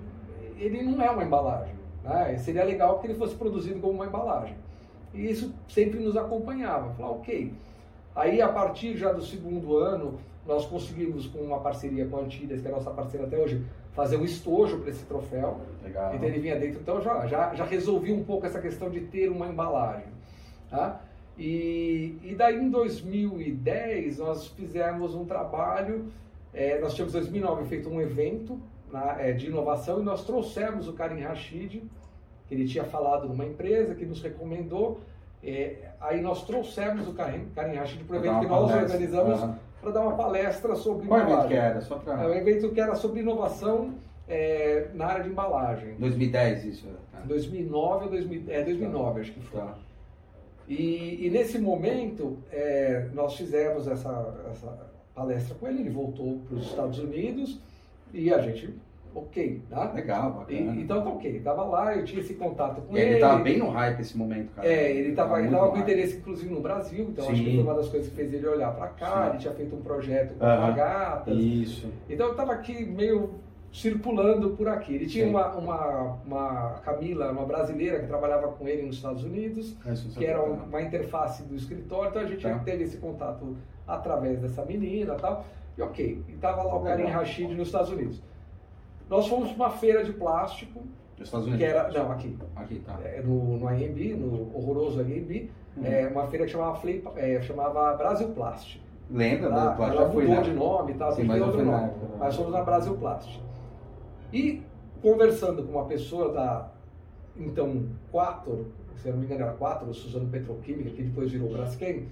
[0.58, 1.74] ele não é uma embalagem.
[2.04, 2.38] Né?
[2.38, 4.56] Seria legal que ele fosse produzido como uma embalagem.
[5.14, 6.94] E isso sempre nos acompanhava.
[6.94, 7.54] Falar, ok.
[8.16, 12.62] Aí, a partir já do segundo ano, nós conseguimos, com uma parceria com a Antilhas,
[12.62, 13.64] que é a nossa parceira até hoje,
[13.94, 15.62] fazer um estojo para esse troféu.
[15.84, 16.14] Legal.
[16.16, 19.30] Então ele vinha dentro, então já, já, já resolvi um pouco essa questão de ter
[19.30, 20.06] uma embalagem.
[20.70, 21.02] Tá?
[21.38, 26.06] E, e daí em 2010 nós fizemos um trabalho,
[26.54, 28.60] é, nós tínhamos em 2009 feito um evento
[28.92, 31.82] na- é, de inovação e nós trouxemos o Karim Rashid,
[32.48, 35.02] que ele tinha falado numa empresa que nos recomendou,
[35.42, 38.82] É, aí nós trouxemos o Karim, Karim Rashid para o evento que nós palestra.
[38.84, 39.60] organizamos Aham.
[39.80, 41.58] para dar uma palestra sobre Qual evento embalagem.
[41.58, 41.80] que era?
[41.82, 42.24] Só pra...
[42.24, 43.94] É um evento que era sobre inovação
[44.28, 45.96] é, na área de embalagem.
[45.98, 46.88] 2010 isso.
[47.14, 47.26] é.
[47.26, 49.62] 2009 ou 2000, é 2009 acho que foi.
[49.62, 49.76] Tá.
[50.70, 56.58] E, e nesse momento é, nós fizemos essa, essa palestra com ele, ele voltou para
[56.58, 57.60] os Estados Unidos
[58.14, 58.76] e a gente,
[59.16, 59.92] ok, né?
[59.96, 60.82] Legal, E- bacana.
[60.82, 63.10] então tá ok, tava lá, eu tinha esse contato com E ele.
[63.14, 64.68] ele tava bem no hype esse momento, cara.
[64.68, 67.44] É, ele estava ele tava com interesse inclusive no Brasil, então acho Sim.
[67.46, 69.30] que foi uma das coisas que fez ele olhar para cá, Sim.
[69.32, 70.76] ele tinha feito um projeto com Aham.
[70.76, 71.36] gatas.
[71.36, 71.92] Isso.
[72.08, 73.32] Então eu estava aqui meio
[73.72, 74.96] circulando por aqui.
[74.96, 79.76] Ele tinha uma, uma, uma Camila, uma brasileira que trabalhava com ele nos Estados Unidos,
[80.18, 82.60] que era um- uma interface do escritório, então a gente Tá.
[82.60, 83.56] teve esse contato
[83.88, 85.46] através dessa menina e tal.
[85.78, 86.84] E ok, e estava lá o.
[86.84, 88.22] Karim Rashid nos Estados Unidos.
[89.10, 90.82] Nós fomos para uma feira de plástico,
[91.18, 91.66] Nos Estados Unidos.
[91.66, 92.98] que era, não, aqui, Aqui, tá.
[93.04, 95.86] é, no, no IMB, no horroroso IMB, Uhum.
[95.86, 98.82] é, uma feira que chamava, Flay, é, chamava Brasil Plast.
[99.10, 99.50] Lembra?
[99.50, 99.72] Tá?
[99.72, 99.84] Plástico?
[99.84, 101.84] ela Já fui mudou de nome e tal, Sim, tem mas outro nome.
[101.86, 102.08] época.
[102.20, 103.42] Mas fomos na Brasil Plast.
[104.32, 104.62] E
[105.02, 106.70] conversando com uma pessoa da,
[107.38, 108.66] então, Quator,
[108.98, 112.08] se eu não me engano era Quator, Suzano Petroquímica, que depois virou Braskem,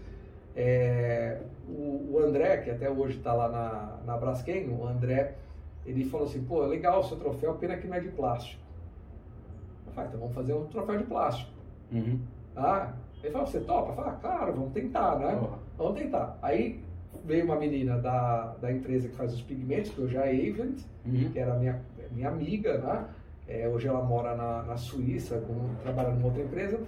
[0.56, 5.35] é, o, o André, que até hoje está lá na, na Braskem, o André,
[5.85, 8.61] ele falou assim, pô, legal o seu troféu, pena que não é de plástico.
[9.85, 11.52] Eu falei, então vamos fazer um troféu de plástico.
[11.91, 12.19] Uhum.
[12.56, 13.91] Ah, ele falou, você topa?
[13.91, 15.35] Eu falei, ah, claro, vamos tentar, né?
[15.35, 15.60] Porra.
[15.77, 16.38] Vamos tentar.
[16.41, 16.84] Aí
[17.26, 20.80] veio uma menina da, da empresa que faz os pigmentos, que hoje é a Avent,
[21.06, 21.30] Uhum.
[21.31, 21.81] que era minha,
[22.12, 23.06] minha amiga, né?
[23.48, 26.80] É, hoje ela mora na, na Suíça, com, trabalha numa outra empresa.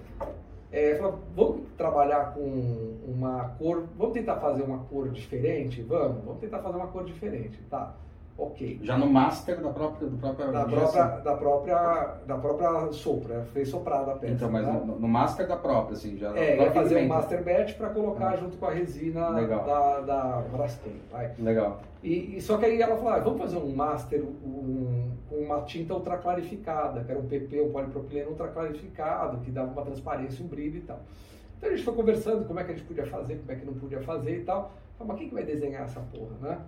[0.70, 5.82] É, falou, vamos trabalhar com uma cor, vamos tentar fazer uma cor diferente?
[5.82, 7.94] Vamos, vamos tentar fazer uma cor diferente, tá?
[8.42, 8.80] Ok.
[8.82, 13.68] Já no master da própria, do próprio Da própria, da própria, da própria sopra, fez
[13.68, 14.32] soprada a peça.
[14.32, 14.72] Então, mas tá?
[14.72, 16.34] no, no master da própria, assim, já.
[16.34, 18.36] É, próprio fazer um master batch para colocar Ah.
[18.36, 19.64] junto com a resina Legal.
[19.64, 20.94] da, da Braskem.
[21.12, 21.30] vai.
[21.38, 21.80] Legal.
[22.02, 25.60] E, e só que aí ela falou, ah, vamos fazer um master um- com uma
[25.62, 30.42] tinta ultra clarificada, que era um PP, um polipropileno ultra clarificado, que dava uma transparência,
[30.42, 31.00] um brilho e tal.
[31.58, 33.66] Então a gente foi conversando como é que a gente podia fazer, como é que
[33.66, 34.72] não podia fazer e tal.
[34.96, 36.58] Falei, mas quem que vai desenhar essa porra, né?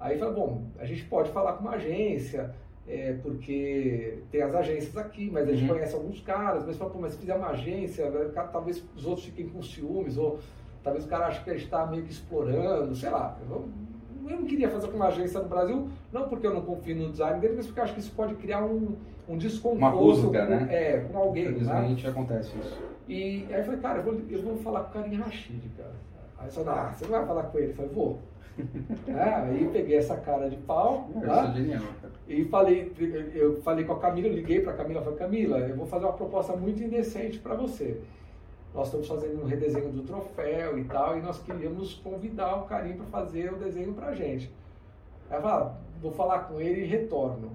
[0.00, 2.54] Aí falou, bom, a gente pode falar com uma agência,
[2.88, 5.76] é, porque tem as agências aqui, mas a gente Uhum.
[5.76, 8.10] conhece alguns caras, mas falou, pô, mas se fizer uma agência,
[8.52, 10.38] talvez os outros fiquem com ciúmes, ou
[10.82, 13.36] talvez o cara ache que a gente está meio que explorando, sei lá.
[13.42, 16.62] Eu não, eu não queria fazer com uma agência no Brasil, não porque eu não
[16.62, 18.96] confio no design dele, mas porque eu acho que isso pode criar um,
[19.28, 20.68] um desconforto Uma rusga, com, né?
[20.70, 21.44] é, com alguém.
[21.44, 21.50] né?
[21.50, 22.78] Infelizmente acontece isso.
[23.06, 25.92] E aí eu falei, cara, eu vou, eu vou falar com o Karim Rashid, cara.
[26.38, 27.70] Aí eu falei, ah, você não vai falar com ele?
[27.72, 28.18] Eu falei, vou.
[29.08, 31.52] É, aí peguei essa cara de pau, tá?
[31.52, 31.82] genial.
[32.28, 32.92] E falei,
[33.34, 36.04] eu falei com a Camila, eu liguei para a Camila, falei, Camila, eu vou fazer
[36.04, 38.00] uma proposta muito indecente para você.
[38.74, 42.94] Nós estamos fazendo um redesenho do troféu e tal, e nós queríamos convidar o Karim
[42.94, 44.50] para fazer o desenho para a gente.
[45.28, 47.50] Falei, ah, vou falar com ele e retorno.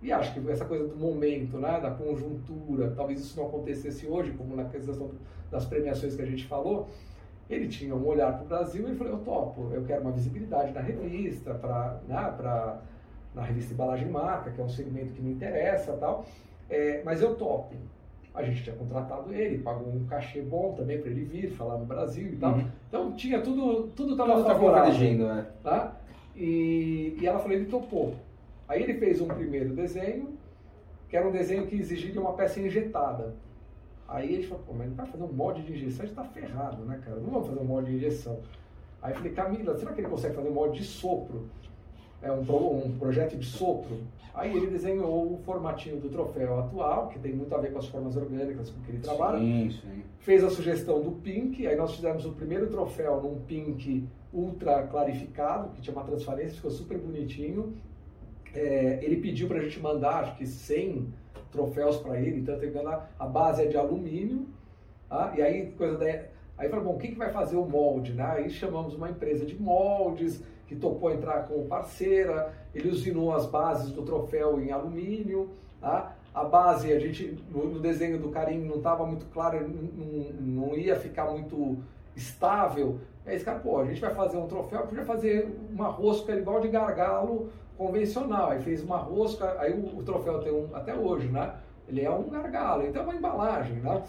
[0.00, 4.32] E acho que essa coisa do momento, né, da conjuntura, talvez isso não acontecesse hoje,
[4.32, 5.10] como na questão
[5.50, 6.88] das premiações que a gente falou,
[7.48, 10.12] ele tinha um olhar para o Brasil e ele falou, eu topo, eu quero uma
[10.12, 12.80] visibilidade na revista, pra, né, pra,
[13.34, 16.26] na revista Embalagem Marca, que é um segmento que me interessa tal,
[16.68, 17.74] é, mas eu topo.
[18.34, 21.86] A gente tinha contratado ele, pagou um cachê bom também para ele vir, falar no
[21.86, 22.52] Brasil e tal.
[22.52, 22.66] Uhum.
[22.88, 25.46] Então tinha tudo, tudo estava tá favorável convergindo, é.
[25.62, 25.96] tá?
[26.36, 28.14] E, e ela falou, ele topou.
[28.68, 30.36] Aí ele fez um primeiro desenho,
[31.08, 33.34] que era um desenho que exigiria uma peça injetada.
[34.08, 36.24] Aí ele falou, pô, mas ele vai fazer um molde de injeção, a gente tá
[36.24, 37.20] ferrado, né, cara?
[37.20, 38.40] Não vamos fazer um molde de injeção.
[39.02, 41.46] Aí eu falei, Camila, será que ele consegue fazer um molde de sopro?
[42.22, 43.98] É um, um projeto de sopro.
[44.34, 47.86] Aí ele desenhou o formatinho do troféu atual, que tem muito a ver com as
[47.86, 50.02] formas orgânicas com que ele trabalha Sim, sim.
[50.20, 55.70] fez a sugestão do pink, aí nós fizemos o primeiro troféu num pink ultra clarificado,
[55.70, 57.74] que tinha uma transparência, ficou super bonitinho.
[58.54, 61.12] É, ele pediu para a gente mandar, acho que 100
[61.50, 64.46] troféus para ele, então, eu engano, a base é de alumínio,
[65.08, 65.32] tá?
[65.36, 66.06] e aí coisa da...
[66.56, 68.24] Aí falou, bom, quem que vai fazer o molde, né?
[68.24, 73.90] Aí chamamos uma empresa de moldes, que topou entrar como parceira, ele usinou as bases
[73.90, 75.50] do troféu em alumínio,
[75.80, 76.14] tá?
[76.34, 80.94] A base, a gente, no, desenho do carinho não estava muito claro, não- não ia
[80.94, 81.78] ficar muito
[82.14, 82.98] estável.
[83.24, 86.60] Aí esse cara, pô, a gente vai fazer um troféu, podia fazer uma rosca igual
[86.60, 88.50] de gargalo convencional.
[88.50, 91.54] Aí fez uma rosca, aí o, o troféu tem um, até hoje, né?
[91.88, 94.02] Ele é um gargalo, então é uma embalagem, né?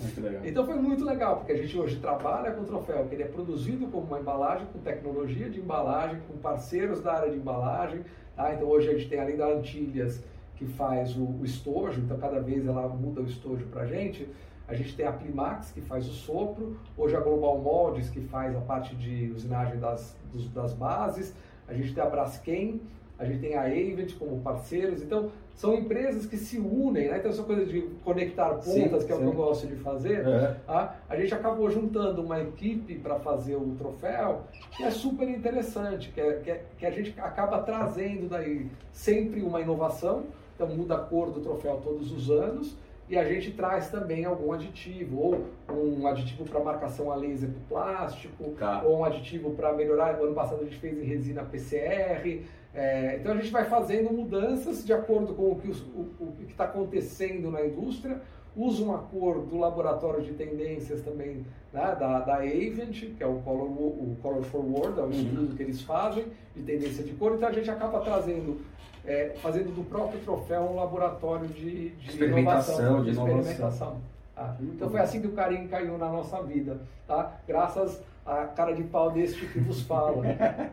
[0.44, 3.28] Então foi muito legal, porque a gente hoje trabalha com o troféu, que ele é
[3.28, 8.04] produzido como uma embalagem, com tecnologia de embalagem, com parceiros da área de embalagem.
[8.36, 8.54] Tá?
[8.54, 10.22] Então hoje a gente tem além da Antilhas,
[10.58, 14.28] que faz o, o estojo, então cada vez ela muda o estojo para a gente.
[14.68, 18.56] A gente tem a Plimax, que faz o sopro, hoje a Global Moldes, que faz
[18.56, 21.34] a parte de usinagem das, dos, das bases,
[21.68, 22.82] a gente tem a Braskem,
[23.20, 27.18] a gente tem a Avent como parceiros, então são empresas que se unem, né?
[27.18, 29.14] Então essa coisa de conectar pontas, sim, que é sim.
[29.14, 30.56] o que eu gosto de fazer, é.
[30.66, 30.96] tá?
[31.10, 34.44] a gente acabou juntando uma equipe para fazer o troféu,
[34.78, 39.42] que é super interessante, que, é, que, é, que a gente acaba trazendo daí sempre
[39.42, 40.24] uma inovação,
[40.56, 42.78] então muda a cor do troféu todos os anos,
[43.10, 45.20] e a gente traz também algum aditivo,
[45.68, 48.84] ou um aditivo para marcação a laser do plástico, tá.
[48.84, 50.20] ou um aditivo para melhorar.
[50.22, 52.44] O ano passado a gente fez em resina PCR.
[52.74, 57.66] É, então a gente vai fazendo mudanças de acordo com o que está acontecendo na
[57.66, 58.22] indústria.
[58.56, 63.36] Usa uma cor do laboratório de tendências também né, da, da Avent, que é o
[63.42, 66.26] Color, o Color Forward, é um estudo que eles fazem
[66.56, 67.36] de tendência de cor.
[67.36, 68.60] Então a gente acaba trazendo
[69.06, 73.98] é, fazendo do próprio troféu um laboratório de, de experimentação, inovação, de, experimentação.
[74.36, 77.40] Ah, então foi assim que o carinho caiu na nossa vida, tá?
[77.48, 80.24] Graças à cara de pau deste que vos fala.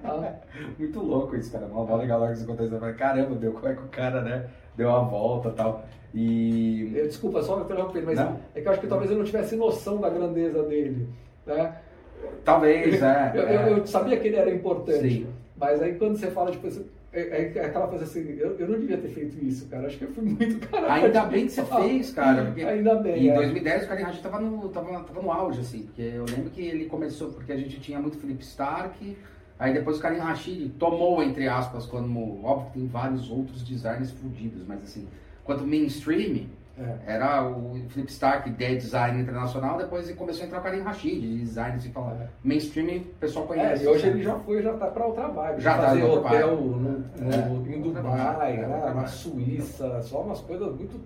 [0.02, 0.34] Tá?
[0.78, 1.66] Muito louco isso, cara.
[1.66, 2.78] Uma legal hora que isso aconteceu.
[2.94, 4.46] Caramba, deu como é que o cara, né?
[4.76, 5.84] Deu uma volta tal.
[6.14, 6.92] E.
[6.94, 8.38] Eu, desculpa, só me interromper, mas não?
[8.54, 11.08] é que eu acho que talvez eu não tivesse noção da grandeza dele.
[11.46, 11.76] Né?
[12.44, 13.32] Talvez, é.
[13.34, 13.56] eu, é.
[13.56, 15.08] Eu, eu, sabia que ele era importante.
[15.08, 15.26] Sim.
[15.56, 16.68] Mas aí quando você fala, tipo,
[17.16, 19.86] é, é, é, aquela coisa assim, eu, eu não devia ter feito isso, cara.
[19.86, 21.06] Acho que eu fui muito caralho.
[21.06, 22.52] Ainda bem que você fez, cara.
[22.54, 23.24] Ainda bem.
[23.24, 23.34] Em é.
[23.36, 25.84] 2010 o Karim Rashid tava no, tava, tava no auge, assim.
[25.84, 29.16] Porque eu lembro que ele começou, porque a gente tinha muito Felipe Stark.
[29.58, 32.44] Aí depois o Karim Rashid tomou, entre aspas, como.
[32.44, 35.08] Óbvio que tem vários outros designers fodidos, mas assim,
[35.42, 36.46] quanto mainstream
[36.78, 37.14] é.
[37.14, 41.20] Era o Flip Stark, de design internacional, depois ele começou a entrar o Karim Rashid,
[41.20, 42.12] de design, assim, falar.
[42.20, 42.28] É.
[42.44, 43.82] Mainstream, o pessoal conhece.
[43.82, 45.60] É, e hoje ele já foi, já tá para outra vibe.
[45.60, 47.74] Já tá hotel no, no, é.
[47.74, 51.00] em Dubai, né, na Suíça, só umas coisas muito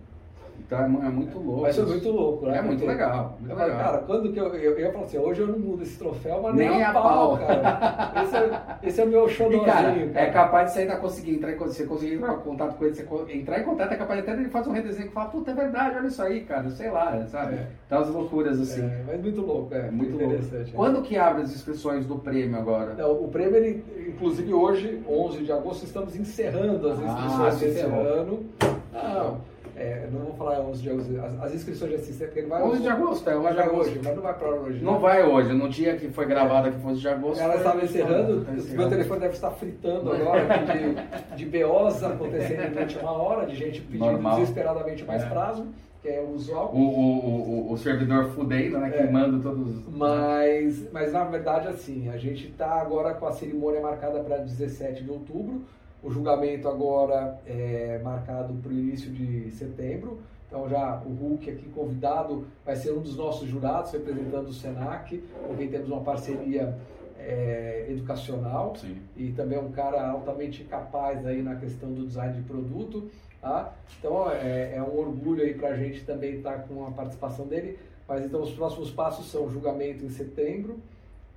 [0.71, 1.63] então é, é muito louco.
[1.63, 2.59] Vai ser muito louco, né?
[2.59, 3.37] É muito Porque, legal.
[3.41, 3.79] Muito legal.
[3.79, 6.41] Cara, quando que eu, eu, eu ia falar assim, hoje eu não mudo esse troféu,
[6.41, 8.13] mas nem, nem a pau, pau, cara.
[8.23, 11.33] Esse é, esse é o meu xodózinho, cara, cara, É capaz de você ainda conseguir
[11.33, 14.21] entrar em você conseguir entrar em contato com ele, você entrar em contato, é capaz
[14.21, 16.71] até de ele fazer um redesenho que fala, puta, é verdade, olha isso aí, cara,
[16.71, 17.55] sei lá, sabe?
[17.55, 17.67] É.
[17.87, 18.83] Então as loucuras assim.
[18.83, 19.91] É, mas muito louco, é.
[19.91, 20.17] Muito.
[20.17, 20.35] Louco.
[20.55, 20.65] É.
[20.73, 22.95] Quando que abre as inscrições do prêmio agora?
[22.95, 27.59] Não, o prêmio, ele, inclusive hoje, 11 de agosto, estamos encerrando as ah, inscrições ah,
[27.59, 28.45] desse ano.
[28.93, 29.51] Não.
[29.81, 32.63] É, não vou falar 11 de agosto, as, as inscrições de assistência, porque ele vai
[32.63, 33.91] 11 de agosto, é 11 de agosto.
[33.91, 34.85] Hoje, mas não vai para hoje.
[34.85, 34.99] Não né?
[34.99, 37.41] vai hoje, no dia que foi gravado aqui foi 11 de agosto.
[37.41, 42.99] Ela estava encerrando, tá meu telefone deve estar fritando agora de, de BOs acontecendo durante
[42.99, 44.39] uma hora, de gente pedindo Normal.
[44.39, 45.27] desesperadamente mais é.
[45.31, 45.67] prazo
[46.03, 46.73] que é o usual.
[46.75, 48.89] O, o, o, o servidor fudendo, né?
[48.89, 48.91] É.
[48.91, 49.87] Queimando todos.
[49.89, 55.05] Mas, mas na verdade, assim, a gente está agora com a cerimônia marcada para 17
[55.05, 55.63] de outubro.
[56.03, 60.21] O julgamento agora é marcado para o início de setembro.
[60.47, 65.23] Então já o Hulk aqui convidado vai ser um dos nossos jurados representando o Senac,
[65.47, 66.77] com quem temos uma parceria
[67.19, 68.97] é, educacional Sim.
[69.17, 73.09] e também é um cara altamente capaz aí na questão do design de produto.
[73.41, 73.73] Tá?
[73.99, 77.47] Então é, é um orgulho aí para a gente também estar tá com a participação
[77.47, 77.79] dele.
[78.09, 80.81] Mas então os próximos passos são o julgamento em setembro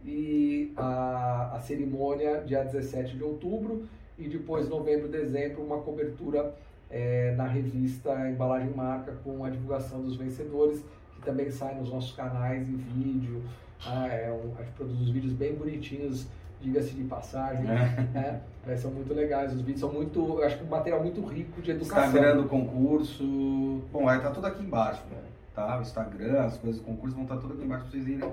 [0.03, 3.87] e a, a cerimônia dia 17 de outubro
[4.17, 6.53] e depois novembro, dezembro, uma cobertura
[6.89, 10.83] é, na revista Embalagem Marca com a divulgação dos vencedores,
[11.15, 13.41] que também sai nos nossos canais em vídeo.
[13.85, 16.27] Ah, é um, a gente produz vídeos bem bonitinhos,
[16.61, 17.73] diga-se de passagem, é.
[18.13, 18.41] né?
[18.65, 21.71] É, são muito legais, os vídeos são muito, acho que um material muito rico de
[21.71, 22.05] educação.
[22.05, 25.17] Instagram do concurso, bom, vai estar tá tudo aqui embaixo, né?
[25.53, 25.77] tá?
[25.77, 28.31] O Instagram, as coisas do concurso vão estar tá tudo aqui embaixo para vocês irem.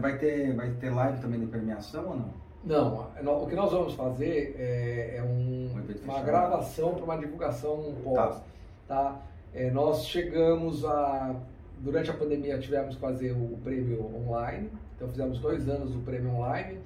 [0.00, 2.51] Vai ter, vai ter live também de premiação ou não?
[2.64, 3.08] Não,
[3.42, 5.70] o que nós vamos fazer é, é um,
[6.04, 8.36] uma gravação para uma divulgação pós.
[8.36, 8.42] Tá.
[8.86, 9.22] tá?
[9.52, 11.34] É, nós chegamos a.
[11.78, 16.30] Durante a pandemia tivemos que fazer o prêmio online, então fizemos dois anos do prêmio
[16.30, 16.78] online.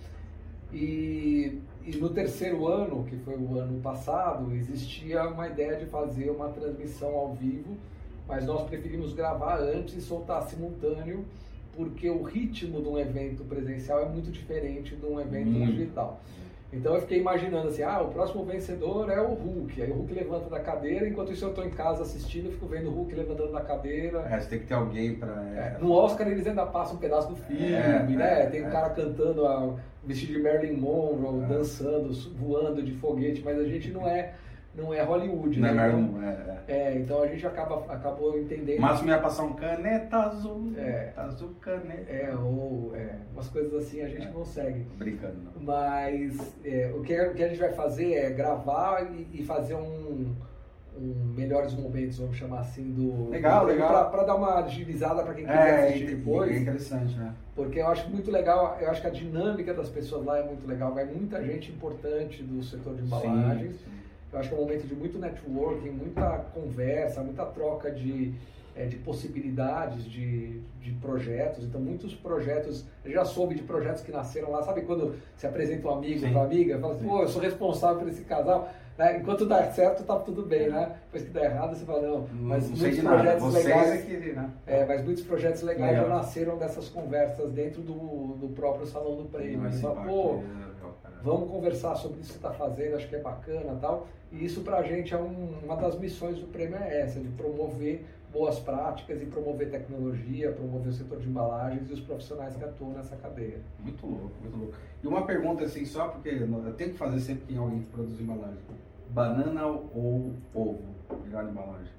[0.72, 6.30] E, e no terceiro ano, que foi o ano passado, existia uma ideia de fazer
[6.30, 7.76] uma transmissão ao vivo,
[8.26, 11.26] mas nós preferimos gravar antes e soltar simultâneo
[11.76, 15.66] porque o ritmo de um evento presencial é muito diferente de um evento hum.
[15.66, 16.20] digital.
[16.72, 19.80] Então eu fiquei imaginando assim, ah, o próximo vencedor é o Hulk.
[19.80, 22.66] Aí o Hulk levanta da cadeira, enquanto isso eu estou em casa assistindo, eu fico
[22.66, 24.26] vendo o Hulk levantando da cadeira.
[24.28, 25.32] É, você tem que ter alguém para.
[25.54, 28.42] É, no Oscar eles ainda passam um pedaço do filme, é, né?
[28.42, 31.46] É, tem um cara cantando a, vestido de Marilyn Monroe, é.
[31.46, 34.34] dançando, voando de foguete, mas a gente não é
[34.76, 35.86] não é Hollywood, não né?
[35.86, 36.76] É, então, é, é.
[36.76, 38.80] é, então a gente acaba, acabou entendendo.
[38.80, 42.12] Mas ia passar um caneta azul, é, azul caneta.
[42.12, 44.30] É, ou é, umas coisas assim a gente é.
[44.30, 44.86] consegue.
[44.96, 45.36] Brincando.
[45.44, 45.62] Não.
[45.62, 49.74] Mas é, o, que, o que a gente vai fazer é gravar e, e fazer
[49.74, 50.34] um,
[50.98, 53.30] um melhores momentos, vamos chamar assim, do.
[53.30, 54.10] Legal, do legal.
[54.10, 56.50] Para dar uma agilizada para quem quiser É, assistir depois.
[56.50, 57.32] é interessante, né?
[57.54, 60.66] Porque eu acho muito legal, eu acho que a dinâmica das pessoas lá é muito
[60.66, 60.92] legal.
[60.92, 63.76] Vai muita gente importante do setor de embalagens.
[63.76, 63.95] Sim, sim.
[64.36, 68.34] Eu acho que é um momento de muito networking, muita conversa, muita troca de,
[68.74, 71.64] é, de possibilidades de, de projetos.
[71.64, 74.62] Então, muitos projetos, eu já soube de projetos que nasceram lá.
[74.62, 76.32] Sabe quando se apresenta um amigo Sim.
[76.32, 77.08] para amiga, fala assim, Sim.
[77.08, 78.68] pô, eu sou responsável por esse casal.
[78.98, 79.18] Né?
[79.18, 80.96] Enquanto dá certo, tá tudo bem, né?
[81.04, 82.26] Depois que dá errado, você fala, não.
[82.32, 83.90] Mas não muitos projetos Vocês legais.
[83.90, 84.50] é que, né?
[84.66, 86.08] É, mas muitos projetos legais Legal.
[86.08, 89.70] já nasceram dessas conversas dentro do, do próprio salão do prêmio.
[89.70, 90.65] Você fala, pô, é.
[91.26, 94.06] Vamos conversar sobre isso que você está fazendo, acho que é bacana e tal.
[94.32, 97.28] E isso para a gente é um- uma das missões do prêmio é essa, de
[97.30, 102.64] promover boas práticas e promover tecnologia, promover o setor de embalagens e os profissionais que
[102.64, 103.58] atuam nessa cadeia.
[103.80, 104.74] Muito louco, muito louco.
[105.02, 108.20] E uma pergunta assim, só porque eu tenho que fazer sempre que alguém que produz
[108.20, 108.58] embalagem.
[109.10, 110.82] Banana ou ovo?
[111.24, 111.92] Melhor embalagem.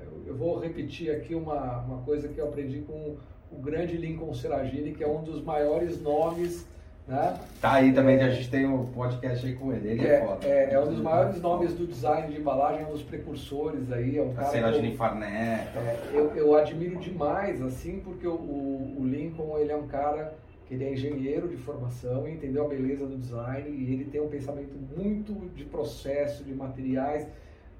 [0.00, 3.16] Eu, eu vou repetir aqui uma, uma coisa que eu aprendi com
[3.50, 6.66] o grande Lincoln Seragini, que é um dos maiores nomes,
[7.08, 7.40] né?
[7.60, 8.24] Tá aí também, É.
[8.24, 9.88] a gente tem um podcast aí com ele.
[9.92, 10.46] Ele é, É, foda.
[10.46, 14.18] é, é um dos maiores nomes do design de embalagem, é um dos precursores aí,
[14.18, 15.68] é um A cara eu- Farné.
[15.74, 20.34] É, eu, eu admiro demais, assim, porque o, o- Lincoln, ele é um cara
[20.66, 24.20] que ele é engenheiro de formação e entendeu a beleza do design e ele tem
[24.20, 27.26] um pensamento muito de processo, de materiais,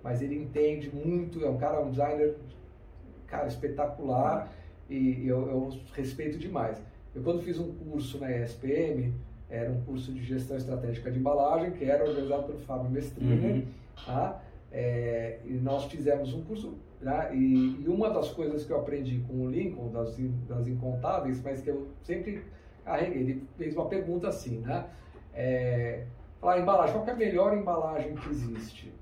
[0.03, 2.35] mas ele entende muito, é um cara, um designer,
[3.27, 4.51] cara, espetacular
[4.89, 6.83] e eu, eu respeito demais.
[7.19, 9.13] Eu quando fiz um curso na ESPM,
[9.51, 13.67] era um curso de gestão estratégica de embalagem, que era organizado pelo Fábio Mestrini, Uhum.
[14.07, 14.41] tá?
[14.71, 17.31] É, e nós fizemos um curso, né?
[17.35, 20.17] e, e uma das coisas que eu aprendi com o Lincoln, das,
[20.47, 22.43] das incontáveis, mas que eu sempre
[22.85, 24.85] carreguei, ele fez uma pergunta assim, né?
[25.35, 26.05] É,
[26.41, 28.93] falar embalagem, qual que é a melhor embalagem que existe?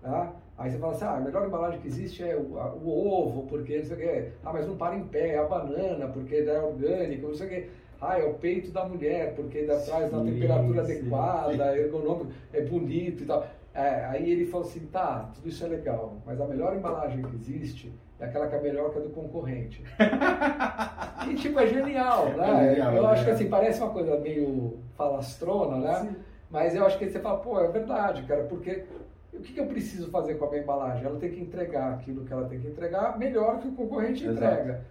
[0.00, 0.32] Tá?
[0.60, 3.46] Aí você fala assim, ah, a melhor embalagem que existe é o, a- o ovo,
[3.48, 4.28] porque não sei o quê.
[4.44, 7.48] Ah, mas não para em pé, é a banana, porque é orgânica, não sei o
[7.48, 7.68] quê.
[7.98, 10.92] Ah, é o peito da mulher, porque dá- traz na Sim, temperatura sim.
[10.92, 13.46] adequada, ergonômico, é bonito e tal.
[13.72, 17.36] É, aí ele falou assim, tá, tudo isso é legal, mas a melhor embalagem que
[17.36, 19.82] existe é aquela que é melhor que a do concorrente.
[21.30, 22.66] e tipo, é genial, né?
[22.66, 26.16] É genial, eu é acho que assim, parece uma coisa meio falastrona, né?
[26.50, 28.84] Mas eu acho que você fala, pô, é verdade, cara, porque
[29.32, 31.04] o que, que eu preciso fazer com a minha embalagem?
[31.04, 34.36] Ela tem que entregar aquilo que ela tem que entregar melhor que o concorrente Exato.
[34.36, 34.84] entrega.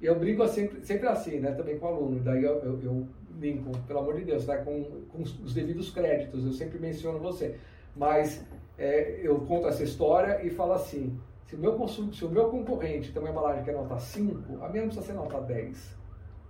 [0.00, 2.20] E eu brinco sempre, sempre assim, né, também com o aluno.
[2.20, 5.90] Daí eu, eu, eu brinco, pelo amor de Deus, né, com, com os os devidos
[5.90, 7.56] créditos, eu sempre menciono você.
[7.96, 8.44] Mas
[8.76, 13.12] é, eu conto essa história e falo assim, se o meu, se o meu concorrente
[13.12, 15.96] tem uma embalagem que é nota 5, a minha não precisa ser nota 10,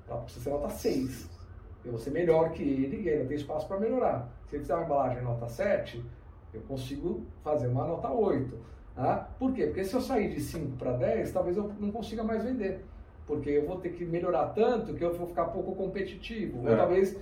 [0.09, 1.31] ela precisa ser nota 6.
[1.85, 4.33] Eu vou ser melhor que ele e ainda tem espaço para melhorar.
[4.47, 6.03] Se ele fizer uma embalagem nota 7,
[6.57, 8.57] eu consigo fazer uma nota 8.
[8.95, 9.29] Tá?
[9.39, 9.67] Por quê?
[9.67, 12.85] Porque se eu sair de 5 para 10, talvez eu não consiga mais vender.
[13.27, 16.67] Porque eu vou ter que melhorar tanto que eu vou ficar pouco competitivo.
[16.67, 16.71] É.
[16.71, 17.19] Ou talvez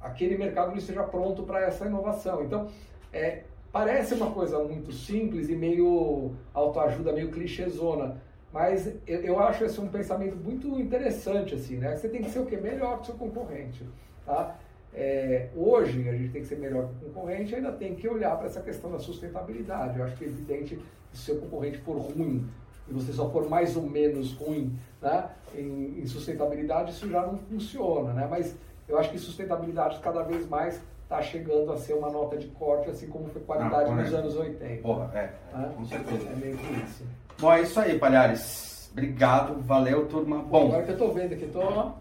[0.00, 2.42] aquele mercado não esteja pronto para essa inovação.
[2.44, 2.68] Então,
[3.12, 8.20] é, parece uma coisa muito simples e meio autoajuda, meio clichêzona.
[8.52, 11.96] Mas eu, eu acho esse um pensamento muito interessante, assim, né?
[11.96, 12.56] Você tem que ser o quê?
[12.56, 13.86] Melhor que seu concorrente,
[14.26, 14.56] tá?
[14.94, 18.36] É, hoje a gente tem que ser melhor que o concorrente, ainda tem que olhar
[18.36, 19.98] para essa questão da sustentabilidade.
[19.98, 20.76] Eu acho que é evidente
[21.10, 22.46] que se o seu concorrente for ruim
[22.88, 27.38] e você só for mais ou menos ruim né, em, em sustentabilidade, isso já não
[27.38, 28.26] funciona, né?
[28.28, 28.54] Mas
[28.88, 32.90] eu acho que sustentabilidade cada vez mais está chegando a ser uma nota de corte,
[32.90, 34.82] assim como foi qualidade Ah, nos anos 80.
[34.82, 35.72] Porra, é, né?
[35.76, 36.28] com certeza.
[36.28, 37.04] É meio que isso.
[37.38, 38.90] Bom, é isso aí, Palhares.
[38.92, 40.38] Obrigado, valeu, turma.
[40.38, 41.92] Bom, Agora que eu tô vendo aqui, tô.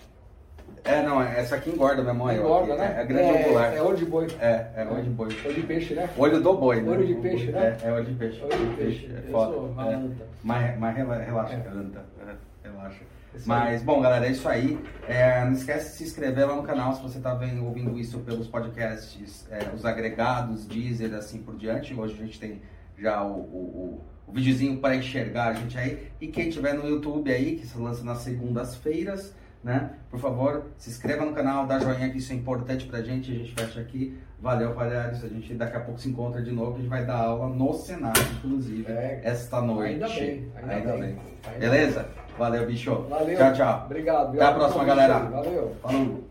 [0.84, 2.32] É, não, essa aqui engorda mesmo ó.
[2.32, 2.82] Engorda, aqui.
[2.82, 2.96] né?
[2.98, 3.74] É, é grande angular.
[3.74, 4.28] É olho de boi.
[4.40, 5.28] É, é olho de boi.
[5.46, 6.10] Olho de peixe, né?
[6.18, 6.92] Olho do boi, né?
[6.92, 7.78] Olho de peixe, né?
[7.84, 8.42] É, é olho de peixe.
[8.44, 9.12] Olho de peixe.
[9.16, 9.56] É foda.
[9.92, 10.02] É.
[10.44, 11.70] Mas, mas rela- relaxa, É.
[11.70, 12.06] anta.
[12.28, 13.00] É, relaxa.
[13.34, 14.78] Isso Mas, bom, galera, é isso aí.
[15.08, 18.48] É, não esquece de se inscrever lá no canal se você está ouvindo isso pelos
[18.48, 21.94] podcasts, é, os agregados, Deezer, assim por diante.
[21.94, 22.62] Hoje a gente tem
[23.00, 26.12] já o, o, o, o videozinho para enxergar a gente aí.
[26.20, 29.92] E quem tiver no YouTube aí, que se lança nas segundas-feiras, né?
[30.10, 33.32] Por favor, se inscreva no canal, dá joinha que isso é importante pra gente.
[33.32, 34.18] A gente fecha aqui.
[34.40, 35.24] Valeu, Palhares.
[35.24, 36.76] A gente daqui a pouco se encontra de novo.
[36.76, 39.22] A gente vai dar aula no Senado, inclusive, É.
[39.24, 39.94] esta noite.
[39.94, 41.20] Ainda bem, ainda bem.
[41.48, 42.10] Ainda Beleza?
[42.38, 43.06] Valeu, bicho.
[43.10, 43.38] Valeu.
[43.38, 43.84] Tchau, tchau.
[43.86, 44.34] Obrigado.
[44.36, 45.20] Até a próxima, convite galera.
[45.30, 45.76] Valeu.
[45.82, 46.31] Falou.